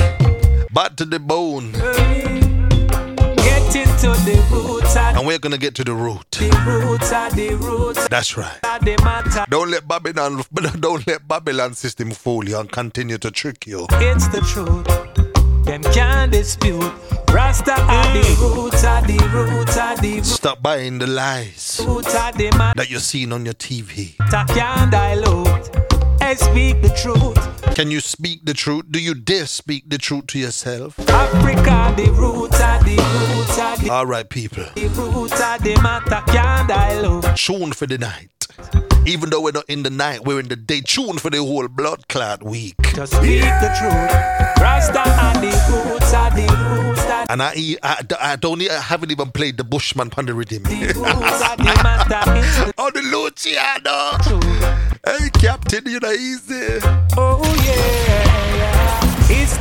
back 0.74 0.96
to 0.96 1.04
the 1.06 1.20
bone. 1.20 1.74
Get 1.74 3.76
into 3.76 4.08
the 4.24 4.42
roots 4.52 4.96
and 4.96 5.28
we're 5.28 5.38
gonna 5.40 5.58
get 5.58 5.76
to 5.76 5.84
the 5.84 5.94
root. 5.94 6.32
the 6.32 6.50
roots 6.66 7.12
are 7.12 7.30
the 7.32 7.56
roots 7.56 8.08
That's 8.08 8.38
right. 8.38 8.62
Don't 9.50 9.70
let 9.72 9.86
Babylon 9.88 10.42
don't 10.80 11.06
let 11.06 11.28
Babylon 11.28 11.74
system 11.74 12.12
fool 12.12 12.48
you 12.48 12.58
and 12.58 12.72
continue 12.72 13.18
to 13.18 13.30
trick 13.30 13.68
you. 13.68 13.88
It's 13.92 14.30
the 14.30 14.40
truth. 14.40 14.88
Them 15.66 15.82
can't 15.94 16.32
dispute. 16.32 16.92
Rasta 17.32 17.74
are 17.74 18.14
the 18.14 18.38
roots, 18.40 18.84
are 18.84 19.02
the 19.02 19.18
roots, 19.34 19.78
are 19.78 19.98
the 19.98 20.24
Stop 20.24 20.62
buying 20.62 21.00
the 21.00 21.08
lies 21.08 21.82
roots, 21.86 22.16
are 22.16 22.32
the 22.32 22.50
matter. 22.58 22.78
that 22.78 22.90
you're 22.90 23.00
seeing 23.00 23.34
on 23.34 23.44
your 23.46 23.56
TV. 23.56 24.16
Can't 24.30 24.92
dilute. 24.92 25.70
I 26.22 26.34
speak 26.36 26.82
the 26.82 26.90
truth. 26.90 27.76
Can 27.76 27.92
you 27.92 28.00
speak 28.00 28.46
the 28.46 28.54
truth? 28.54 28.86
Do 28.90 29.00
you 29.02 29.14
dare 29.16 29.46
speak 29.48 29.90
the 29.90 29.98
truth 29.98 30.28
to 30.28 30.40
yourself? 30.40 30.98
Africa, 31.10 31.94
the 31.98 32.10
roots 32.12 32.62
are 32.62 32.82
the 32.84 32.96
roots, 32.96 33.60
are 33.60 33.78
the 33.78 33.90
All 33.90 34.06
right, 34.06 34.30
people. 34.30 34.64
The 34.76 34.88
roots, 34.88 35.42
are 35.42 35.60
the 35.60 35.76
matter. 35.82 36.22
Can't 36.32 36.70
dilute. 36.70 37.36
Tune 37.36 37.74
for 37.74 37.86
the 37.86 37.98
night. 37.98 38.30
Even 39.08 39.30
though 39.30 39.42
we're 39.42 39.52
not 39.52 39.66
in 39.70 39.84
the 39.84 39.90
night, 39.90 40.26
we're 40.26 40.40
in 40.40 40.48
the 40.48 40.56
day. 40.56 40.82
Tune 40.82 41.18
for 41.20 41.30
the 41.30 41.38
whole 41.38 41.68
blood 41.68 42.08
clot 42.08 42.42
week. 42.44 42.76
Just 42.96 43.14
speak 43.14 43.42
the 43.42 43.70
truth. 43.78 44.62
Rasta 44.62 45.00
are 45.00 45.34
the 45.42 45.52
roots, 45.92 46.14
are 46.14 46.32
the 46.32 46.48
roots, 46.88 47.02
And 47.30 47.42
I, 47.44 47.76
I, 47.84 48.02
I 48.20 48.36
don't, 48.36 48.62
I 48.68 48.80
haven't 48.82 49.12
even 49.12 49.30
played 49.32 49.58
the 49.58 49.64
Bushman 49.64 50.12
on 50.18 50.26
the 50.26 50.34
rhythm. 50.34 50.64
the 50.64 50.94
roots, 50.96 51.42
are 51.44 51.58
the 51.58 51.64
matter. 51.84 52.72
Oh, 52.78 52.90
the 52.92 53.02
Luciano. 53.02 54.18
truth. 54.24 55.00
Hey, 55.06 55.30
Captain, 55.40 55.86
you 55.86 56.00
know 56.00 56.12
easy. 56.12 56.80
Oh 57.16 57.42
yeah. 57.64 58.55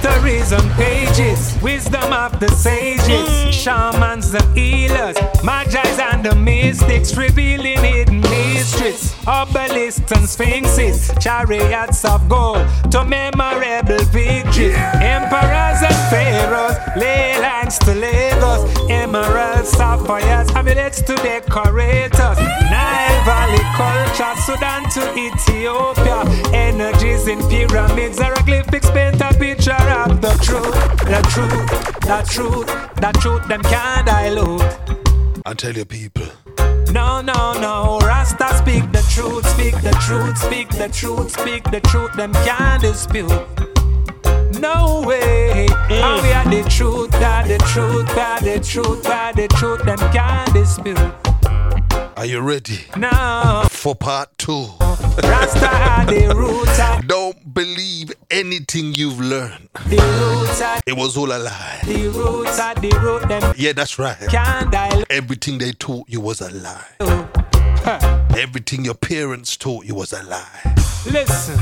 Histories 0.05 0.53
on 0.53 0.69
pages, 0.75 1.57
wisdom 1.63 2.13
of 2.13 2.39
the 2.39 2.49
sages, 2.49 3.09
mm. 3.09 3.51
shamans, 3.51 4.33
the 4.33 4.43
healers, 4.53 5.17
magi's 5.43 5.99
and 5.99 6.23
the 6.23 6.35
mystics, 6.35 7.17
revealing 7.17 7.79
hidden 7.79 8.21
mysteries, 8.21 9.15
obelisks 9.27 10.13
and 10.13 10.29
sphinxes, 10.29 11.11
chariots 11.21 12.05
of 12.05 12.29
gold 12.29 12.67
to 12.91 13.03
memorable 13.03 14.05
victories, 14.13 14.77
emperors 15.01 15.81
and 15.81 16.01
pharaohs, 16.13 16.77
ley 16.99 17.41
lines 17.41 17.79
to 17.79 17.95
Lagos, 17.95 18.63
emeralds, 18.91 19.71
sapphires, 19.71 20.51
amulets 20.51 21.01
to 21.01 21.15
decorators, 21.17 22.39
Nile 22.69 23.25
Valley 23.25 23.65
culture, 23.73 24.39
Sudan 24.43 24.85
to 24.91 25.19
Ethiopia, 25.19 26.25
energies 26.53 27.27
in 27.27 27.39
pyramids, 27.49 28.19
hieroglyphics 28.19 28.91
paint 28.91 29.19
a 29.23 29.33
picture 29.39 29.93
of 29.95 30.20
the 30.20 30.34
truth, 30.42 30.74
the 31.07 31.20
truth, 31.30 32.01
the 32.01 32.22
truth, 32.28 32.66
the 32.97 33.12
truth, 33.20 33.49
them 33.49 33.62
can't 33.62 34.07
dilute. 34.07 34.62
I 35.47 35.55
tell 35.55 35.72
you, 35.72 35.84
people. 35.84 36.26
No, 36.92 37.20
no, 37.20 37.53
no, 37.61 37.99
Rasta 38.03 38.55
speak 38.57 38.90
the 38.92 39.05
truth, 39.11 39.47
speak 39.47 39.74
the 39.82 39.92
truth, 40.07 40.36
speak 40.38 40.68
the 40.70 40.88
truth, 40.88 41.30
speak 41.30 41.64
the 41.70 41.80
truth, 41.80 42.12
them 42.14 42.32
can't 42.47 42.82
dispute. 42.82 43.30
No 44.61 45.03
way, 45.07 45.66
and 45.90 46.22
we 46.22 46.32
are 46.32 46.45
the 46.45 46.66
truth, 46.68 47.14
are 47.14 47.47
the 47.47 47.59
truth, 47.59 48.16
are 48.16 48.40
the 48.40 48.61
truth, 48.61 49.07
are 49.07 49.32
the 49.32 49.49
truth, 49.49 49.82
them 49.84 49.99
can't 50.12 50.53
dispute. 50.53 50.99
Are 52.17 52.27
you 52.27 52.41
ready 52.41 52.79
No, 52.97 53.65
for 53.71 53.95
part 53.97 54.37
two? 54.39 54.67
Rasta 54.81 55.69
are 55.69 56.07
the 56.07 56.33
roots, 56.37 57.07
Don't 57.07 57.53
believe 57.53 58.12
anything 58.31 58.95
you've 58.95 59.21
learned. 59.21 59.69
the 59.89 59.97
roots, 59.97 60.61
are 60.62 60.81
It 60.87 60.97
was 60.97 61.17
all 61.17 61.33
a 61.33 61.39
lie. 61.39 61.81
the 61.85 62.09
roots, 62.09 62.59
are 62.61 62.75
the 62.77 62.91
root, 63.03 63.29
them 63.29 63.55
Yeah, 63.57 63.73
that's 63.73 63.99
right. 63.99 64.17
Everything 65.11 65.59
they 65.59 65.73
taught 65.73 66.09
you 66.09 66.21
was 66.21 66.41
a 66.41 66.51
lie. 66.51 66.85
Oh. 67.01 67.29
Huh. 67.85 68.25
Everything 68.39 68.85
your 68.85 68.95
parents 68.95 69.57
taught 69.57 69.85
you 69.85 69.95
was 69.95 70.12
a 70.12 70.23
lie. 70.23 70.75
Listen, 71.11 71.59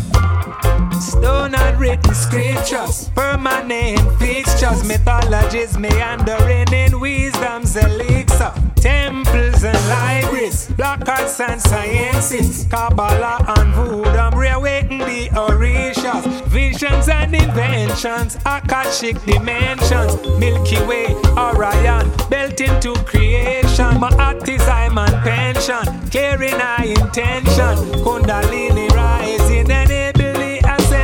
stone 1.03 1.55
and 1.55 1.79
written 1.81 2.15
scriptures, 2.15 3.11
permanent 3.15 4.01
fixtures, 4.19 4.85
mythologies 4.85 5.77
meandering 5.77 6.73
in 6.73 7.01
wisdom's 7.01 7.77
elixir, 7.77 8.53
temples 8.77 9.65
and 9.65 9.89
libraries, 9.89 10.69
black 10.77 11.07
arts 11.09 11.41
and 11.41 11.61
sciences, 11.61 12.67
Kabbalah 12.71 13.45
and 13.59 13.75
Voodoo, 13.75 14.37
reawaken 14.37 14.99
the 14.99 15.29
Orishas, 15.33 16.25
visions 16.47 17.09
and 17.09 17.35
inventions, 17.35 18.37
Akashic 18.47 19.21
dimensions, 19.25 20.15
Milky 20.39 20.81
Way, 20.85 21.15
Orion, 21.37 22.11
built 22.31 22.61
into 22.61 22.95
creation, 23.05 23.99
Ma'at 24.01 24.49
is 24.49 24.63
and 24.69 25.15
pension, 25.25 26.11
caring 26.11 26.59
high 26.61 26.85
intention, 26.85 27.75
Kundalini 28.05 28.89
rising, 28.91 29.71
enable 29.71 30.22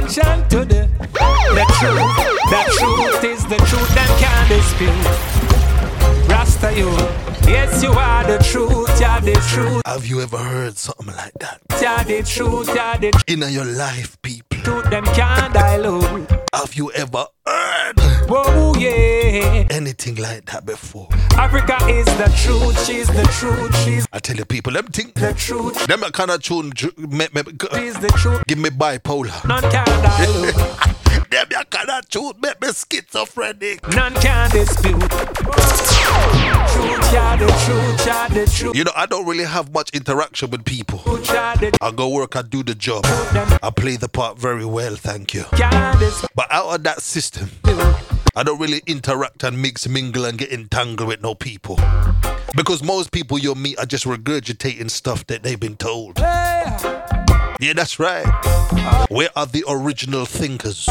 ascension 0.08 0.48
to 0.48 0.64
the 0.64 0.88
the 0.88 1.64
truth. 1.78 2.16
The 2.50 2.62
truth 2.78 3.24
is 3.24 3.44
the 3.46 3.56
truth, 3.56 3.94
them 3.94 4.08
can't 4.18 4.48
dispute. 4.48 6.28
Rasta 6.28 6.72
you, 6.76 6.90
yes 7.50 7.82
you 7.82 7.90
are 7.92 8.24
the 8.24 8.38
truth, 8.42 9.00
you're 9.00 9.20
the 9.20 9.40
truth, 9.48 9.82
Have 9.86 10.06
you 10.06 10.20
ever 10.20 10.38
heard 10.38 10.76
something 10.76 11.14
like 11.16 11.32
that? 11.40 11.60
you're 11.80 12.04
the 12.04 12.26
truth, 12.26 12.68
you're 12.68 13.10
the 13.10 13.22
In 13.26 13.40
your 13.52 13.64
life, 13.64 14.20
people. 14.22 14.58
truth, 14.62 14.90
them 14.90 15.04
can't 15.06 15.52
dilute. 15.54 16.30
Have 16.54 16.74
you 16.74 16.90
ever 16.92 17.26
Whoa 18.28 18.74
yeah, 18.78 19.66
anything 19.70 20.16
like 20.16 20.44
that 20.46 20.66
before? 20.66 21.08
Africa 21.32 21.78
is 21.88 22.04
the 22.04 22.26
truth, 22.44 22.84
she's 22.86 23.06
the 23.06 23.22
truth, 23.38 23.74
she's 23.84 24.06
I 24.12 24.18
tell 24.18 24.36
you, 24.36 24.44
people, 24.44 24.72
them 24.74 24.86
think 24.88 25.14
the 25.14 25.32
truth, 25.32 25.86
them 25.86 26.00
kind 26.12 26.30
of 26.30 26.42
tune 26.42 26.72
me, 26.98 27.26
me, 27.32 27.42
she's 27.74 27.98
the 27.98 28.12
truth, 28.18 28.42
give 28.46 28.58
me 28.58 28.68
bipolar. 28.70 29.44
none 29.48 29.62
can 29.70 29.86
dilute, 29.86 30.54
them 31.30 31.46
kind 31.70 31.88
of 31.90 32.08
tune 32.10 32.34
make 32.42 32.60
me 32.60 32.68
schizophrenic. 32.68 33.86
none 33.94 34.14
can 34.16 34.50
dispute. 34.50 34.98
Truth, 36.68 37.12
you're 37.12 37.36
the 37.38 37.46
truth, 37.64 38.06
you're 38.06 38.28
the 38.44 38.52
truth, 38.54 38.76
You 38.76 38.84
know, 38.84 38.92
I 38.94 39.06
don't 39.06 39.26
really 39.26 39.44
have 39.44 39.72
much 39.72 39.90
interaction 39.94 40.50
with 40.50 40.64
people. 40.64 41.00
I 41.06 41.92
go 41.94 42.08
work, 42.10 42.36
I 42.36 42.42
do 42.42 42.62
the 42.62 42.74
job. 42.74 43.04
I 43.06 43.70
play 43.74 43.96
the 43.96 44.08
part 44.08 44.38
very 44.38 44.64
well, 44.66 44.96
thank 44.96 45.32
you. 45.34 45.44
But 45.52 46.46
out 46.50 46.74
of 46.74 46.82
that 46.84 47.00
system, 47.00 47.37
I 48.36 48.42
don't 48.44 48.60
really 48.60 48.82
interact 48.86 49.42
and 49.42 49.60
mix, 49.60 49.88
mingle, 49.88 50.24
and 50.24 50.38
get 50.38 50.52
entangled 50.52 51.08
with 51.08 51.22
no 51.22 51.34
people. 51.34 51.78
Because 52.56 52.82
most 52.82 53.10
people 53.12 53.38
you'll 53.38 53.54
meet 53.54 53.78
are 53.78 53.86
just 53.86 54.04
regurgitating 54.04 54.90
stuff 54.90 55.26
that 55.26 55.42
they've 55.42 55.58
been 55.58 55.76
told. 55.76 56.18
Yeah, 56.18 57.72
that's 57.74 57.98
right. 57.98 58.26
Where 59.10 59.30
are 59.34 59.46
the 59.46 59.64
original 59.68 60.24
thinkers? 60.24 60.86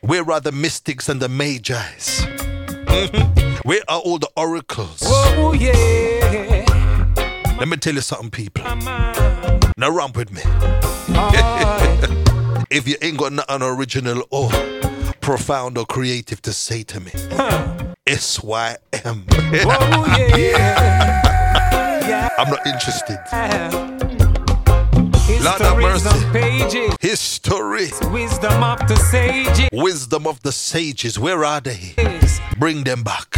Where 0.00 0.28
are 0.30 0.40
the 0.40 0.52
mystics 0.52 1.08
and 1.08 1.22
the 1.22 1.28
magi's? 1.28 2.24
Where 3.64 3.82
are 3.88 4.00
all 4.00 4.18
the 4.18 4.28
oracles? 4.36 5.02
Oh 5.04 5.52
Let 7.58 7.68
me 7.68 7.76
tell 7.76 7.94
you 7.94 8.00
something, 8.00 8.30
people. 8.30 8.64
Now 8.64 9.90
ramp 9.90 10.16
with 10.16 10.32
me. 10.32 10.42
Oh, 11.14 12.08
If 12.70 12.88
you 12.88 12.96
ain't 13.02 13.18
got 13.18 13.32
nothing 13.32 13.62
original 13.62 14.24
or 14.30 14.50
profound 15.22 15.78
or 15.78 15.86
creative 15.86 16.42
to 16.42 16.52
say 16.52 16.82
to 16.82 17.00
me, 17.00 17.12
SYM. 18.08 19.24
oh 19.64 20.16
yeah, 20.18 20.36
yeah. 20.36 22.28
I'm 22.38 22.50
not 22.50 22.66
interested. 22.66 23.18
Lord 25.40 25.60
have 25.60 25.78
mercy. 25.78 26.90
History, 27.00 27.90
wisdom 28.10 28.62
of 28.62 28.86
the 28.88 28.96
sages. 29.10 29.68
wisdom 29.72 30.26
of 30.26 30.42
the 30.42 30.52
sages, 30.52 31.18
where 31.18 31.44
are 31.44 31.60
they? 31.60 31.94
Bring 32.58 32.84
them 32.84 33.02
back. 33.02 33.28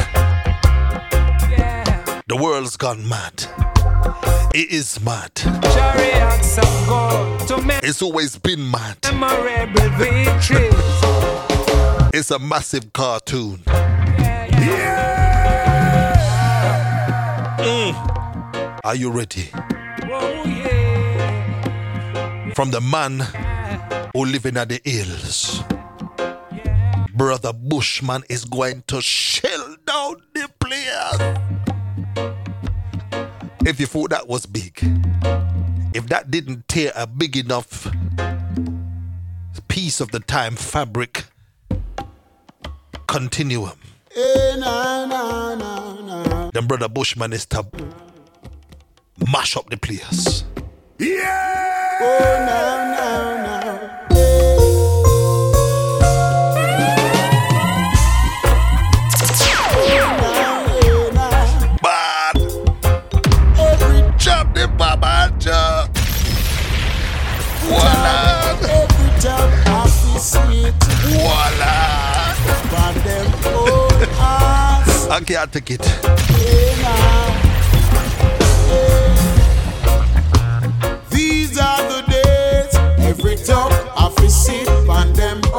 Yeah. 1.49 2.23
The 2.27 2.37
world's 2.37 2.77
gone 2.77 3.07
mad. 3.09 3.45
It 4.55 4.71
is 4.71 5.01
mad. 5.03 5.35
Chariots 5.35 6.59
of 6.59 6.87
gold 6.89 7.41
to 7.49 7.81
It's 7.83 8.03
always 8.03 8.37
been 8.39 8.71
mad. 8.71 8.99
It's 12.17 12.31
a 12.31 12.39
massive 12.39 12.93
cartoon. 12.93 13.61
Yeah. 13.67 14.47
Mm. 17.59 18.81
Are 18.85 18.95
you 18.95 19.11
ready? 19.11 19.51
From 22.55 22.71
the 22.71 22.81
man 22.81 23.19
who 24.15 24.27
living 24.27 24.57
at 24.57 24.69
the 24.69 24.81
hills. 24.85 25.65
Brother 27.17 27.53
Bushman 27.53 28.23
is 28.29 28.45
going 28.45 28.85
to 28.87 29.01
shell 29.01 29.75
down 29.85 30.23
the 30.35 30.49
players. 30.61 31.19
If 33.67 33.81
you 33.81 33.87
thought 33.87 34.11
that 34.11 34.29
was 34.29 34.47
big, 34.47 34.79
if 35.93 36.07
that 36.07 36.31
didn't 36.31 36.69
tear 36.69 36.93
a 36.95 37.09
big 37.09 37.37
enough 37.37 37.91
piece 39.67 40.01
of 40.01 40.13
the 40.13 40.21
time 40.21 40.55
fabric 40.55 41.25
continuum, 43.07 43.73
then 46.53 46.67
Brother 46.67 46.89
Bushman 46.89 47.33
is 47.33 47.47
to 47.47 47.65
mash 49.33 49.57
up 49.57 49.71
the 49.71 49.77
place. 49.77 50.45
Bad! 50.99 52.03
Oh, 52.03 53.44
Konzerte 75.25 75.63
gibt. 75.63 75.85
These 81.11 81.59
are 81.59 81.83
the 81.89 82.03
days 82.11 82.75
talk 83.47 83.73
of 83.97 84.15
on 84.89 85.13
them 85.15 85.41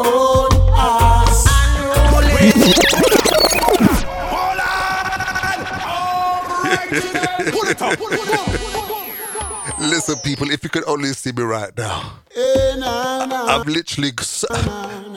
Listen, 9.79 10.15
people, 10.23 10.51
if 10.51 10.63
you 10.63 10.69
could 10.69 10.83
only 10.87 11.09
see 11.13 11.31
me 11.31 11.41
right 11.43 11.75
now, 11.77 12.19
eh, 12.35 12.75
I've 12.83 13.67
literally, 13.67 14.11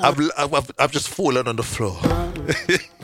I've, 0.02 0.18
I've, 0.36 0.70
I've 0.78 0.92
just 0.92 1.08
fallen 1.08 1.46
on 1.46 1.56
the 1.56 1.62
floor. 1.62 1.96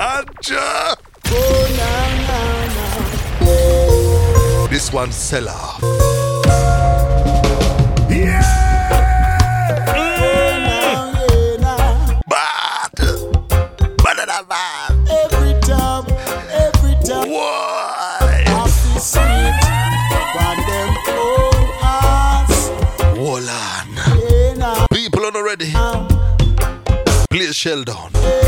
Anja! 0.00 0.96
Oh, 1.30 1.66
nah, 1.76 2.08
nah, 2.26 2.66
nah. 3.46 4.66
This 4.68 4.92
one's 4.92 5.14
seller. 5.14 6.11
Sheldon. 27.62 28.41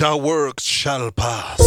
Our 0.00 0.16
works 0.16 0.64
shall 0.64 1.12
pass. 1.12 1.60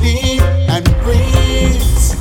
me 0.00 0.38
and 0.68 0.84
praise 1.02 2.14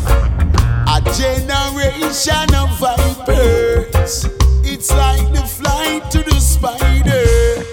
a 0.88 1.02
generation 1.16 2.56
of 2.56 2.70
vipers. 2.80 4.26
It's 4.64 4.92
like 4.92 5.34
the 5.34 5.42
fly 5.42 6.00
to 6.12 6.20
the 6.24 6.40
spider, 6.40 7.64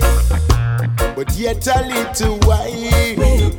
but 1.15 1.33
yet 1.37 1.67
a 1.67 1.81
little 1.87 2.39
while, 2.49 3.53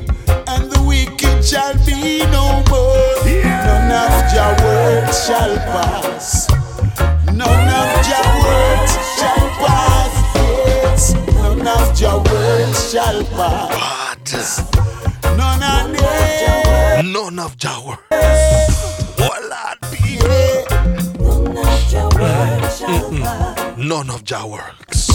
and 0.48 0.72
the 0.72 0.82
wicked 0.88 1.44
shall 1.44 1.74
be 1.86 2.20
no 2.32 2.64
more. 2.70 3.16
None 3.44 3.92
of 3.92 4.34
your 4.34 4.54
words 4.66 5.26
shall 5.26 5.56
pass. 5.74 6.48
None 7.28 7.70
of 7.82 8.08
your 8.12 8.28
words 8.44 8.94
shall 9.18 9.50
pass. 9.62 10.14
Yes, 10.36 11.14
none 11.34 11.68
of 11.68 12.00
your 12.00 12.18
words 12.24 12.92
shall 12.92 13.24
pass 13.36 14.65
of 17.40 17.58
Jawar. 17.58 17.98
Hola, 19.18 19.76
people. 19.92 20.28
None 23.78 24.10
of 24.10 24.24
Jah 24.24 24.46
works. 24.46 25.10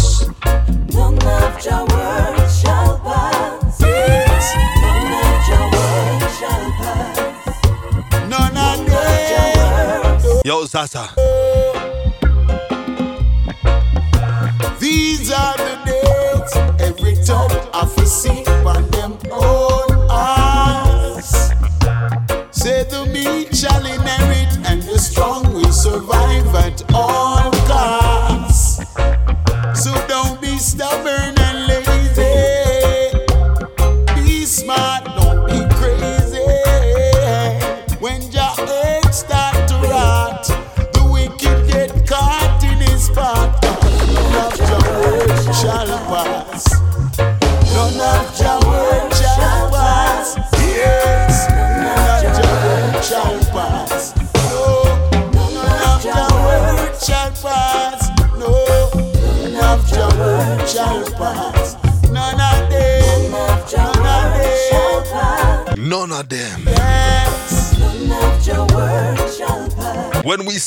None 0.92 1.18
of 1.18 1.60
Jah 1.62 1.84
works 1.90 2.60
shall 2.60 2.98
pass. 3.00 3.80
None 3.80 5.12
of 5.12 5.46
Jah 5.46 5.70
works 5.72 6.38
shall 6.38 6.66
pass. 6.80 7.16
None 8.28 8.56
of 8.56 8.86
Jah 8.86 9.48
works. 10.02 10.44
Yo, 10.44 10.64
Sasa. 10.66 11.04
These 14.78 15.30
are 15.32 15.59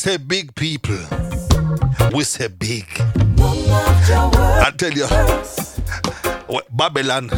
say 0.04 0.18
big 0.18 0.54
people. 0.56 1.00
We 2.14 2.26
say 2.26 2.50
big. 2.50 2.86
I 3.40 4.70
tell 4.78 4.92
you, 4.92 5.08
Babylon. 6.74 7.30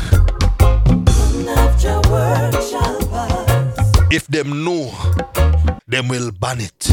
If 4.12 4.26
them 4.26 4.64
know, 4.64 4.92
them 5.88 6.08
will 6.08 6.32
ban 6.32 6.62
it. 6.62 6.90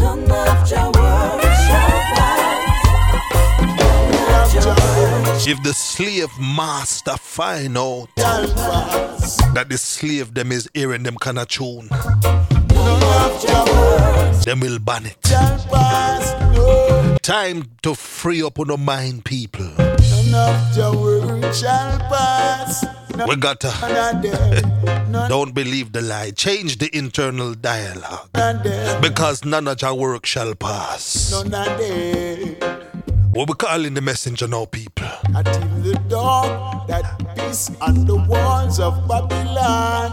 If 5.49 5.63
the 5.63 5.73
slave 5.73 6.29
master 6.39 7.17
find 7.17 7.79
out 7.79 8.09
that 8.17 9.67
the 9.71 9.79
slave 9.79 10.35
them 10.35 10.53
is 10.53 10.69
hearing 10.75 11.03
them 11.03 11.17
kind 11.17 11.39
of 11.39 11.49
tune, 11.49 11.89
them 14.45 14.61
will 14.61 14.79
ban 14.79 15.07
it. 15.07 15.23
Time 17.23 17.65
to 17.83 17.95
free 17.95 18.43
up 18.43 18.59
on 18.59 18.67
the 18.69 18.77
mind, 18.77 19.25
people. 19.25 19.67
We 23.27 23.37
gotta 23.37 23.69
don't 25.29 25.55
believe 25.55 25.93
the 25.93 26.01
lie. 26.03 26.33
Change 26.33 26.79
the 26.79 26.91
internal 26.97 27.55
dialogue. 27.55 28.29
Because 29.01 29.45
none 29.45 29.69
of 29.69 29.81
your 29.81 29.95
work 29.95 30.27
shall 30.27 30.55
pass. 30.55 31.33
What 33.33 33.49
we 33.49 33.55
calling 33.55 33.95
the 33.95 34.01
messenger 34.01 34.49
now, 34.49 34.65
people. 34.65 35.07
Until 35.35 35.69
the 35.83 35.95
dawn 36.09 36.87
that 36.89 37.05
peace 37.37 37.71
on 37.81 38.05
the 38.07 38.17
walls 38.17 38.81
of 38.81 39.07
Babylon. 39.07 40.11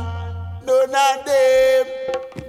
None 0.65 0.95
of 0.95 1.25
them. 1.25 1.87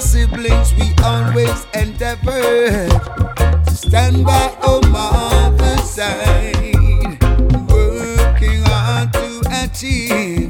as 0.00 0.12
siblings, 0.12 0.74
we 0.74 0.94
always 1.04 1.66
endeavor 1.74 2.88
to 3.66 3.74
stand 3.74 4.24
by 4.24 4.54
our 4.62 4.80
mother's 4.88 5.90
side, 5.90 7.18
working 7.70 8.62
hard 8.62 9.12
to 9.12 9.42
achieve. 9.62 10.49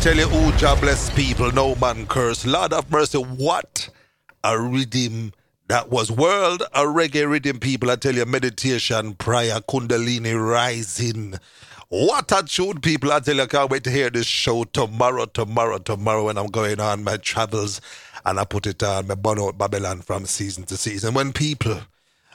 tell 0.00 0.16
you, 0.16 0.26
oh 0.30 0.50
jobless 0.56 1.10
people, 1.10 1.52
no 1.52 1.74
man 1.74 2.06
curse. 2.06 2.46
Lord 2.46 2.72
of 2.72 2.90
mercy, 2.90 3.18
what 3.18 3.90
a 4.42 4.58
rhythm 4.58 5.34
that 5.68 5.90
was. 5.90 6.10
World 6.10 6.62
a 6.72 6.84
reggae 6.84 7.28
rhythm, 7.28 7.60
people. 7.60 7.90
I 7.90 7.96
tell 7.96 8.14
you, 8.14 8.24
meditation, 8.24 9.12
prayer, 9.14 9.60
kundalini 9.60 10.34
rising. 10.34 11.34
What 11.90 12.32
a 12.32 12.42
tune, 12.42 12.80
people. 12.80 13.12
I 13.12 13.20
tell 13.20 13.36
you, 13.36 13.42
I 13.42 13.46
can't 13.46 13.70
wait 13.70 13.84
to 13.84 13.90
hear 13.90 14.08
this 14.08 14.26
show 14.26 14.64
tomorrow, 14.64 15.26
tomorrow, 15.26 15.76
tomorrow 15.76 16.24
when 16.24 16.38
I'm 16.38 16.46
going 16.46 16.80
on 16.80 17.04
my 17.04 17.18
travels 17.18 17.82
and 18.24 18.40
I 18.40 18.44
put 18.44 18.66
it 18.66 18.82
on 18.82 19.06
my 19.06 19.16
burn 19.16 19.38
Babylon 19.58 20.00
from 20.00 20.24
season 20.24 20.64
to 20.64 20.78
season. 20.78 21.12
When 21.12 21.34
people, 21.34 21.78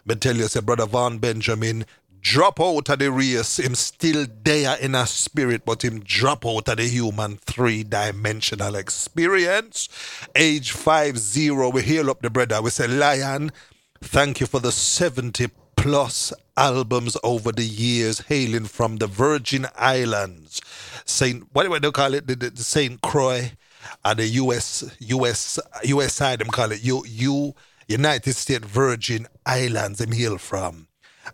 I 0.07 0.13
tell 0.13 0.35
you, 0.35 0.47
say, 0.47 0.59
Brother 0.59 0.85
Vaughan 0.85 1.17
Benjamin, 1.17 1.87
drop 2.25 2.59
out 2.59 2.89
of 2.89 2.97
the 2.97 3.11
race, 3.11 3.59
him 3.59 3.75
still 3.75 4.25
there 4.43 4.75
in 4.79 4.95
a 4.95 5.05
spirit, 5.05 5.63
but 5.63 5.83
him 5.83 5.99
drop 5.99 6.43
out 6.43 6.67
of 6.67 6.77
the 6.77 6.87
human 6.87 7.37
three-dimensional 7.37 8.73
experience. 8.73 9.87
Age 10.35 10.71
50, 10.71 11.51
we 11.51 11.83
heal 11.83 12.09
up 12.09 12.23
the 12.23 12.31
brother. 12.31 12.63
We 12.63 12.71
say, 12.71 12.87
Lion, 12.87 13.51
thank 14.01 14.39
you 14.39 14.47
for 14.47 14.59
the 14.59 14.71
70 14.71 15.49
plus 15.75 16.33
albums 16.57 17.15
over 17.23 17.51
the 17.51 17.63
years 17.63 18.21
hailing 18.21 18.65
from 18.65 18.97
the 18.97 19.05
Virgin 19.05 19.67
Islands. 19.75 20.61
Saint, 21.05 21.47
what 21.53 21.71
do 21.71 21.79
they 21.79 21.91
call 21.91 22.15
it? 22.15 22.25
The, 22.25 22.35
the, 22.35 22.49
the 22.49 22.63
Saint 22.63 23.01
Croix 23.01 23.51
and 24.03 24.17
the 24.17 24.25
US, 24.25 24.83
US, 24.97 25.59
US 25.83 26.13
side, 26.15 26.39
them 26.39 26.47
call 26.47 26.71
it 26.71 26.83
U, 26.83 27.03
U, 27.07 27.53
United 27.87 28.33
States 28.33 28.65
Virgin 28.65 29.27
Islands, 29.45 29.99
them 29.99 30.11
hail 30.11 30.39
from. 30.39 30.87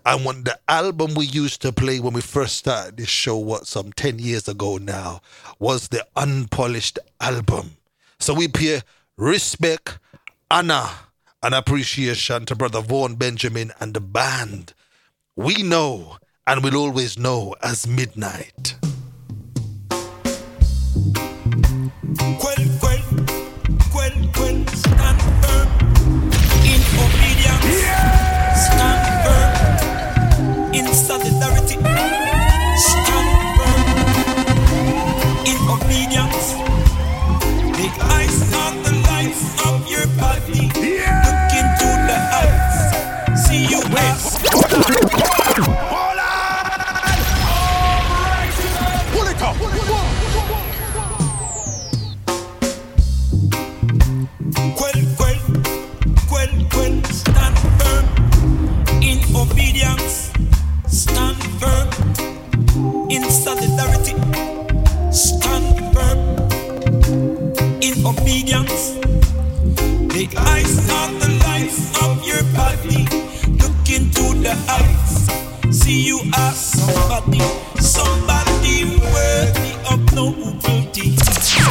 And 0.05 0.25
when 0.25 0.43
the 0.43 0.59
album 0.67 1.13
we 1.15 1.25
used 1.25 1.61
to 1.61 1.71
play 1.71 1.99
when 1.99 2.13
we 2.13 2.21
first 2.21 2.57
started 2.57 2.97
this 2.97 3.09
show, 3.09 3.37
what, 3.37 3.67
some 3.67 3.91
10 3.93 4.19
years 4.19 4.47
ago 4.47 4.77
now, 4.77 5.21
was 5.59 5.87
the 5.89 6.05
Unpolished 6.15 6.99
album. 7.19 7.77
So 8.19 8.33
we 8.33 8.47
pay 8.47 8.81
respect, 9.17 9.99
honor, 10.49 10.87
and 11.43 11.53
appreciation 11.55 12.45
to 12.45 12.55
Brother 12.55 12.81
Vaughan 12.81 13.15
Benjamin 13.15 13.71
and 13.79 13.93
the 13.93 14.01
band. 14.01 14.73
We 15.35 15.63
know 15.63 16.17
and 16.45 16.63
will 16.63 16.75
always 16.75 17.17
know 17.17 17.55
as 17.61 17.87
Midnight. 17.87 18.75
Quell, 22.39 22.70
obedience. 59.41 60.31
Stand 60.87 61.37
firm 61.59 61.89
in 63.09 63.23
solidarité 63.29 64.15
stand 65.11 65.75
firm 65.93 66.19
in 67.81 68.05
obedience 68.05 68.93
The 70.13 70.27
eyes 70.37 70.89
on 70.89 71.19
the 71.19 71.29
life 71.45 72.03
of 72.03 72.25
your 72.25 72.43
body. 72.53 73.20
Into 74.01 74.33
the 74.41 74.53
eyes. 74.67 75.29
See 75.69 76.07
you 76.07 76.19
as 76.35 76.57
somebody, 76.57 77.39
somebody 77.79 78.85
worthy 79.13 79.73
of 79.93 79.99
nobility. 80.15 81.13
Jah 81.13 81.69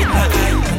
in 0.00 0.08
eye, 0.08 0.73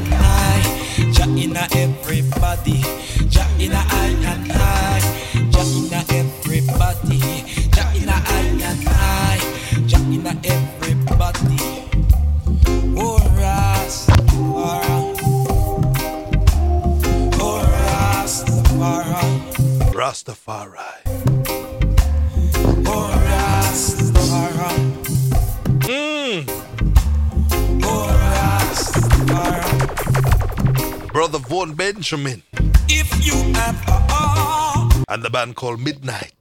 Benjamin 32.05 32.43
If 32.87 33.25
you 33.25 33.33
have 33.53 33.81
a 33.87 35.11
and 35.11 35.23
the 35.23 35.29
band 35.31 35.55
called 35.55 35.79
Midnight. 35.79 36.35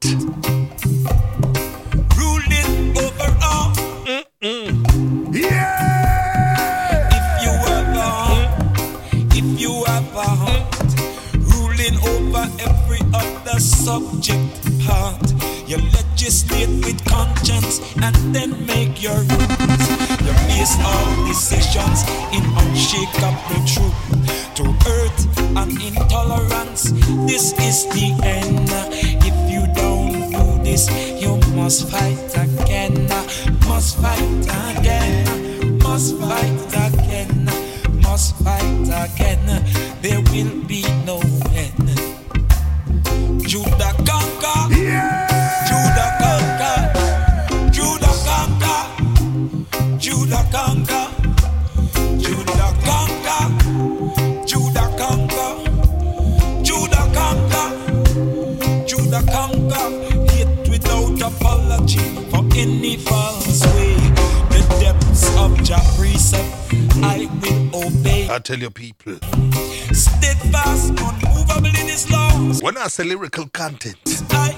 I 72.95 72.99
say 72.99 73.03
lyrical 73.09 73.49
content, 73.49 73.97
I 74.31 74.55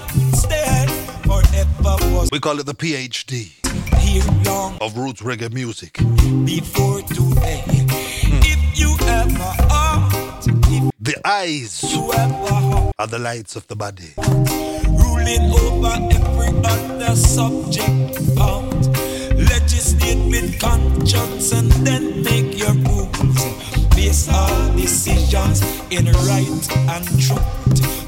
will 1.25 1.41
forever 1.41 2.13
was 2.13 2.29
we 2.31 2.39
call 2.39 2.59
it 2.59 2.67
the 2.67 2.75
PhD 2.75 3.49
here 3.97 4.23
long 4.45 4.77
of 4.79 4.95
roots 4.95 5.23
reggae 5.23 5.51
music. 5.51 5.93
before 6.45 7.01
today. 7.01 7.63
If 7.65 8.79
you 8.79 8.95
ever 9.07 9.53
heart, 9.73 10.45
if 10.47 10.93
The 10.99 11.15
eyes 11.25 11.83
are 12.99 13.07
the 13.07 13.17
lights 13.17 13.55
of 13.55 13.65
the 13.69 13.75
body. 13.75 14.13
ruling 14.19 15.49
over 15.49 15.97
every 16.13 16.49
other 16.63 17.15
subject 17.15 18.35
part. 18.35 18.85
Legislate 19.33 20.29
with 20.29 20.59
conscience 20.59 21.53
and 21.53 21.71
then 21.87 22.21
make 22.21 22.55
your 22.59 22.73
rules. 22.85 23.95
Base 23.95 24.29
all 24.29 24.73
decisions 24.75 25.63
in 25.89 26.05
right 26.05 26.77
and 26.93 27.19
truth. 27.19 27.66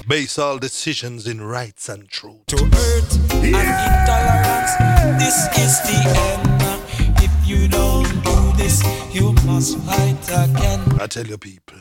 Base 0.10 0.40
all 0.40 0.58
decisions 0.58 1.28
in 1.28 1.40
rights 1.40 1.88
and 1.88 2.10
truth. 2.10 2.44
To 2.48 2.58
hurt 2.58 3.16
and 3.32 3.46
intolerance, 3.46 4.74
this 5.22 5.38
is 5.56 5.80
the 5.86 6.00
end. 6.18 7.20
If 7.22 7.48
you 7.48 7.68
don't 7.68 8.10
do 8.24 8.58
this, 8.58 8.82
you 9.14 9.34
must 9.46 9.78
fight 9.82 10.18
again. 10.28 10.82
I 11.00 11.06
tell 11.06 11.28
you, 11.28 11.38
people, 11.38 11.78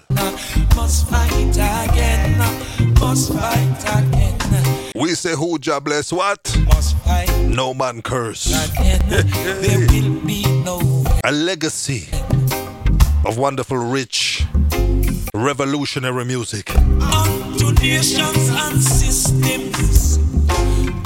Must 0.77 1.09
fight 1.09 1.57
again. 1.57 2.39
Must 3.01 3.33
fight 3.33 4.05
again. 4.05 4.93
we 4.95 5.15
say 5.15 5.35
who 5.35 5.59
job 5.59 5.85
bless 5.85 6.13
what? 6.13 6.55
Must 6.67 6.97
fight 6.99 7.31
No 7.49 7.73
man 7.73 8.03
curse. 8.03 8.47
again. 8.71 9.01
There 9.09 9.79
will 9.89 10.21
be 10.27 10.43
no 10.65 10.79
A 11.25 11.33
legacy 11.33 12.09
of 13.25 13.39
wonderful, 13.39 13.79
rich, 13.79 14.45
revolutionary 15.35 16.25
music. 16.25 16.75
unto 16.77 17.73
nations 17.81 18.49
and 18.51 18.83
systems. 18.83 20.19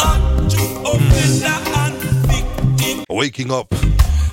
Unto 0.00 0.62
offender 0.86 1.58
and 1.76 1.94
victim. 2.28 3.04
Waking 3.08 3.50
up 3.52 3.70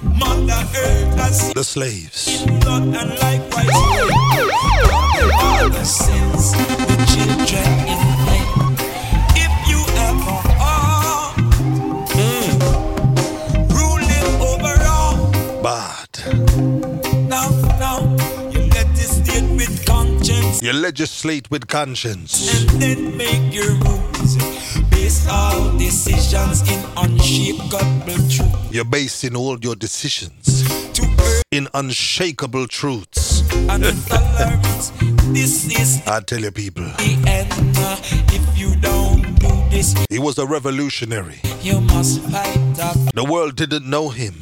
Mother 0.03 0.63
Earth 0.77 1.53
the 1.53 1.63
slaves. 1.63 2.45
blood 2.61 2.83
and 2.83 3.09
likewise 3.19 3.69
all 5.41 5.69
the 5.69 5.83
sins, 5.83 6.51
the 6.53 6.97
children 7.13 7.78
You 20.61 20.73
legislate 20.73 21.49
with 21.49 21.67
conscience. 21.67 22.69
And 22.71 22.81
then 22.81 23.15
make 23.17 23.53
your 23.53 23.71
rules. 23.75 24.35
Base 24.89 25.25
all 25.29 25.77
decisions 25.77 26.61
in 26.69 26.83
unshakable 26.97 28.17
truth. 28.29 28.73
You're 28.73 28.83
basing 28.85 29.35
all 29.37 29.57
your 29.61 29.75
decisions 29.75 30.67
in 31.51 31.67
unshakable 31.73 32.67
truths. 32.67 33.41
And. 33.69 33.83
This 35.31 35.67
is 35.79 36.01
I 36.07 36.21
tell 36.21 36.39
you, 36.39 36.49
people, 36.51 36.83
the 36.83 37.13
end. 37.27 37.51
If 38.33 38.57
you 38.57 38.75
don't 38.81 39.21
do 39.39 39.47
this, 39.69 39.93
he 40.09 40.17
was 40.17 40.39
a 40.39 40.45
revolutionary. 40.47 41.39
you 41.61 41.79
must 41.81 42.19
fight 42.21 42.55
again. 42.73 43.09
The 43.13 43.23
world 43.23 43.55
didn't 43.55 43.87
know 43.87 44.09
him. 44.09 44.33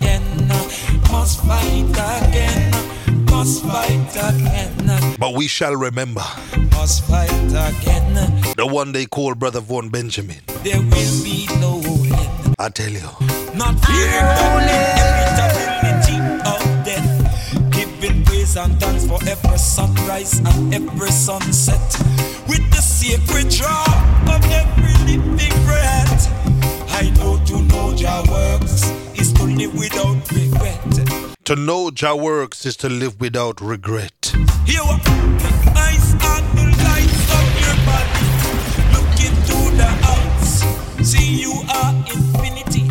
Must 1.11 1.41
fight 1.41 1.89
again. 1.91 2.96
Must 3.37 3.63
fight 3.63 4.15
again. 4.15 5.15
But 5.19 5.35
we 5.35 5.47
shall 5.47 5.75
remember 5.75 6.23
Must 6.71 7.03
fight 7.05 7.29
again. 7.29 8.15
the 8.57 8.65
one 8.65 8.91
they 8.93 9.05
call 9.05 9.35
Brother 9.35 9.59
Vaughan 9.59 9.89
Benjamin. 9.89 10.37
There 10.63 10.79
will 10.81 11.23
be 11.23 11.45
no 11.61 11.79
end. 12.17 12.55
I 12.57 12.69
tell 12.69 12.89
you. 12.89 13.07
Not 13.53 13.75
fearing 13.85 14.25
only 14.41 14.79
the 14.97 15.05
inevitability 15.29 16.17
of 16.49 16.61
death. 16.83 17.71
Giving 17.71 18.23
praise 18.25 18.57
and 18.57 18.73
thanks 18.79 19.05
for 19.05 19.19
every 19.29 19.57
sunrise 19.59 20.39
and 20.39 20.73
every 20.73 21.11
sunset. 21.11 21.79
To 31.47 31.55
know 31.55 31.89
Jah 31.91 32.13
works 32.13 32.65
is 32.65 32.75
to 32.75 32.89
live 32.89 33.21
without 33.21 33.61
regret. 33.61 34.33
Here 34.65 34.81
eyes 34.83 36.11
and 36.11 36.45
the 36.57 36.65
lights 36.83 37.23
of 37.31 37.47
your 37.63 37.77
body. 37.87 38.27
Look 38.91 39.15
into 39.23 39.57
the 39.77 39.87
eyes. 40.11 41.07
See 41.09 41.39
you 41.39 41.53
are 41.73 41.95
infinity. 42.11 42.89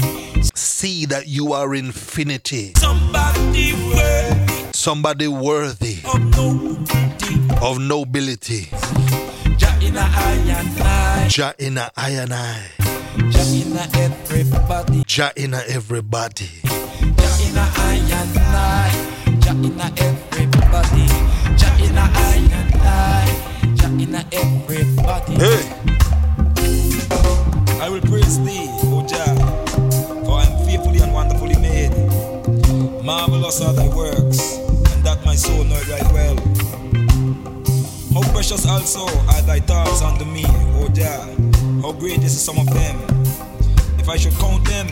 See 0.55 1.05
that 1.05 1.27
you 1.27 1.53
are 1.53 1.74
infinity. 1.74 2.73
Somebody 2.78 3.74
worthy 3.93 4.73
Somebody 4.73 5.28
worthy 5.28 5.99
of 6.07 6.19
nobility. 6.24 7.57
of 7.61 7.78
nobility. 7.78 8.69
Jah 9.59 9.77
in 9.83 9.97
a 9.99 10.01
eye. 10.01 11.27
Jah 11.28 11.53
in 11.59 11.77
a 11.77 11.91
I 11.95 12.09
and 12.09 12.33
I. 12.33 12.70
Jah 13.28 13.53
in 13.53 13.77
a 13.77 13.87
everybody. 13.99 15.05
Jah 15.07 15.33
in 15.37 15.53
a 15.53 15.61
everybody. 15.69 16.49
Jah 16.62 17.37
in 17.51 17.56
I 27.86 27.89
will 27.89 28.01
praise 28.01 28.39
thee, 28.44 28.66
O 28.90 29.06
Jah, 29.06 29.35
for 30.24 30.39
I 30.39 30.44
am 30.44 30.66
fearfully 30.66 31.01
and 31.01 31.12
wonderfully 31.12 31.56
made. 31.56 31.93
Marvelous 33.05 33.60
are 33.60 33.73
thy 33.73 33.89
works, 33.94 34.59
and 34.93 35.05
that 35.05 35.23
my 35.24 35.35
soul 35.35 35.64
know 35.64 35.77
it 35.77 35.89
right 35.89 36.12
well. 36.12 36.36
How 38.12 38.32
precious 38.32 38.66
also 38.66 39.06
are 39.28 39.43
thy 39.43 39.60
thoughts 39.60 40.02
unto 40.02 40.24
me, 40.24 40.44
O 40.81 40.89
Jah. 40.93 41.23
How 41.82 41.93
great 41.93 42.24
is 42.24 42.35
the 42.35 42.40
sum 42.40 42.59
of 42.59 42.66
them. 42.74 42.97
If 43.98 44.09
I 44.09 44.16
should 44.16 44.35
count 44.35 44.64
them, 44.64 44.89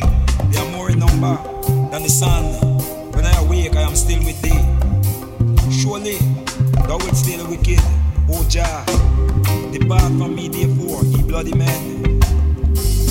they 0.50 0.58
are 0.58 0.70
more 0.70 0.90
in 0.90 1.00
number 1.00 1.63
than 1.94 2.02
the 2.02 2.08
sun. 2.08 2.42
When 3.14 3.24
I 3.24 3.32
awake, 3.38 3.76
I 3.76 3.82
am 3.82 3.94
still 3.94 4.18
with 4.24 4.42
thee. 4.42 4.58
Surely 5.70 6.18
thou 6.88 6.98
wilt 6.98 7.14
slay 7.14 7.36
the 7.36 7.46
wicked, 7.46 7.78
O 8.34 8.42
Jah. 8.50 8.82
Depart 9.70 10.10
from 10.18 10.34
me, 10.34 10.48
therefore, 10.48 11.04
ye 11.04 11.22
bloody 11.22 11.54
men. 11.54 12.20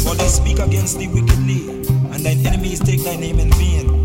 For 0.03 0.15
they 0.15 0.27
speak 0.27 0.59
against 0.59 0.99
thee 0.99 1.07
wickedly, 1.07 1.63
and 2.11 2.25
thine 2.25 2.45
enemies 2.45 2.81
take 2.81 3.01
thy 3.03 3.15
name 3.15 3.39
in 3.39 3.51
vain. 3.51 4.03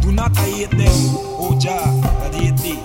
Do 0.00 0.12
not 0.12 0.30
I 0.38 0.46
hate 0.46 0.70
them, 0.70 0.98
O 1.42 1.58
Jah, 1.58 1.82
that 2.22 2.34
hate 2.34 2.56
thee. 2.58 2.78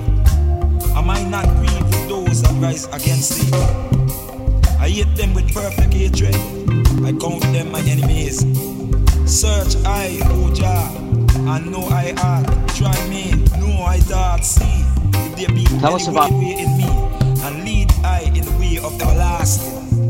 Am 0.97 1.11
I 1.11 1.21
not 1.29 1.45
grieved 1.57 1.93
with 1.93 2.09
those 2.09 2.41
that 2.41 2.55
rise 2.59 2.85
against 2.87 3.37
thee? 3.37 3.53
I 4.79 4.89
hate 4.89 5.15
them 5.15 5.35
with 5.35 5.53
perfect 5.53 5.93
hatred. 5.93 6.35
I 7.05 7.13
count 7.21 7.43
them 7.53 7.71
my 7.71 7.81
enemies. 7.81 8.41
Search 9.25 9.75
I, 9.85 10.19
Jah, 10.53 10.89
and 11.47 11.71
know 11.71 11.85
I 11.87 12.13
heart. 12.17 12.45
Try 12.75 12.93
me, 13.07 13.31
know 13.59 13.83
I 13.83 13.99
thought. 13.99 14.43
See 14.45 14.63
if 15.13 15.35
there 15.37 15.47
be 15.55 15.63
Tell 15.79 15.93
any 15.93 15.95
us 15.95 16.07
about- 16.07 16.31
way 16.31 16.55
in 16.59 16.77
me, 16.77 16.87
and 17.43 17.63
lead 17.63 17.91
I 18.03 18.21
in 18.35 18.43
the 18.45 18.51
way 18.59 18.77
of 18.77 18.93
everlasting. 19.01 20.02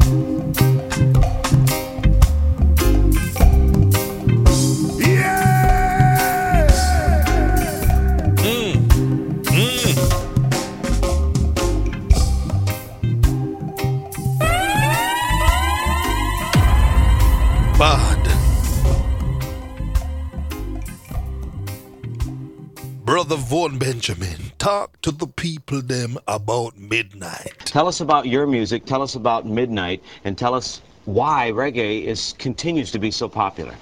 Brother 23.05 23.35
Vaughan 23.35 23.77
Benjamin, 23.77 24.53
talk 24.59 25.01
to 25.01 25.11
the 25.11 25.27
people 25.27 25.81
them 25.81 26.17
about 26.25 26.77
midnight. 26.77 27.51
Tell 27.65 27.89
us 27.89 27.99
about 27.99 28.27
your 28.27 28.47
music, 28.47 28.85
tell 28.85 29.01
us 29.01 29.15
about 29.15 29.45
Midnight, 29.45 30.01
and 30.23 30.37
tell 30.37 30.55
us 30.55 30.81
why 31.03 31.51
reggae 31.53 32.05
is 32.05 32.33
continues 32.39 32.91
to 32.91 32.99
be 32.99 33.11
so 33.11 33.27
popular. 33.27 33.75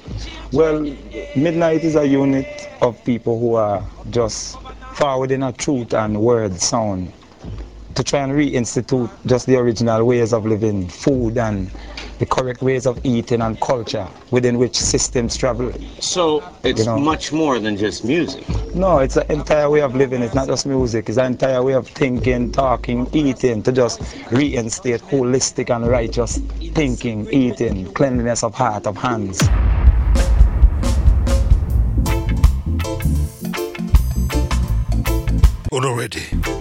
Well, 0.52 0.81
Midnight 1.35 1.84
is 1.84 1.95
a 1.95 2.03
unit 2.03 2.68
of 2.81 2.98
people 3.06 3.39
who 3.39 3.53
are 3.53 3.85
just 4.10 4.57
forwarding 4.93 5.43
a 5.43 5.53
truth 5.53 5.93
and 5.93 6.19
word 6.19 6.60
sound 6.60 7.14
to 7.96 8.04
try 8.04 8.20
and 8.22 8.32
reinstitute 8.34 9.10
just 9.26 9.46
the 9.46 9.56
original 9.58 10.04
ways 10.06 10.34
of 10.34 10.46
living, 10.46 10.88
food 10.88 11.38
and 11.38 11.70
the 12.20 12.26
correct 12.26 12.62
ways 12.62 12.86
of 12.86 13.00
eating 13.04 13.42
and 13.42 13.60
culture 13.62 14.08
within 14.30 14.58
which 14.58 14.76
systems 14.78 15.36
travel. 15.36 15.72
So 16.00 16.44
it's 16.64 16.80
You 16.82 16.86
know. 16.86 17.00
much 17.00 17.32
more 17.32 17.60
than 17.60 17.78
just 17.78 18.06
music. 18.06 18.46
No, 18.76 19.00
it's 19.00 19.18
an 19.18 19.30
entire 19.32 19.70
way 19.70 19.82
of 19.82 19.96
living. 19.96 20.22
It's 20.22 20.36
not 20.36 20.48
just 20.48 20.66
music. 20.66 21.10
It's 21.10 21.18
an 21.18 21.26
entire 21.26 21.64
way 21.64 21.74
of 21.74 21.88
thinking, 21.88 22.52
talking, 22.52 23.08
eating 23.14 23.64
to 23.64 23.72
just 23.72 24.02
reinstate 24.32 25.02
holistic 25.02 25.76
and 25.76 25.88
righteous 25.88 26.38
thinking, 26.74 27.28
eating, 27.32 27.92
cleanliness 27.94 28.44
of 28.44 28.54
heart, 28.54 28.86
of 28.88 28.98
hands. 28.98 29.42
Uno 35.74 35.96
ready. 35.96 36.61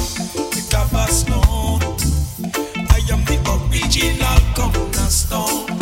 cornerstone. 1.11 1.81
I 2.89 3.01
am 3.11 3.23
the 3.25 3.37
original 3.69 4.39
cornerstone, 4.55 5.80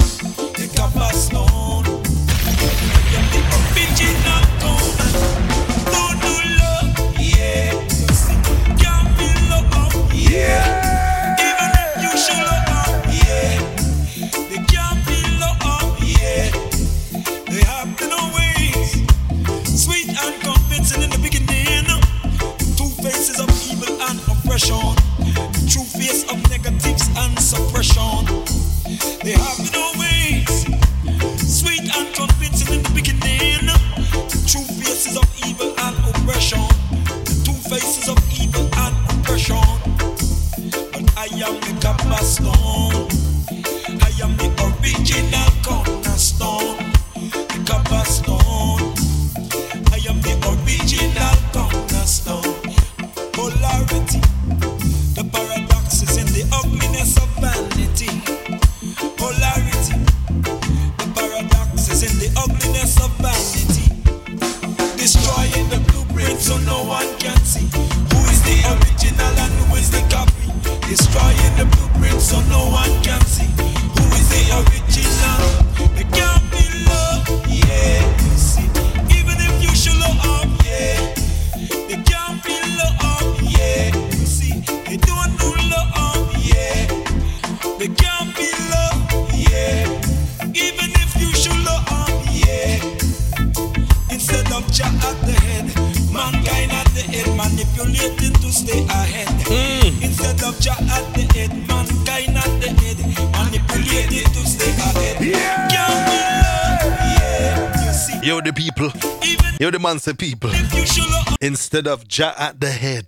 the 109.80 109.88
man 109.88 110.00
say 110.00 110.14
people. 110.14 110.50
if 110.54 110.74
you 110.74 110.86
show 110.86 111.04
up, 111.10 111.38
Instead 111.42 111.88
of 111.88 112.08
Jah 112.08 112.34
at 112.38 112.60
the 112.60 112.70
head, 112.72 113.08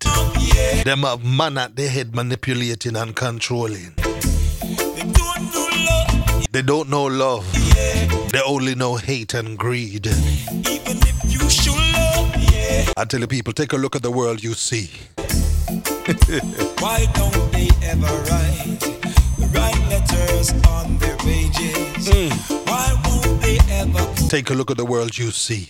them 0.85 0.99
have 0.99 1.23
man 1.23 1.57
at 1.57 1.76
the 1.76 1.88
head 1.88 2.15
manipulating 2.15 2.95
and 2.95 3.15
controlling. 3.15 3.93
They 3.95 5.02
don't 5.11 5.43
know 5.53 5.68
love, 5.88 6.48
They 6.52 6.61
don't 6.61 6.89
know 6.89 7.06
love. 7.06 8.31
They 8.31 8.41
only 8.45 8.76
know 8.76 8.95
hate 8.95 9.34
and 9.34 9.57
greed. 9.57 10.07
even 10.07 10.98
if 11.03 11.18
you 11.26 11.49
show 11.49 11.73
love, 11.73 12.53
yeah. 12.53 12.93
I 12.95 13.03
tell 13.06 13.19
you 13.19 13.27
people, 13.27 13.53
take 13.53 13.73
a 13.73 13.77
look 13.77 13.95
at 13.95 14.02
the 14.03 14.11
world 14.11 14.41
you 14.43 14.53
see. 14.53 14.89
Why 16.80 17.06
don't 17.14 17.52
they 17.52 17.69
ever 17.84 18.07
write 18.30 18.80
the 19.38 19.48
right 19.53 19.89
letters 19.89 20.52
on 20.69 20.98
their 20.98 21.18
pages? 21.18 22.07
Hmm. 22.07 22.53
Why 22.69 23.02
won't 23.06 23.41
they 23.41 23.57
ever 23.72 24.30
Take 24.30 24.49
a 24.49 24.53
look 24.53 24.72
at 24.72 24.77
the 24.77 24.85
world 24.85 25.18
you 25.18 25.31
see. 25.31 25.68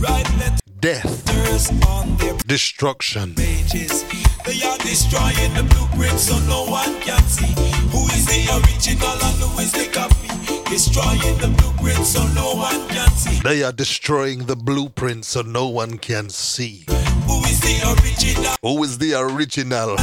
Death, 0.00 1.26
letters 1.28 1.70
on 1.86 2.16
their 2.16 2.34
destruction? 2.46 3.34
They 3.34 4.62
are 4.64 4.78
destroying 4.78 5.52
the 5.52 5.66
blueprint 5.68 6.18
so 6.18 6.38
no 6.48 6.64
one 6.64 6.98
can 7.02 7.22
see 7.24 7.52
who 7.92 8.06
is 8.16 8.24
the 8.24 8.48
original 8.56 9.08
and 9.10 9.36
who 9.42 9.58
is 9.60 9.72
the 9.72 9.90
copy. 9.92 10.28
Destroying 10.70 11.36
the 11.38 11.48
blueprint 11.58 12.06
so 12.06 12.26
no 12.28 12.54
one 12.54 12.88
can 12.88 13.10
see 13.10 13.40
they 13.40 13.62
are 13.62 13.72
destroying 13.72 14.46
the 14.46 14.56
blueprint 14.56 15.24
so 15.26 15.42
no 15.42 15.68
one 15.68 15.98
can 15.98 16.30
see. 16.30 16.84
who 16.88 17.42
is 17.44 17.60
the 17.60 17.76
original. 17.92 18.56
Who 18.62 18.82
is 18.82 18.96
the 18.96 19.14
original? 19.20 19.96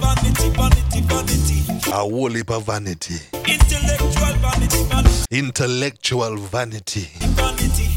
Vanity, 0.00 0.48
vanity, 0.50 1.00
vanity. 1.02 1.90
A 1.92 1.96
whole 1.96 2.30
heap 2.30 2.50
of 2.50 2.64
vanity. 2.64 3.16
Intellectual 3.46 4.34
vanity, 4.40 4.84
vanity, 4.84 5.26
Intellectual 5.30 6.36
vanity. 6.36 7.08
vanity. 7.20 7.89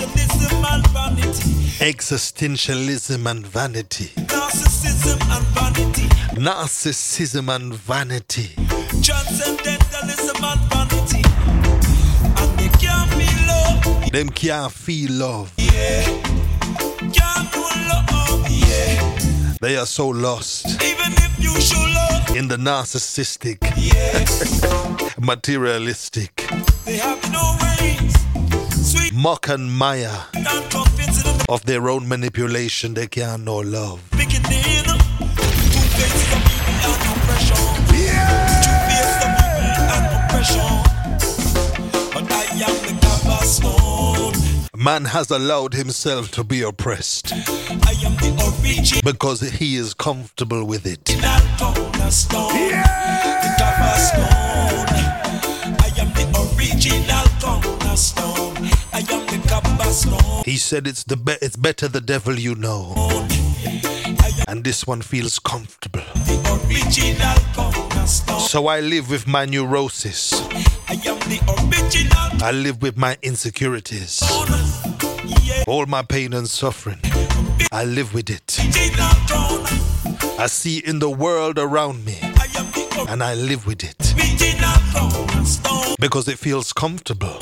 Existentialism 0.00 0.64
and 0.72 0.86
vanity. 0.86 1.50
Existentialism 1.84 3.26
and 3.30 3.46
vanity. 3.46 4.06
Narcissism 4.16 5.20
and 5.30 5.44
vanity. 5.54 6.08
Narcissism 6.40 7.48
and 7.54 7.74
vanity. 7.74 8.50
Transcendentalism 9.02 10.42
and 10.42 10.60
vanity. 10.72 11.22
And 12.40 12.58
they 12.58 12.68
can't 12.78 13.10
be 13.18 13.28
love. 13.46 14.10
Them 14.12 14.30
can't 14.30 14.72
feel 14.72 15.12
love. 15.12 15.52
Yeah. 15.58 16.04
Can't 17.12 17.54
love. 17.56 18.46
Yeah. 18.48 19.56
They 19.60 19.76
are 19.76 19.86
so 19.86 20.08
lost 20.08 20.66
Even 20.82 21.12
if 21.12 21.38
you 21.38 21.60
show 21.60 21.78
love. 21.78 22.36
in 22.36 22.48
the 22.48 22.56
narcissistic, 22.56 23.58
Yeah. 23.76 24.24
materialistic, 25.20 26.46
They 26.86 26.96
have 26.96 27.20
no 27.30 27.56
ways. 27.60 27.89
Mock 29.22 29.48
and 29.48 29.70
mire 29.70 30.24
of 31.50 31.66
their 31.66 31.90
own 31.90 32.08
manipulation. 32.08 32.94
They 32.94 33.06
can't 33.06 33.44
know 33.44 33.58
love. 33.58 34.00
Man 44.74 45.04
has 45.04 45.30
allowed 45.30 45.74
himself 45.74 46.30
to 46.30 46.42
be 46.42 46.62
oppressed 46.62 47.34
because 49.04 49.42
he 49.42 49.76
is 49.76 49.92
comfortable 49.92 50.64
with 50.64 50.86
it. 50.86 51.04
the 56.14 56.26
original. 56.56 58.49
He 60.44 60.56
said 60.56 60.86
it's 60.86 61.02
the 61.02 61.16
be- 61.16 61.36
it's 61.42 61.56
better 61.56 61.88
the 61.88 62.00
devil 62.00 62.38
you 62.38 62.54
know, 62.54 62.94
and 64.46 64.62
this 64.62 64.86
one 64.86 65.02
feels 65.02 65.40
comfortable. 65.40 66.04
So 68.38 68.68
I 68.68 68.80
live 68.80 69.10
with 69.10 69.26
my 69.26 69.46
neurosis. 69.46 70.32
I 72.40 72.52
live 72.52 72.80
with 72.82 72.96
my 72.96 73.16
insecurities, 73.22 74.22
all 75.66 75.86
my 75.86 76.02
pain 76.02 76.34
and 76.34 76.48
suffering. 76.48 77.00
I 77.72 77.84
live 77.84 78.14
with 78.14 78.30
it. 78.30 78.58
I 80.38 80.46
see 80.46 80.78
in 80.78 81.00
the 81.00 81.10
world 81.10 81.58
around 81.58 82.04
me, 82.04 82.16
and 83.08 83.24
I 83.24 83.34
live 83.34 83.66
with 83.66 83.82
it 83.82 84.14
because 85.98 86.28
it 86.28 86.38
feels 86.38 86.72
comfortable, 86.72 87.38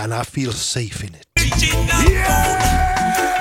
and 0.00 0.14
I 0.14 0.22
feel 0.22 0.52
safe 0.52 1.02
in 1.02 1.14
it. 1.14 1.26
Original. 1.52 1.86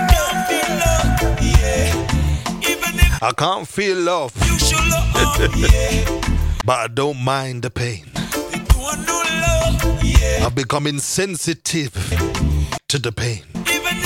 Can't 0.09 0.47
feel 0.47 0.69
love. 0.79 1.41
Yeah. 1.41 2.69
Even 2.69 2.99
I 3.21 3.31
can't 3.37 3.67
feel 3.67 3.97
love, 3.97 4.33
you 4.45 4.77
love. 4.89 5.09
Yeah. 5.55 6.21
but 6.65 6.77
I 6.79 6.87
don't 6.87 7.17
mind 7.21 7.63
the 7.63 7.69
pain. 7.69 8.05
They 8.51 8.59
don't 8.59 9.05
know 9.05 9.23
love. 9.41 10.03
Yeah. 10.03 10.45
I've 10.45 10.55
become 10.55 10.87
insensitive 10.87 11.93
to 12.87 12.99
the 12.99 13.11
pain. 13.11 13.43
Even 13.71 13.99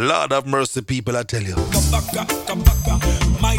Lord 0.00 0.32
have 0.32 0.46
mercy, 0.46 0.80
people, 0.80 1.14
I 1.14 1.24
tell 1.24 1.42
you. 1.42 1.54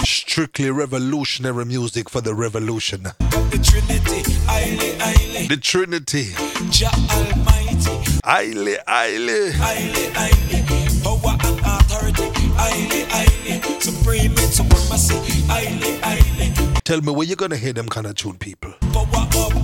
Strictly 0.03 0.72
revolutionary 0.72 1.65
music 1.65 2.09
for 2.09 2.19
the 2.22 2.34
revolution. 2.34 3.03
the 3.03 3.59
Trinity. 3.61 4.23
Aile, 4.49 4.97
aile. 5.01 5.47
The 5.47 5.57
Trinity. 5.57 6.34
Jah 6.72 6.89
Almighty. 7.11 7.91
Aile, 8.23 8.77
aile. 8.88 9.51
Aile, 9.61 10.11
aile. 10.15 11.03
Power 11.03 11.38
and 11.43 11.59
authority. 11.63 12.23
Aile, 12.57 13.05
aile. 13.11 13.81
Supreme 13.81 14.31
and 14.31 14.39
supremacy. 14.51 15.15
Aile, 15.47 15.99
aile. 16.01 16.81
Tell 16.84 17.01
me 17.01 17.11
where 17.13 17.27
you're 17.27 17.35
gonna 17.35 17.57
hear 17.57 17.73
them 17.73 17.88
kind 17.88 18.07
of 18.07 18.15
tune, 18.15 18.38
people. 18.38 18.73
Power 18.91 19.27
of 19.45 19.61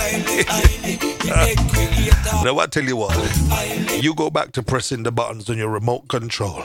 Now 2.44 2.58
I 2.58 2.66
tell 2.66 2.84
you 2.84 2.96
what, 2.96 3.14
you 4.02 4.14
go 4.14 4.30
back 4.30 4.52
to 4.52 4.62
pressing 4.62 5.02
the 5.02 5.12
buttons 5.12 5.50
on 5.50 5.58
your 5.58 5.68
remote 5.68 6.08
control. 6.08 6.62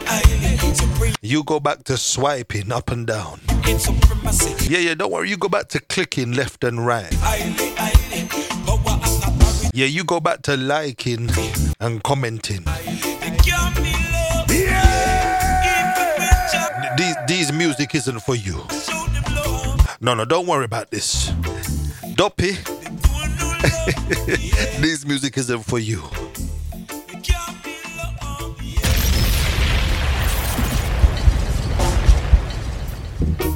You 1.22 1.44
go 1.44 1.60
back 1.60 1.84
to 1.86 1.98
swiping 1.98 2.72
up 2.72 2.92
and 2.92 3.06
down. 3.06 3.42
Yeah, 4.70 4.80
yeah, 4.80 4.94
don't 4.96 5.12
worry. 5.12 5.30
You 5.30 5.36
go 5.38 5.50
back 5.50 5.68
to 5.70 5.82
clicking 5.82 6.32
left 6.32 6.64
and 6.64 6.86
right. 6.86 7.12
Yeah, 9.74 9.88
you 9.88 10.06
go 10.06 10.22
back 10.22 10.42
to 10.44 10.56
liking 10.56 11.30
and 11.82 12.02
commenting. 12.04 12.64
These, 16.98 17.16
these 17.28 17.52
music 17.52 17.96
isn't 17.96 18.20
for 18.22 18.36
you. 18.36 18.64
No, 20.00 20.14
no, 20.14 20.24
don't 20.24 20.48
worry 20.48 20.64
about 20.66 20.92
this. 20.92 21.32
Doppy, 22.14 22.54
this 24.80 25.06
music 25.06 25.38
is 25.38 25.52
for 25.64 25.80
you. 25.80 26.02
you 33.40 33.55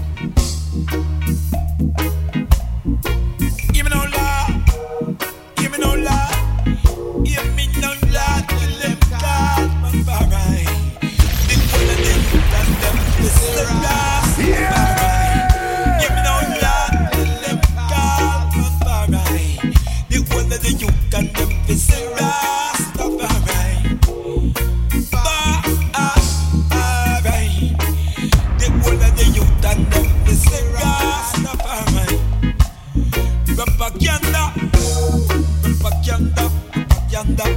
Pull 37.39 37.47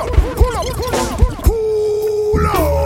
up. 0.00 0.10
Pull 1.42 2.46
up. 2.46 2.76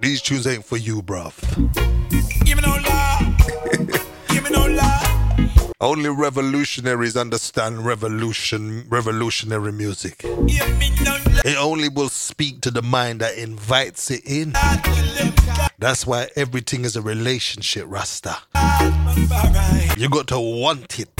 These 0.00 0.22
tunes 0.22 0.46
ain't 0.46 0.64
for 0.64 0.76
you, 0.76 1.02
bruv. 1.02 1.34
Only 5.78 6.08
revolutionaries 6.08 7.18
understand 7.18 7.84
revolution, 7.84 8.86
revolutionary 8.88 9.72
music. 9.72 10.22
It 10.24 11.58
only 11.58 11.90
will 11.90 12.08
speak 12.08 12.62
to 12.62 12.70
the 12.70 12.80
mind 12.80 13.20
that 13.20 13.36
invites 13.36 14.10
it 14.10 14.24
in. 14.24 14.54
That's 15.78 16.06
why 16.06 16.28
everything 16.34 16.86
is 16.86 16.96
a 16.96 17.02
relationship, 17.02 17.84
Rasta. 17.88 18.38
You 19.98 20.08
got 20.08 20.28
to 20.28 20.40
want 20.40 20.98
it 20.98 21.14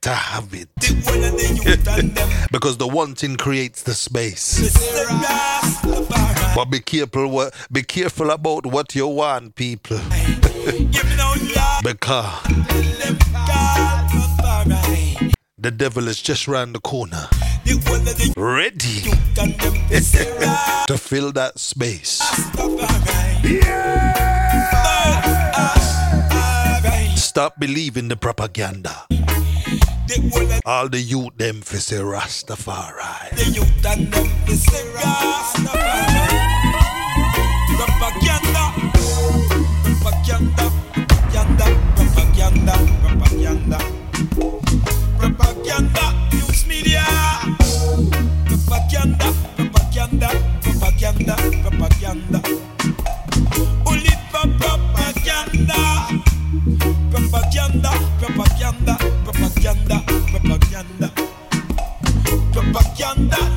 to 0.00 0.10
have 0.10 0.52
it. 0.54 0.68
because 2.50 2.78
the 2.78 2.88
wanting 2.88 3.36
creates 3.36 3.84
the 3.84 3.94
space. 3.94 4.74
But 6.56 6.64
be 6.64 6.80
careful 6.80 7.28
what 7.28 7.54
be 7.70 7.84
careful 7.84 8.32
about 8.32 8.66
what 8.66 8.96
you 8.96 9.06
want, 9.06 9.54
people. 9.54 10.00
Because 11.82 12.42
the 15.58 15.70
devil 15.70 16.08
is 16.08 16.20
just 16.20 16.48
round 16.48 16.74
the 16.74 16.80
corner. 16.80 17.28
Ready 18.36 19.00
to 20.86 20.98
fill 20.98 21.32
that 21.32 21.52
space. 21.58 22.20
Stop 27.16 27.60
believing 27.60 28.08
the 28.08 28.16
propaganda. 28.16 29.06
All 30.66 30.88
the 30.88 31.00
youth 31.00 31.36
them 31.36 31.60
for 31.60 31.76
say 31.78 31.96
Rastafari. 31.96 33.30
The 33.36 33.50
youth 33.52 33.86
and 33.86 34.12
them 34.12 34.28
for 34.46 34.52
say 34.54 34.84
Rastafari. 34.94 36.57
propaganda, 48.78 49.32
propaganda, 49.56 50.28
propaganda, 50.62 51.36
propaganda. 51.62 52.40
Propaganda, 57.10 57.90
propaganda, 58.20 60.02
propaganda. 60.30 61.10
propaganda. 62.52 63.47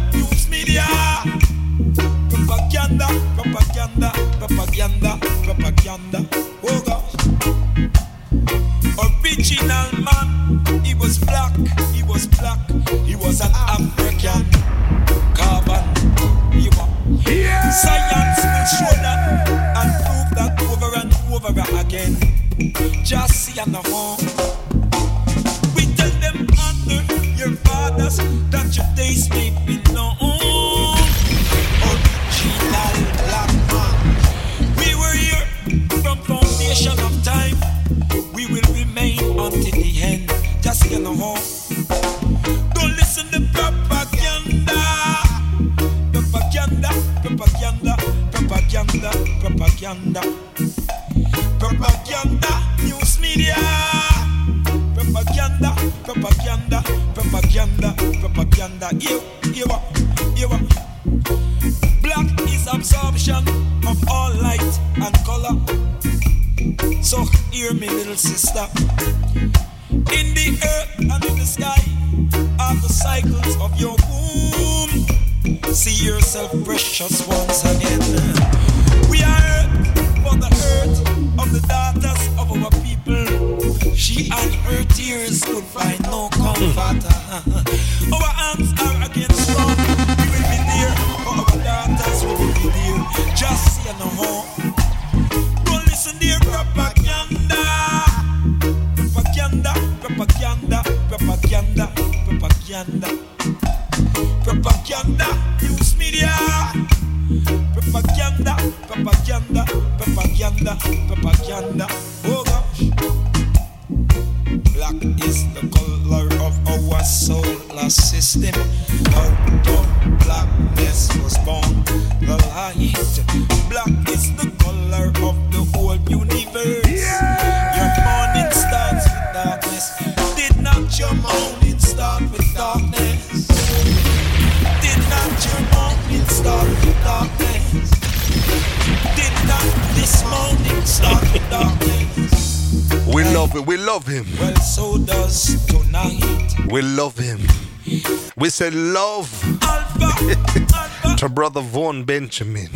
brother 151.41 151.61
Vaughan 151.61 152.03
Benjamin. 152.03 152.69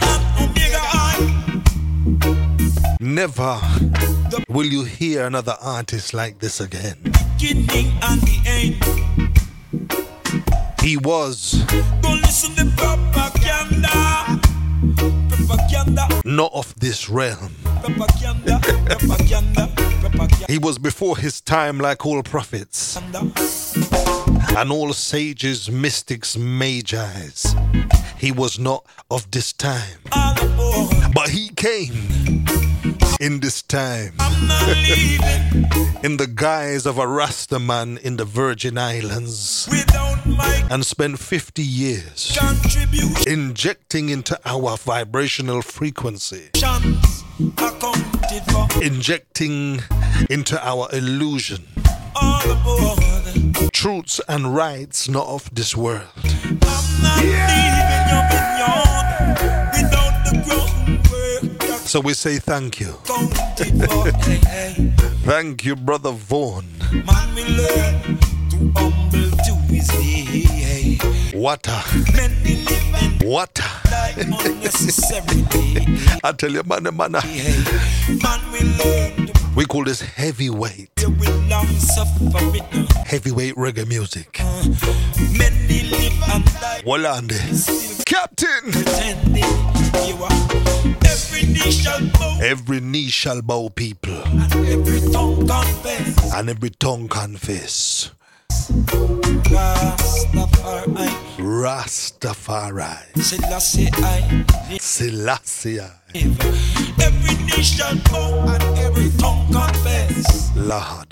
Never 2.99 3.61
will 4.49 4.65
you 4.65 4.83
hear 4.83 5.27
another 5.27 5.55
artist 5.61 6.15
like 6.15 6.39
this 6.39 6.59
again. 6.59 6.97
He 10.81 10.97
was 10.97 11.63
not 16.25 16.51
of 16.51 16.73
this 16.79 17.07
realm. 17.07 17.53
he 20.49 20.57
was 20.57 20.79
before 20.79 21.17
his 21.17 21.39
time, 21.39 21.77
like 21.77 22.03
all 22.03 22.23
prophets 22.23 22.97
and 24.57 24.71
all 24.71 24.93
sages, 24.93 25.69
mystics, 25.69 26.37
magi's. 26.37 27.54
He 28.17 28.31
was 28.31 28.57
not 28.57 28.85
of 29.11 29.29
this 29.31 29.53
time, 29.53 29.99
but 31.13 31.29
he 31.29 31.49
came 31.49 32.45
in 33.19 33.39
this 33.39 33.61
time. 33.61 34.13
In 36.03 36.17
the 36.17 36.31
guise 36.33 36.85
of 36.85 36.97
a 36.97 37.07
Rasta 37.07 37.59
man 37.59 37.97
in 37.97 38.17
the 38.17 38.25
Virgin 38.25 38.77
Islands. 38.77 39.69
And 40.69 40.85
spent 40.85 41.19
50 41.19 41.61
years 41.61 42.37
injecting 43.27 44.09
into 44.09 44.39
our 44.45 44.77
vibrational 44.77 45.61
frequency, 45.61 46.49
injecting 48.81 49.81
into 50.29 50.59
our 50.67 50.89
illusion 50.91 51.63
truths 53.85 54.19
and 54.27 54.55
rights 54.55 55.07
not 55.07 55.27
of 55.27 55.47
this 55.53 55.77
world. 55.77 56.07
So 61.85 61.99
we 61.99 62.15
say 62.15 62.39
thank 62.39 62.79
you. 62.79 62.87
thank 65.21 65.65
you, 65.65 65.75
Brother 65.75 66.13
Vaughan. 66.13 66.65
Water. 71.35 71.79
Water. 73.23 73.63
I 76.23 76.31
tell 76.35 76.51
you, 76.51 76.63
man, 76.63 76.89
man. 76.91 77.15
We 79.55 79.65
call 79.65 79.83
this 79.83 80.01
heavyweight. 80.01 80.89
Heavyweight 83.05 83.55
reggae 83.55 83.87
music. 83.87 84.33
Walande. 86.85 87.39
Captain. 88.05 88.63
Every 92.41 92.79
knee 92.79 93.09
shall 93.09 93.41
bow, 93.41 93.69
people. 93.69 94.21
And 96.33 96.49
every 96.49 96.69
tongue 96.69 97.07
confess. 97.07 98.11
Rastafari. 99.51 101.09
Rastafari. 101.37 102.95
Selassie 103.21 103.89
I. 103.93 104.45
Selassie. 104.79 105.79
Every 106.13 107.35
shall 107.63 107.93
oh, 107.93 108.45
bow 108.45 108.53
and 108.53 108.77
every 108.79 109.09
tongue 109.17 109.47
confess. 109.51 110.51
Lord. 110.55 111.09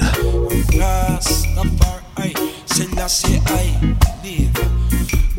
Rastafari. 0.80 2.32
Selassie 2.66 3.42
I. 3.46 3.98
Live. 4.24 4.54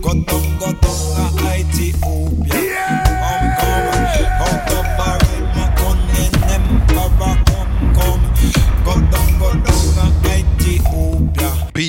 Go 0.01 0.12
down, 0.12 0.59
go 0.59 0.72
down, 0.72 1.32
Ethiopia. 1.56 2.85
Come, 2.85 3.03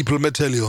People, 0.06 0.19
me 0.19 0.30
tell 0.30 0.52
you, 0.52 0.68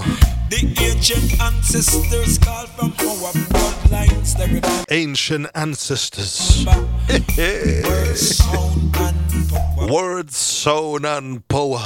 The 0.48 0.74
ancient 0.80 1.38
ancestors 1.42 2.38
call 2.38 2.64
from 2.68 2.90
our 2.92 3.32
bloodlines. 3.34 4.86
Ancient 4.90 5.48
ancestors. 5.54 6.64
word, 6.64 8.16
sound, 8.16 8.96
and 8.96 9.50
power 9.50 9.88
Word, 9.92 10.30
sound, 10.30 11.04
and 11.04 11.46
power. 11.48 11.82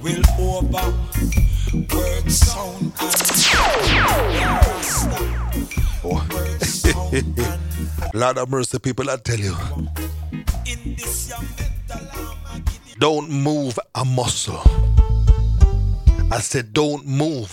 will 0.00 0.22
over. 0.40 0.94
Word, 1.94 2.32
sound, 2.32 2.92
and 2.98 3.12
Word, 6.02 6.62
sound, 6.62 7.14
and 7.14 8.14
Lord 8.14 8.38
of 8.38 8.48
mercy, 8.48 8.78
people, 8.78 9.10
I 9.10 9.16
tell 9.18 9.38
you. 9.38 9.54
in 10.64 10.96
this 10.96 11.28
young 11.28 11.44
metal 11.58 12.08
armor, 12.14 12.62
give 12.64 12.80
it 12.90 12.98
Don't 12.98 13.28
move 13.28 13.78
a 13.94 14.02
muscle. 14.02 14.62
I 16.30 16.40
said, 16.40 16.72
don't 16.72 17.06
move. 17.06 17.50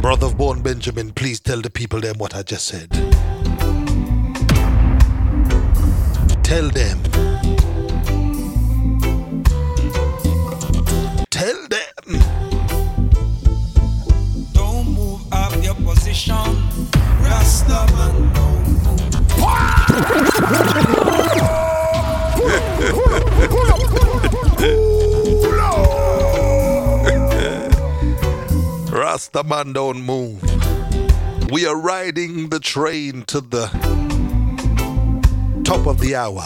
Brother 0.00 0.28
Vaughan 0.28 0.62
Benjamin, 0.62 1.12
please 1.12 1.40
tell 1.40 1.60
the 1.60 1.68
people 1.68 2.00
them 2.00 2.16
what 2.18 2.34
I 2.34 2.42
just 2.42 2.66
said. 2.66 2.90
Tell 6.44 6.70
them. 6.70 7.02
Tell 11.30 11.66
them. 11.68 12.20
Don't 14.52 14.88
move 14.92 15.20
up 15.32 15.52
your 15.62 15.74
position. 15.74 16.34
Rasta 17.20 17.86
man, 17.92 18.32
don't 18.32 18.68
move. 20.78 20.84
Rasta 29.10 29.42
man 29.42 29.72
don't 29.72 30.02
move. 30.02 30.38
We 31.50 31.66
are 31.66 31.80
riding 31.80 32.50
the 32.50 32.60
train 32.60 33.22
to 33.28 33.40
the 33.40 33.68
top 35.64 35.86
of 35.86 35.98
the 35.98 36.14
hour. 36.14 36.44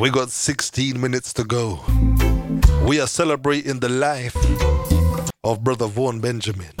We 0.00 0.08
got 0.10 0.30
16 0.30 1.00
minutes 1.00 1.32
to 1.32 1.42
go. 1.42 1.80
We 2.86 3.00
are 3.00 3.08
celebrating 3.08 3.80
the 3.80 3.88
life 3.88 4.36
of 5.42 5.64
Brother 5.64 5.88
Vaughan 5.88 6.20
Benjamin. 6.20 6.74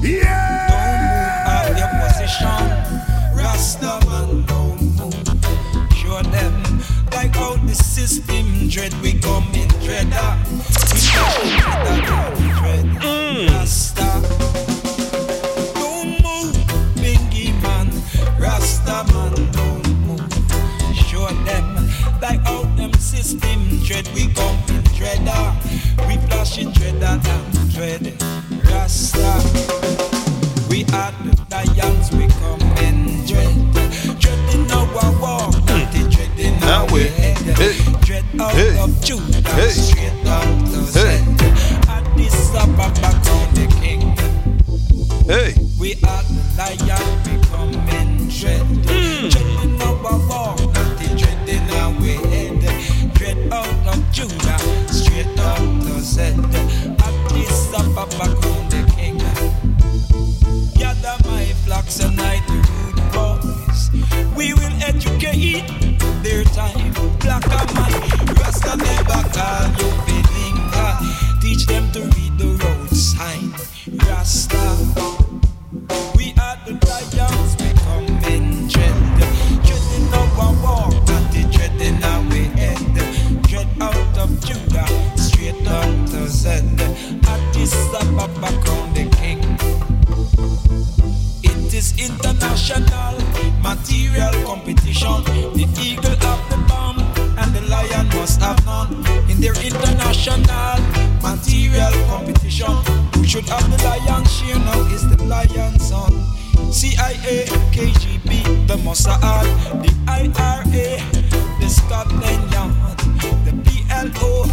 Yeah! 0.00 0.58
Don't 10.48 10.77
We 30.78 30.84
and 30.84 30.92
are 30.92 31.12
the 31.22 31.34
lions, 31.50 32.12
we 32.12 32.26
come 32.28 32.60
in 32.78 33.26
dread. 33.26 34.20
Dreading 34.20 34.70
our 34.70 35.20
walk, 35.20 35.77
Now 36.68 36.84
we- 36.92 37.04
hey, 37.04 37.34
hey, 37.56 38.78
of 38.78 39.00
Judah, 39.02 39.40
hey, 39.56 39.70
straight 39.70 40.12
out 40.26 40.44
of 40.46 40.94
hey. 40.94 41.16
Zed. 41.16 41.88
Addis 41.88 42.54
Ababa, 42.54 43.08
crown 43.24 43.48
the 43.54 43.66
king. 43.80 44.02
Hey, 45.26 45.54
We 45.78 45.94
are 46.04 46.22
the 46.28 46.42
lion, 46.58 47.08
in 47.96 48.28
dread. 48.28 48.60
Hmm. 48.84 49.28
Dreading 49.32 49.80
our 49.80 50.18
walk, 50.28 50.60
not 50.74 50.98
the 50.98 51.08
dreading 51.16 51.70
our 51.72 51.92
head. 52.28 53.14
Dread 53.14 53.38
out 53.50 53.86
of 53.88 54.12
Judah, 54.12 54.58
straight 54.92 55.38
out 55.38 55.86
of 55.88 56.02
Zed. 56.02 56.36
Addis 57.06 57.72
Ababa, 57.72 58.26
the 58.68 58.80
king. 58.94 59.16
Gather 60.74 61.16
my 61.30 61.44
flocks 61.64 62.00
and 62.00 62.14
night 62.14 62.42
the 62.46 62.60
rude 62.68 63.00
boys. 63.14 63.90
We 64.36 64.52
will 64.52 64.76
educate 64.82 65.97
their 66.28 66.44
time. 66.44 66.92
Black 67.20 67.44
and 67.46 67.70
white, 67.76 68.38
Rasta 68.38 68.76
never 68.76 69.22
call 69.34 69.66
you 69.78 69.88
Belinga. 70.06 70.86
Teach 71.40 71.64
them 71.66 71.90
to 71.92 72.00
read 72.14 72.34
the 72.38 72.48
road 72.62 72.90
sign. 72.90 73.52
Rasta. 74.06 74.62
We 76.16 76.34
are 76.46 76.58
the 76.66 76.74
lions, 76.86 77.52
in 78.34 78.68
dread. 78.68 78.98
Dreading 79.64 80.08
our 80.18 80.52
walk, 80.62 80.92
not 81.08 81.24
the 81.32 81.42
dreading 81.54 82.02
our 82.04 82.22
head. 82.60 83.42
Dread 83.48 83.68
out 83.80 84.18
of 84.18 84.30
Judah, 84.44 84.88
straight 85.16 85.66
out 85.66 86.14
of 86.20 86.28
Zed. 86.28 86.80
Addis 87.32 87.74
Ababa, 88.00 88.50
crown 88.62 88.92
the 88.94 89.04
king. 89.16 89.42
It 91.42 91.74
is 91.74 91.88
international 91.98 93.27
material 93.68 94.32
competition. 94.46 95.22
The 95.52 95.68
eagle 95.84 96.16
have 96.24 96.42
the 96.48 96.56
bomb 96.68 96.98
and 97.36 97.54
the 97.54 97.60
lion 97.68 98.08
must 98.16 98.40
have 98.40 98.64
none. 98.64 99.04
In 99.28 99.40
their 99.42 99.52
international 99.60 100.80
material 101.20 101.92
competition, 102.08 102.72
who 103.14 103.24
should 103.24 103.46
have 103.48 103.68
the 103.70 103.78
lion 103.84 104.24
share 104.24 104.58
now 104.58 104.80
is 104.94 105.04
the 105.10 105.22
lion 105.24 105.78
son. 105.78 106.12
CIA, 106.72 107.44
KGB, 107.74 108.66
the 108.68 108.76
Mossad, 108.76 109.20
the 109.84 109.92
IRA, 110.08 110.88
the 111.60 111.68
Scotland 111.68 112.52
Yard. 112.52 112.98
The 113.44 113.52
PLO, 113.64 114.48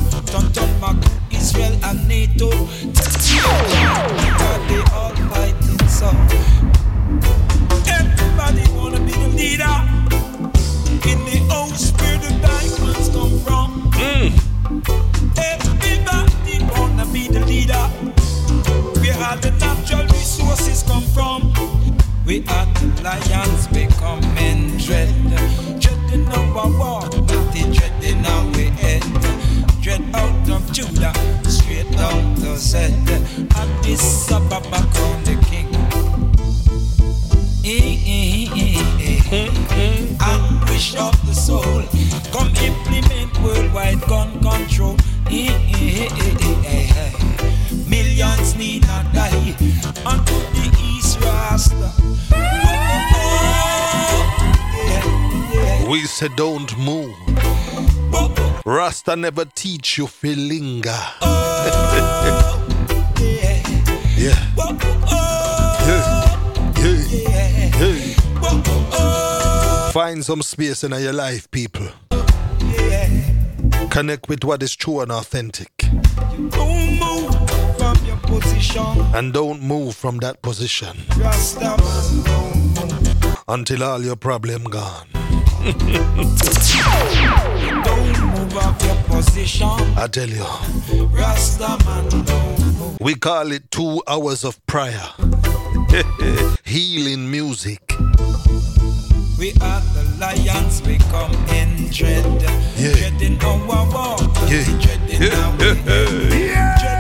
Tom 0.54 0.72
Mac, 0.82 0.98
Israel 1.32 1.76
and 1.86 2.06
NATO. 2.08 2.50
Don't 56.30 56.78
move. 56.78 57.16
Rasta 58.66 59.16
never 59.16 59.46
teach 59.46 59.98
you 59.98 60.08
linger. 60.24 60.90
yeah. 64.18 64.36
Yeah. 65.86 66.26
Yeah. 66.82 67.06
Yeah. 67.80 68.16
Find 69.92 70.26
some 70.26 70.42
space 70.42 70.84
in 70.84 70.92
your 70.92 71.14
life, 71.14 71.50
people. 71.52 71.88
Connect 73.92 74.28
with 74.28 74.44
what 74.44 74.64
is 74.64 74.76
true 74.76 75.02
and 75.02 75.12
authentic. 75.12 75.70
Don't. 76.50 76.96
And 79.16 79.32
don't 79.34 79.62
move 79.62 79.96
from 79.96 80.18
that 80.18 80.42
position 80.42 80.98
until 83.48 83.84
all 83.84 84.04
your 84.04 84.16
problem 84.16 84.64
gone. 84.66 85.08
Don't 85.66 85.78
move 88.22 88.56
off 88.58 88.80
your 88.84 88.96
position. 89.18 89.68
I 89.98 90.08
tell 90.12 90.30
you, 90.30 90.46
Rasta 91.08 91.78
man, 91.86 92.96
we 93.00 93.16
call 93.16 93.52
it 93.52 93.72
two 93.72 94.04
hours 94.08 94.44
of 94.44 94.64
prayer. 94.68 95.02
Healing 96.66 97.32
music. 97.32 97.82
We 99.40 99.54
are 99.62 99.82
the 99.96 100.16
lions, 100.20 100.84
we 100.84 100.98
come 101.10 101.34
in 101.50 101.90
dread. 101.90 102.24
Dreading 102.78 103.44
our 103.44 103.58
walk, 103.92 104.20
dreading 104.48 105.32
our 105.34 105.58
Dread 105.58 106.58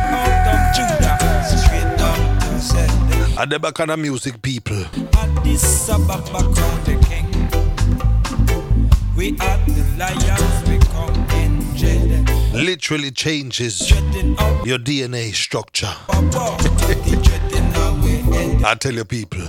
out 0.09 0.47
of 0.49 0.59
Judah, 0.75 1.17
straight 1.45 1.97
down 1.99 2.39
to 2.39 2.59
Zed. 2.59 2.89
At 3.37 3.49
the 3.51 3.59
back 3.59 3.77
of 3.79 3.87
the 3.89 3.97
music, 3.97 4.41
people. 4.41 4.83
Addis 5.13 5.87
Ababa 5.89 6.51
crown 6.51 6.83
the 6.83 6.97
king. 7.07 7.44
We 9.15 9.29
are 9.39 9.57
the 9.65 9.95
lions, 9.97 10.69
we 10.69 10.77
come 10.91 11.15
in 11.39 11.59
dread. 11.77 12.29
Literally 12.53 13.11
changes 13.11 13.89
your 13.89 14.77
DNA 14.77 15.33
structure. 15.33 15.93
Dreading 16.09 17.75
our 17.75 17.95
head. 18.33 18.63
I 18.63 18.75
tell 18.75 18.93
you, 18.93 19.05
people. 19.05 19.39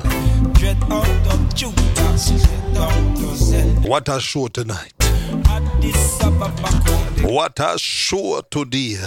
Dread 0.52 0.76
out 0.84 1.32
of 1.32 1.55
Judah, 1.55 2.16
straight 2.16 2.74
down 2.74 3.14
to 3.16 3.34
Zed. 3.34 3.84
What 3.88 4.09
a 4.09 4.20
show 4.20 4.47
tonight. 4.47 4.93
Addis 5.01 6.20
Ababa 6.22 6.52
crown 6.84 7.14
the 7.16 7.28
What 7.28 7.59
a 7.59 7.76
show 7.76 8.43
today. 8.48 8.98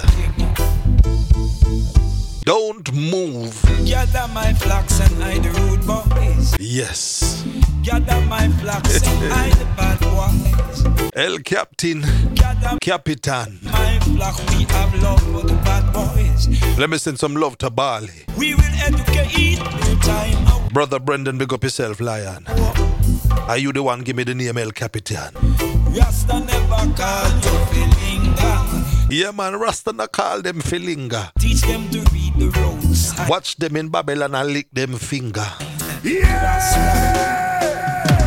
Don't 2.49 2.91
move. 2.93 3.53
Gather 3.85 4.27
my 4.34 4.53
flocks 4.55 4.99
and 5.01 5.13
hide 5.21 5.43
the 5.43 5.51
rude 5.61 5.85
boys. 5.85 6.55
Yes. 6.59 7.45
Gather 7.84 8.19
my 8.26 8.47
flocks 8.59 9.05
and 9.07 9.31
hide 9.31 9.53
the 9.53 9.65
bad 9.77 9.99
boys. 9.99 11.11
El 11.15 11.38
Captain. 11.45 12.01
Capitan. 12.81 13.59
My 13.61 13.99
flock, 13.99 14.35
we 14.49 14.63
have 14.63 14.91
love 15.03 15.21
for 15.31 15.43
the 15.47 15.53
bad 15.63 15.93
boys. 15.93 16.47
Let 16.80 16.89
me 16.89 16.97
send 16.97 17.19
some 17.19 17.35
love 17.35 17.59
to 17.59 17.69
Bali. 17.69 18.26
We 18.35 18.55
will 18.55 18.76
educate 18.81 19.59
time. 20.01 20.69
Brother 20.73 20.97
Brendan, 20.97 21.38
big 21.38 21.53
up 21.53 21.63
yourself, 21.63 22.01
Lion. 22.01 22.47
Are 23.47 23.59
you 23.59 23.71
the 23.71 23.84
one 23.84 24.01
give 24.01 24.15
me 24.15 24.23
the 24.23 24.34
name 24.34 24.57
El 24.57 24.71
Capitan? 24.71 25.35
Rasta 25.95 26.39
never 26.39 26.93
call 26.97 27.30
you 27.30 27.59
Philinga. 27.69 28.19
Yeah, 29.10 29.32
man, 29.32 29.57
Rasta 29.60 29.91
na 29.91 30.06
call 30.06 30.41
them 30.41 30.61
Filinga. 30.61 31.32
Teach 31.40 31.61
them 31.61 31.90
to 31.90 31.99
read 32.14 32.34
the 32.38 32.49
roads. 32.61 33.11
Watch 33.28 33.56
them 33.57 33.76
in 33.76 33.90
Babylon 33.90 34.36
and 34.36 34.53
lick 34.53 34.70
them 34.72 34.98
finger. 34.98 35.48
Yeah! 36.03 36.30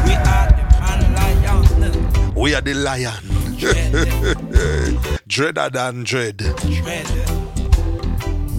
We 0.04 0.14
are 0.18 0.50
the 0.50 0.64
man 0.82 1.14
lion. 1.14 2.34
We 2.34 2.54
are 2.54 2.60
the 2.60 2.74
lion. 2.74 3.22
Dreader 5.28 5.70
than 5.70 6.02
dread. 6.02 6.38
Dread. 6.38 7.06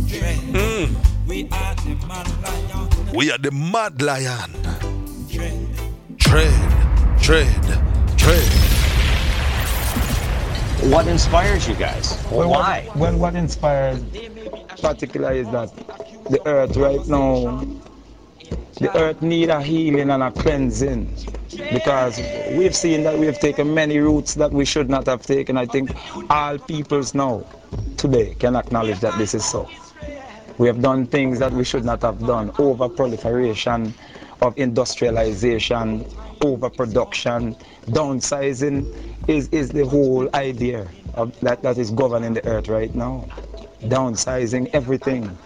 Dread. 0.08 0.90
We 1.28 1.44
are 1.52 1.76
the 1.76 1.96
man 2.08 2.26
lion. 2.42 3.14
We 3.14 3.32
are 3.32 3.38
the 3.38 3.52
mad 3.52 4.02
lion. 4.02 4.52
Dread. 5.28 5.68
Tread, 6.18 7.20
tread, 7.22 7.64
tread. 8.18 8.73
What 10.92 11.08
inspires 11.08 11.66
you 11.66 11.76
guys? 11.76 12.22
Well, 12.30 12.50
Why? 12.50 12.84
What, 12.88 12.98
well, 12.98 13.18
what 13.18 13.36
inspires 13.36 14.04
particular 14.82 15.32
is 15.32 15.50
that 15.52 15.72
the 16.30 16.46
earth 16.46 16.76
right 16.76 17.08
now, 17.08 17.66
the 18.82 18.92
earth 18.98 19.22
need 19.22 19.50
a 19.50 19.62
healing 19.62 20.10
and 20.10 20.22
a 20.22 20.30
cleansing 20.32 21.16
because 21.72 22.18
we've 22.58 22.76
seen 22.76 23.04
that 23.04 23.18
we've 23.18 23.40
taken 23.40 23.74
many 23.74 24.00
routes 24.00 24.34
that 24.34 24.52
we 24.52 24.66
should 24.66 24.90
not 24.90 25.06
have 25.08 25.26
taken. 25.26 25.56
I 25.58 25.68
think 25.68 25.92
all 26.30 26.58
peoples 26.60 27.14
now 27.14 27.46
today 27.96 28.36
can 28.36 28.58
acknowledge 28.58 29.00
that 29.00 29.18
this 29.18 29.34
is 29.34 29.46
so. 29.46 29.70
We 30.58 30.68
have 30.68 30.82
done 30.82 31.08
things 31.08 31.40
that 31.40 31.54
we 31.54 31.64
should 31.64 31.86
not 31.86 32.02
have 32.02 32.20
done. 32.20 32.52
Over 32.60 32.90
proliferation 32.90 33.94
of 34.42 34.58
industrialization, 34.58 36.06
overproduction, 36.44 37.56
downsizing 37.86 39.13
is, 39.28 39.48
is 39.50 39.70
the 39.70 39.86
whole 39.86 40.30
idea 40.36 40.88
of 41.14 41.38
that, 41.42 41.62
that 41.62 41.78
is 41.78 41.92
governing 41.92 42.34
the 42.34 42.46
earth 42.46 42.68
right 42.68 42.94
now. 42.94 43.26
Downsizing 43.82 44.70
everything 44.74 45.38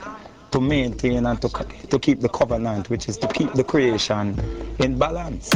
to 0.51 0.61
maintain 0.61 1.25
and 1.25 1.41
to, 1.41 1.49
to 1.89 1.99
keep 1.99 2.21
the 2.21 2.29
covenant, 2.29 2.89
which 2.89 3.09
is 3.09 3.17
to 3.17 3.27
keep 3.27 3.53
the 3.53 3.63
creation 3.63 4.39
in 4.79 4.97
balance. 4.97 5.49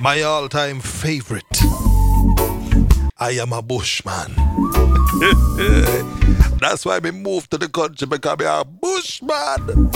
My 0.00 0.20
all 0.20 0.50
time 0.50 0.80
favorite. 0.80 1.44
I 3.18 3.38
am 3.40 3.54
a 3.54 3.62
bushman. 3.62 4.93
That's 6.60 6.84
why 6.84 6.98
we 6.98 7.12
moved 7.12 7.52
to 7.52 7.58
the 7.58 7.68
country 7.68 8.06
because 8.08 8.40
I'm 8.40 8.46
a 8.46 8.64
bushman. 8.64 9.90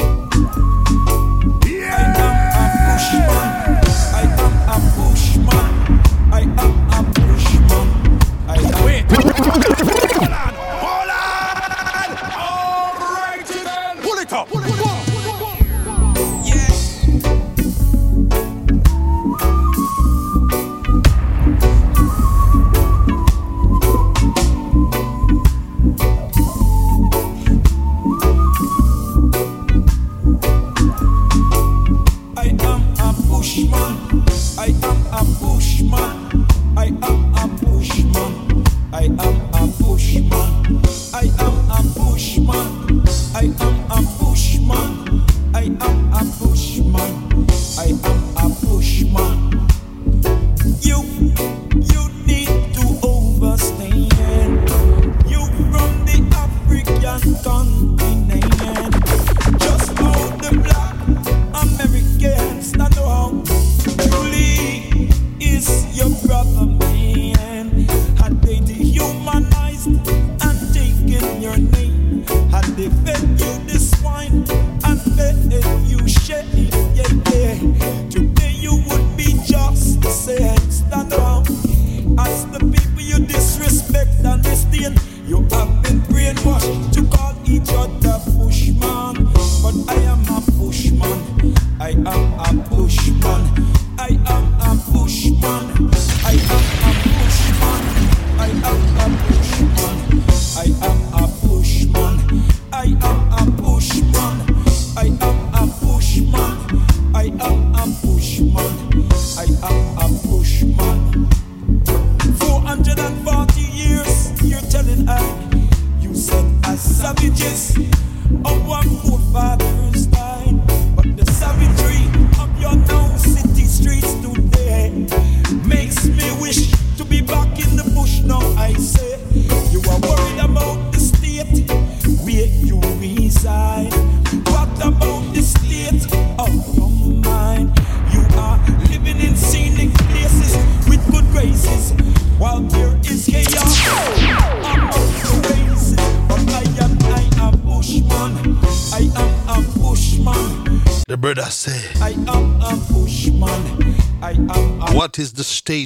I 4.15 4.23
am 4.23 4.55
a 4.69 4.79
bushman. 4.95 5.59
I 6.33 6.43
am 6.43 6.55
a 6.57 7.03
bushman. 7.11 7.87
I 8.47 8.57
am 8.59 8.85
Wait. 8.85 9.05
Hold 9.11 10.31
on. 10.31 10.55
Hold 10.85 11.11
on. 11.11 12.09
All 12.39 12.95
right, 13.13 13.45
then. 13.45 13.99
Pull 13.99 14.19
it 14.19 14.33
up. 14.33 14.49
I 14.55 14.78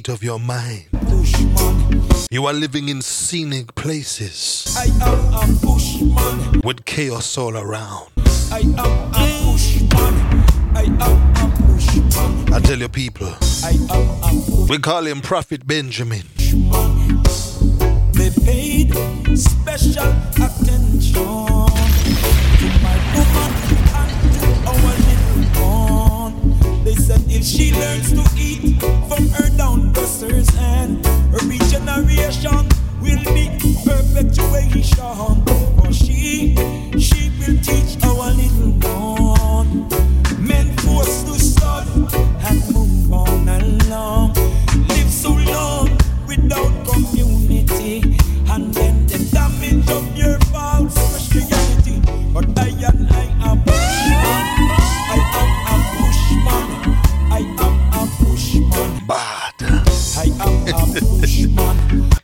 state 0.03 0.13
of 0.13 0.23
your 0.23 0.39
mind? 0.39 0.85
You 2.31 2.45
are 2.45 2.53
living 2.53 2.89
in 2.89 3.01
scenic 3.01 3.73
places 3.75 4.75
I 4.77 4.85
am 5.05 5.33
a 5.33 5.61
bushman. 5.61 6.61
with 6.63 6.83
chaos 6.85 7.37
all 7.37 7.55
around. 7.55 8.09
I 8.51 8.59
am 8.59 8.73
a 8.79 9.23
bushman. 9.45 10.15
I 10.75 10.83
am 10.83 11.01
a 11.01 11.45
bushman. 11.61 12.53
I 12.53 12.59
tell 12.59 12.79
you, 12.79 12.89
people, 12.89 13.33
I 13.63 13.77
am 13.91 14.23
a 14.23 14.65
we 14.69 14.77
call 14.79 15.05
him 15.05 15.21
Prophet 15.21 15.65
Benjamin. 15.65 16.23
They 18.13 18.29
paid 18.43 18.93
special 19.37 20.09
attention 20.35 21.13
to 21.13 22.67
my 22.85 22.97
woman 23.13 23.51
and 23.99 24.11
to 24.35 24.47
our 24.69 24.93
little 25.07 25.43
one. 25.63 26.83
They 26.83 26.95
said 26.95 27.21
if 27.27 27.43
she 27.45 27.71
learns 27.73 28.11
to 28.13 28.23
eat 28.37 29.02
regeneration 32.43 32.67
will 33.01 33.23
be 33.33 33.49
perpetuation. 33.83 35.45
For 35.77 35.93
she, 35.93 36.55
she 36.99 37.31
will 37.39 37.57
teach 37.61 38.01
our 38.03 38.31
little 38.31 38.73
one. 38.81 39.87
Men 40.39 40.75
forced 40.77 41.27
to 41.27 41.39
start 41.39 41.87
and 41.95 42.73
move 42.73 43.13
on 43.13 43.47
along. 43.47 44.33
Live 44.87 45.09
so 45.09 45.31
long 45.31 45.97
without 46.27 46.85
community. 46.85 48.17
And 48.49 48.75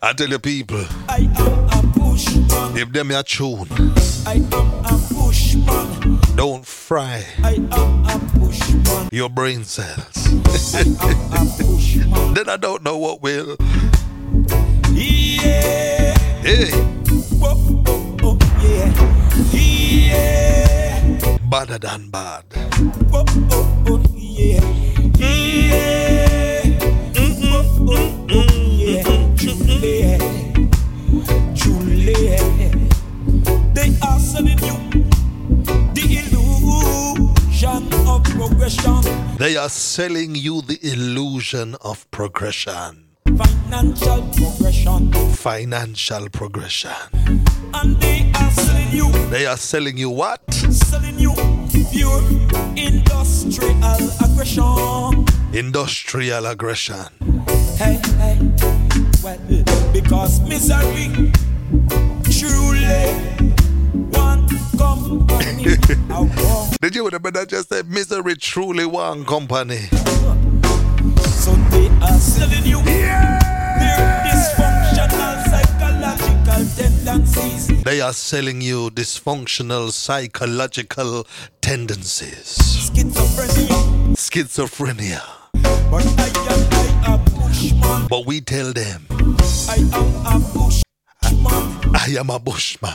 I 0.10 0.14
tell 0.14 0.28
you, 0.28 0.40
people, 0.40 0.84
I 1.08 1.30
am 1.38 1.70
a 1.70 1.88
bushman. 1.96 2.76
if 2.76 2.92
them 2.92 3.12
your 3.12 3.22
tune, 3.22 3.68
I 4.26 4.42
am 4.42 4.54
a 4.84 4.98
bushman. 5.14 6.20
don't 6.36 6.66
fry 6.66 7.24
I 7.44 7.54
am 7.54 8.06
a 8.08 8.18
bushman. 8.40 9.10
your 9.12 9.30
brain 9.30 9.64
cells. 9.66 10.28
I 10.74 10.80
am 11.38 11.48
a 11.48 11.64
bushman. 11.64 12.34
then 12.34 12.50
I 12.50 12.58
don't 12.58 12.82
know 12.82 12.98
what 12.98 13.22
will. 13.22 13.56
Yeah. 14.94 16.18
Hey, 16.42 16.72
Whoa, 17.38 17.84
oh, 17.86 18.18
oh, 18.24 18.38
yeah. 18.64 18.92
Yeah. 21.22 21.38
badder 21.52 21.78
than 21.78 22.10
bad. 22.10 22.46
Whoa, 23.12 23.26
oh, 23.52 23.84
oh, 23.88 24.04
yeah. 24.16 24.60
Yeah. 25.20 26.19
They 33.80 33.96
are 34.02 34.20
selling 34.20 34.60
you 34.60 34.76
the 35.94 36.20
illusion 36.20 37.94
of 38.10 38.24
progression. 38.26 39.38
They 39.38 39.56
are 39.56 39.70
selling 39.70 40.36
you 40.36 40.62
the 40.64 40.78
illusion 40.84 41.76
of 41.80 42.10
progression, 42.12 43.06
Financial 43.38 44.22
progression. 44.36 45.14
financial 45.32 46.28
progression. 46.30 46.92
And 47.74 47.96
they 48.02 48.30
are 48.36 48.52
selling 48.52 48.92
you 48.92 49.12
They 49.30 49.46
are 49.46 49.56
selling 49.56 49.98
you 49.98 50.10
what? 50.10 50.42
selling 50.54 51.18
you 51.18 51.34
pure 51.90 52.22
industrial 52.76 54.10
aggression. 54.26 55.26
Industrial 55.54 56.46
aggression. 56.48 57.06
Hey, 57.78 57.98
hey, 58.20 58.38
well, 59.24 59.40
because 59.94 60.42
misery 60.42 61.32
truly 62.30 63.39
Did 66.82 66.96
you 66.96 67.06
remember 67.06 67.32
that 67.32 67.48
just 67.50 67.70
said 67.70 67.88
misery 67.90 68.36
truly 68.36 68.86
one 68.86 69.26
company? 69.26 69.88
So 71.40 71.52
they 71.72 71.88
are 72.02 72.20
selling 72.20 72.66
you 72.66 72.82
their 72.84 73.40
dysfunctional 74.26 75.44
psychological 75.50 76.66
tendencies. 76.76 77.84
They 77.84 78.02
are 78.02 78.14
selling 78.14 78.62
you 78.62 78.90
dysfunctional 78.92 79.92
psychological 79.92 81.26
tendencies. 81.62 82.58
Schizophrenia. 82.58 84.16
Schizophrenia. 84.16 85.22
But 85.92 86.06
I 86.18 86.30
am 86.54 86.62
I 87.04 87.18
bushman. 87.18 88.08
But 88.08 88.26
we 88.26 88.42
tell 88.42 88.72
them, 88.74 89.06
I 89.68 89.78
am 89.94 90.26
a 90.26 90.40
bushman. 90.54 90.84
I 91.96 92.16
am 92.18 92.30
a 92.30 92.40
bushman. 92.40 92.94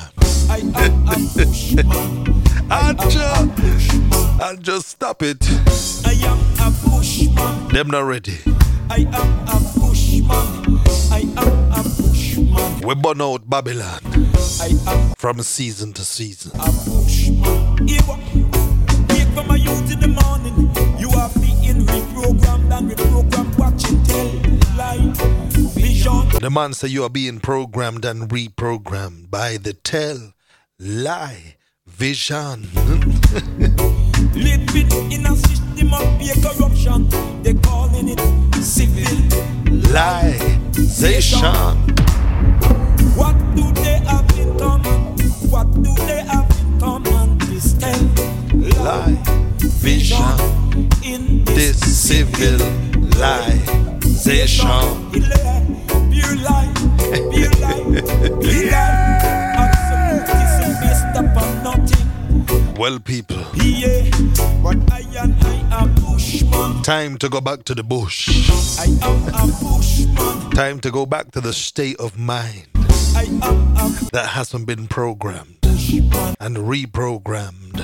I 0.50 0.58
am 0.58 1.08
a 1.08 1.16
bushman. 1.36 2.42
And 2.70 2.98
just, 3.10 4.66
and 4.66 4.82
stop 4.84 5.22
it. 5.22 5.38
I 6.06 6.12
am 6.24 6.38
a 6.60 6.70
bushman. 6.88 7.68
Them 7.68 7.88
not 7.88 8.00
ready. 8.00 8.38
I 8.90 9.06
am 9.12 9.48
a 9.48 9.60
bushman. 9.78 10.80
I 11.10 11.20
am 11.36 11.72
a 11.72 11.82
bushman. 11.82 12.80
We 12.86 12.94
burn 12.94 13.20
out 13.20 13.48
Babylon 13.48 14.00
I 14.60 14.74
am 14.86 15.14
from 15.16 15.40
season 15.42 15.92
to 15.94 16.02
season. 16.02 16.52
a 16.54 16.66
bushman. 16.66 17.88
Here, 17.88 18.00
from 19.34 19.48
my 19.48 19.56
youth 19.56 19.92
in 19.92 20.00
the 20.00 20.08
morning. 20.08 20.70
You 20.98 21.10
are 21.10 21.30
being 21.34 21.84
reprogrammed 21.86 22.70
and 22.78 22.90
reprogrammed. 22.90 23.58
Watching 23.58 24.02
tell 24.04 24.76
light 24.76 25.16
vision. 25.74 26.28
The 26.40 26.50
man 26.50 26.72
say 26.74 26.88
you 26.88 27.02
are 27.04 27.10
being 27.10 27.40
programmed 27.40 28.04
and 28.04 28.28
reprogrammed 28.28 29.30
by 29.30 29.56
the 29.56 29.72
tell 29.72 30.34
lie 30.78 31.56
vision. 31.86 32.66
Living 34.34 34.90
in 35.12 35.26
a 35.26 35.36
system 35.36 35.94
of 35.94 36.18
pure 36.18 36.34
corruption. 36.42 37.09
They 37.42 37.55
calling 37.55 38.09
it 38.09 38.20
civil 38.62 39.16
Liezation. 39.92 41.76
What 43.16 43.36
do 43.55 43.72
they 43.82 43.98
have 44.06 44.38
in 44.38 44.59
common? 44.59 45.16
What 45.51 45.72
do 45.74 45.94
they 46.06 46.22
have 46.24 46.51
in 46.60 46.80
common? 46.80 47.38
This 47.38 47.74
tell 47.74 48.09
Lie 48.82 49.18
vision. 49.60 50.38
in 51.05 51.44
This 51.44 51.78
civil 51.78 52.59
liezation. 53.20 55.12
Pure 55.12 56.36
lie, 56.44 56.72
pure 57.30 57.51
lie, 57.60 57.82
pure 58.40 58.70
lie. 58.70 59.43
Well, 62.76 62.98
people. 62.98 63.36
Yeah, 63.55 64.10
but 64.62 64.76
I 64.92 65.01
am. 65.16 65.32
I 65.42 65.82
am 65.82 65.94
bushman. 65.94 66.82
Time 66.82 67.16
to 67.18 67.28
go 67.28 67.40
back 67.40 67.64
to 67.64 67.74
the 67.74 67.84
bush. 67.84 68.28
I 68.80 68.84
am 69.06 69.28
a 69.28 69.46
bushman. 69.62 70.51
Time 70.51 70.80
to 70.80 70.90
go 70.90 71.06
back 71.06 71.30
to 71.32 71.40
the 71.40 71.52
state 71.52 71.96
of 72.01 72.18
mind 72.18 72.66
I 73.14 73.24
am 73.42 73.76
a 73.76 73.90
that 74.12 74.26
hasn't 74.30 74.66
been 74.66 74.88
programmed 74.88 75.60
bushman. 75.62 76.34
and 76.40 76.56
reprogrammed. 76.56 77.78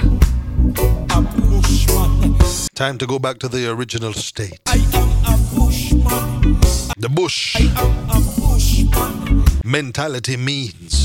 A 1.10 1.20
bushman. 1.22 2.34
Time 2.74 2.98
to 2.98 3.06
go 3.06 3.18
back 3.18 3.38
to 3.40 3.48
the 3.48 3.70
original 3.70 4.12
state. 4.12 4.58
I 4.66 4.76
am 4.94 5.10
a 5.34 5.38
bushman. 5.54 6.60
The 6.98 7.08
bush. 7.08 7.56
I 7.56 7.60
am 7.80 8.10
a 8.10 8.20
bushman 8.40 9.39
mentality 9.70 10.36
means 10.36 11.04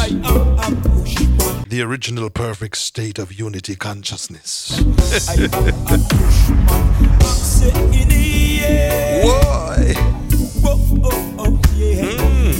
the 1.70 1.82
original 1.86 2.32
perfect 2.32 2.78
state 2.78 3.20
of 3.20 3.32
unity 3.32 3.76
consciousness. 3.76 4.80
Why? 9.22 9.94
Hmm. 12.02 12.52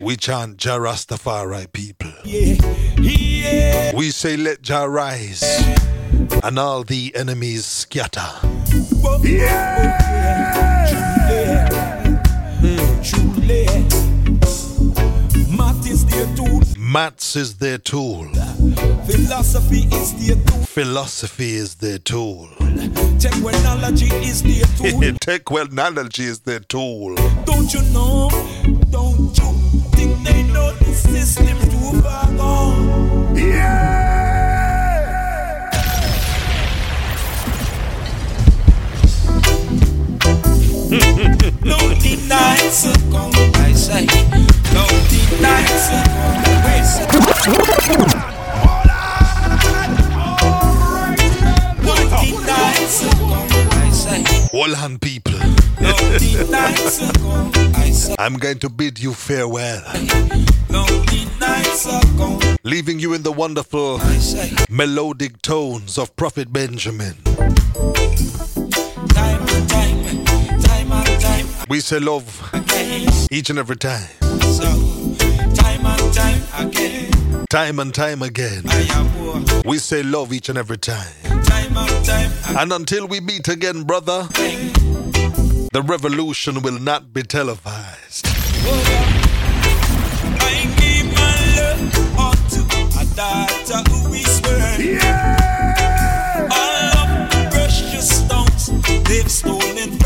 We 0.00 0.16
chant 0.16 0.58
Jah 0.58 0.78
Rastafari 0.78 1.72
people. 1.72 2.12
We 2.24 4.10
say 4.12 4.36
let 4.36 4.62
Jah 4.62 4.86
rise 4.88 5.42
and 6.44 6.56
all 6.58 6.84
the 6.84 7.12
enemies 7.16 7.66
scatter. 7.66 8.30
Yeah! 9.24 11.07
Maths 16.90 17.36
is 17.36 17.58
their 17.58 17.76
tool. 17.76 18.24
Philosophy 19.04 19.80
is 19.94 20.14
their 20.26 20.36
tool. 20.36 20.62
Philosophy 20.64 21.54
is 21.56 21.74
their 21.74 21.98
tool. 21.98 22.48
Technology 23.18 24.06
is 24.24 24.42
their 24.42 24.64
tool. 24.78 25.14
Technology 25.20 26.24
is 26.24 26.40
their 26.40 26.60
tool. 26.60 27.14
Don't 27.44 27.74
you 27.74 27.82
know? 27.92 28.30
Don't 28.90 29.36
you 29.36 29.52
think 29.92 30.22
they 30.26 30.44
know 30.44 30.72
the 30.76 30.94
system's 30.94 31.68
too 31.68 32.00
far 32.00 32.26
gone? 32.38 33.36
Yeah! 33.36 34.08
no 41.64 41.78
denial, 42.00 42.70
so 42.70 42.92
come 43.10 43.30
by 43.52 43.72
side. 43.72 44.57
Holland 54.68 55.00
people, 55.00 55.34
I'm 58.18 58.34
going 58.34 58.58
to 58.60 58.68
bid 58.68 58.98
you 58.98 59.12
farewell. 59.14 59.82
Leaving 62.64 62.98
you 62.98 63.14
in 63.14 63.22
the 63.22 63.32
wonderful 63.32 64.00
melodic 64.68 65.40
tones 65.42 65.96
of 65.98 66.14
Prophet 66.16 66.52
Benjamin. 66.52 67.16
We 71.68 71.80
say 71.80 71.98
love 72.00 72.57
face. 72.88 73.28
Each 73.30 73.50
and 73.50 73.58
every 73.58 73.76
time. 73.76 74.08
So, 74.58 74.68
time 75.54 75.84
and 75.86 76.14
time 76.14 76.42
again. 76.66 77.10
Time 77.50 77.78
and 77.78 77.94
time 77.94 78.22
again. 78.22 78.64
We 79.64 79.78
say 79.78 80.02
love 80.02 80.32
each 80.32 80.48
and 80.48 80.58
every 80.58 80.78
time. 80.78 81.12
time, 81.44 81.76
and, 81.76 82.04
time 82.04 82.56
and 82.56 82.72
until 82.72 83.06
we 83.06 83.20
meet 83.20 83.48
again, 83.48 83.84
brother, 83.84 84.26
hey. 84.34 84.68
the 85.72 85.82
revolution 85.84 86.62
will 86.62 86.78
not 86.78 87.12
be 87.12 87.22
televised. 87.22 88.26
Oh, 88.26 88.84
yeah! 88.90 89.28
All 96.50 96.84
of 97.02 97.30
the 97.30 97.48
precious 97.50 98.08
stones 98.24 98.70
they've 99.08 99.30
stolen 99.30 99.98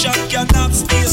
shot 0.00 0.30
cannot 0.30 0.72
stay 0.72 1.04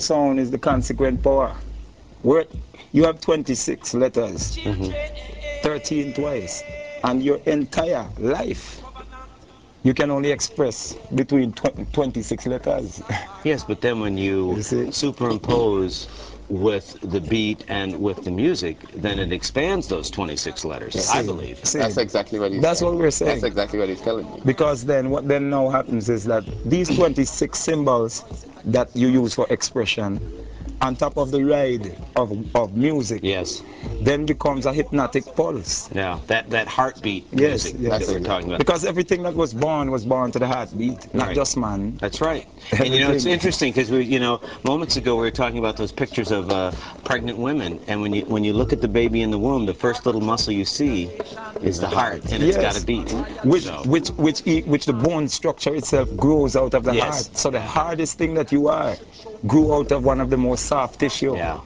Word 0.00 0.04
sound 0.06 0.40
is 0.40 0.50
the 0.50 0.58
consequent 0.58 1.22
power. 1.22 1.54
Word, 2.22 2.48
you 2.92 3.04
have 3.04 3.20
26 3.20 3.92
letters, 3.92 4.58
13 5.62 6.14
twice, 6.14 6.62
and 7.04 7.22
your 7.22 7.36
entire 7.44 8.08
life, 8.16 8.80
you 9.82 9.92
can 9.92 10.10
only 10.10 10.30
express 10.30 10.94
between 11.14 11.52
tw- 11.52 11.92
26 11.92 12.46
letters. 12.46 13.02
Yes, 13.44 13.62
but 13.64 13.80
then 13.82 14.00
when 14.00 14.16
you, 14.16 14.62
superimpose 14.62 16.08
with 16.48 16.96
the 17.02 17.20
beat 17.20 17.64
and 17.68 17.98
with 18.00 18.22
the 18.24 18.30
music, 18.30 18.84
then 18.94 19.18
it 19.18 19.32
expands 19.32 19.88
those 19.88 20.10
26 20.10 20.64
letters, 20.64 21.08
I 21.10 21.22
believe. 21.22 21.60
That's 21.72 21.96
exactly 21.98 22.38
what 22.38 22.52
he's 22.52 22.60
That's 22.62 22.80
saying. 22.80 22.92
what 22.92 22.98
we're 23.00 23.10
saying. 23.10 23.30
That's 23.32 23.44
exactly 23.44 23.78
what 23.78 23.88
he's 23.90 24.00
telling 24.00 24.30
me. 24.30 24.40
Because 24.44 24.84
then 24.84 25.08
what 25.10 25.28
then 25.28 25.48
now 25.50 25.68
happens 25.70 26.08
is 26.10 26.24
that 26.24 26.44
these 26.68 26.88
26 26.94 27.58
symbols 27.58 28.24
that 28.72 28.94
you 28.94 29.08
use 29.08 29.34
for 29.34 29.46
expression 29.50 30.20
on 30.80 30.96
top 30.96 31.16
of 31.16 31.30
the 31.30 31.44
ride 31.44 31.96
of, 32.16 32.32
of 32.56 32.76
music 32.76 33.20
yes 33.22 33.62
then 34.02 34.26
becomes 34.26 34.66
a 34.66 34.72
hypnotic 34.72 35.24
pulse 35.36 35.90
Yeah, 35.94 36.18
that, 36.26 36.50
that 36.50 36.66
heartbeat 36.68 37.26
yes, 37.32 37.64
music 37.64 37.74
yes. 37.78 38.06
that 38.06 38.12
we're 38.12 38.20
talking 38.24 38.48
about. 38.48 38.58
because 38.58 38.84
everything 38.84 39.22
that 39.22 39.34
was 39.34 39.52
born 39.54 39.90
was 39.90 40.04
born 40.04 40.30
to 40.32 40.38
the 40.38 40.46
heartbeat 40.46 41.12
not 41.14 41.28
Right. 41.28 41.36
just 41.36 41.56
man 41.56 41.96
That's 41.98 42.20
right. 42.20 42.46
And 42.78 42.92
you 42.94 43.00
know, 43.00 43.10
it's 43.12 43.26
interesting 43.26 43.72
because 43.72 43.90
we, 43.90 44.02
you 44.04 44.20
know, 44.20 44.40
moments 44.64 44.96
ago 44.96 45.16
we 45.16 45.22
were 45.22 45.30
talking 45.30 45.58
about 45.58 45.76
those 45.76 45.92
pictures 45.92 46.30
of 46.30 46.50
uh, 46.50 46.70
pregnant 47.04 47.38
women, 47.38 47.80
and 47.88 48.00
when 48.02 48.12
you 48.12 48.22
when 48.26 48.44
you 48.44 48.52
look 48.52 48.72
at 48.72 48.80
the 48.80 48.88
baby 48.88 49.22
in 49.22 49.30
the 49.30 49.38
womb, 49.38 49.66
the 49.66 49.74
first 49.74 50.06
little 50.06 50.20
muscle 50.20 50.52
you 50.52 50.64
see 50.64 51.10
is 51.62 51.78
the 51.80 51.88
heart, 51.88 52.22
and 52.32 52.42
it's 52.42 52.56
got 52.56 52.74
to 52.74 52.84
beat. 52.84 53.10
which 53.44 53.64
So- 53.64 53.82
which 53.86 54.08
which 54.26 54.40
which 54.66 54.84
the 54.86 54.92
bone 54.92 55.28
structure 55.28 55.74
itself 55.74 56.08
grows 56.16 56.54
out 56.56 56.74
of 56.74 56.84
the 56.84 56.94
Yes. 56.94 57.26
heart 57.26 57.36
so 57.36 57.50
the 57.50 57.60
hardest 57.60 58.18
thing 58.18 58.34
that 58.34 58.52
you 58.52 58.68
are 58.68 58.96
grew 59.46 59.74
out 59.74 59.90
of 59.92 60.04
one 60.04 60.20
of 60.20 60.28
the 60.30 60.36
most 60.36 60.66
soft 60.66 61.00
tissue 61.00 61.34
Yeah. 61.36 61.60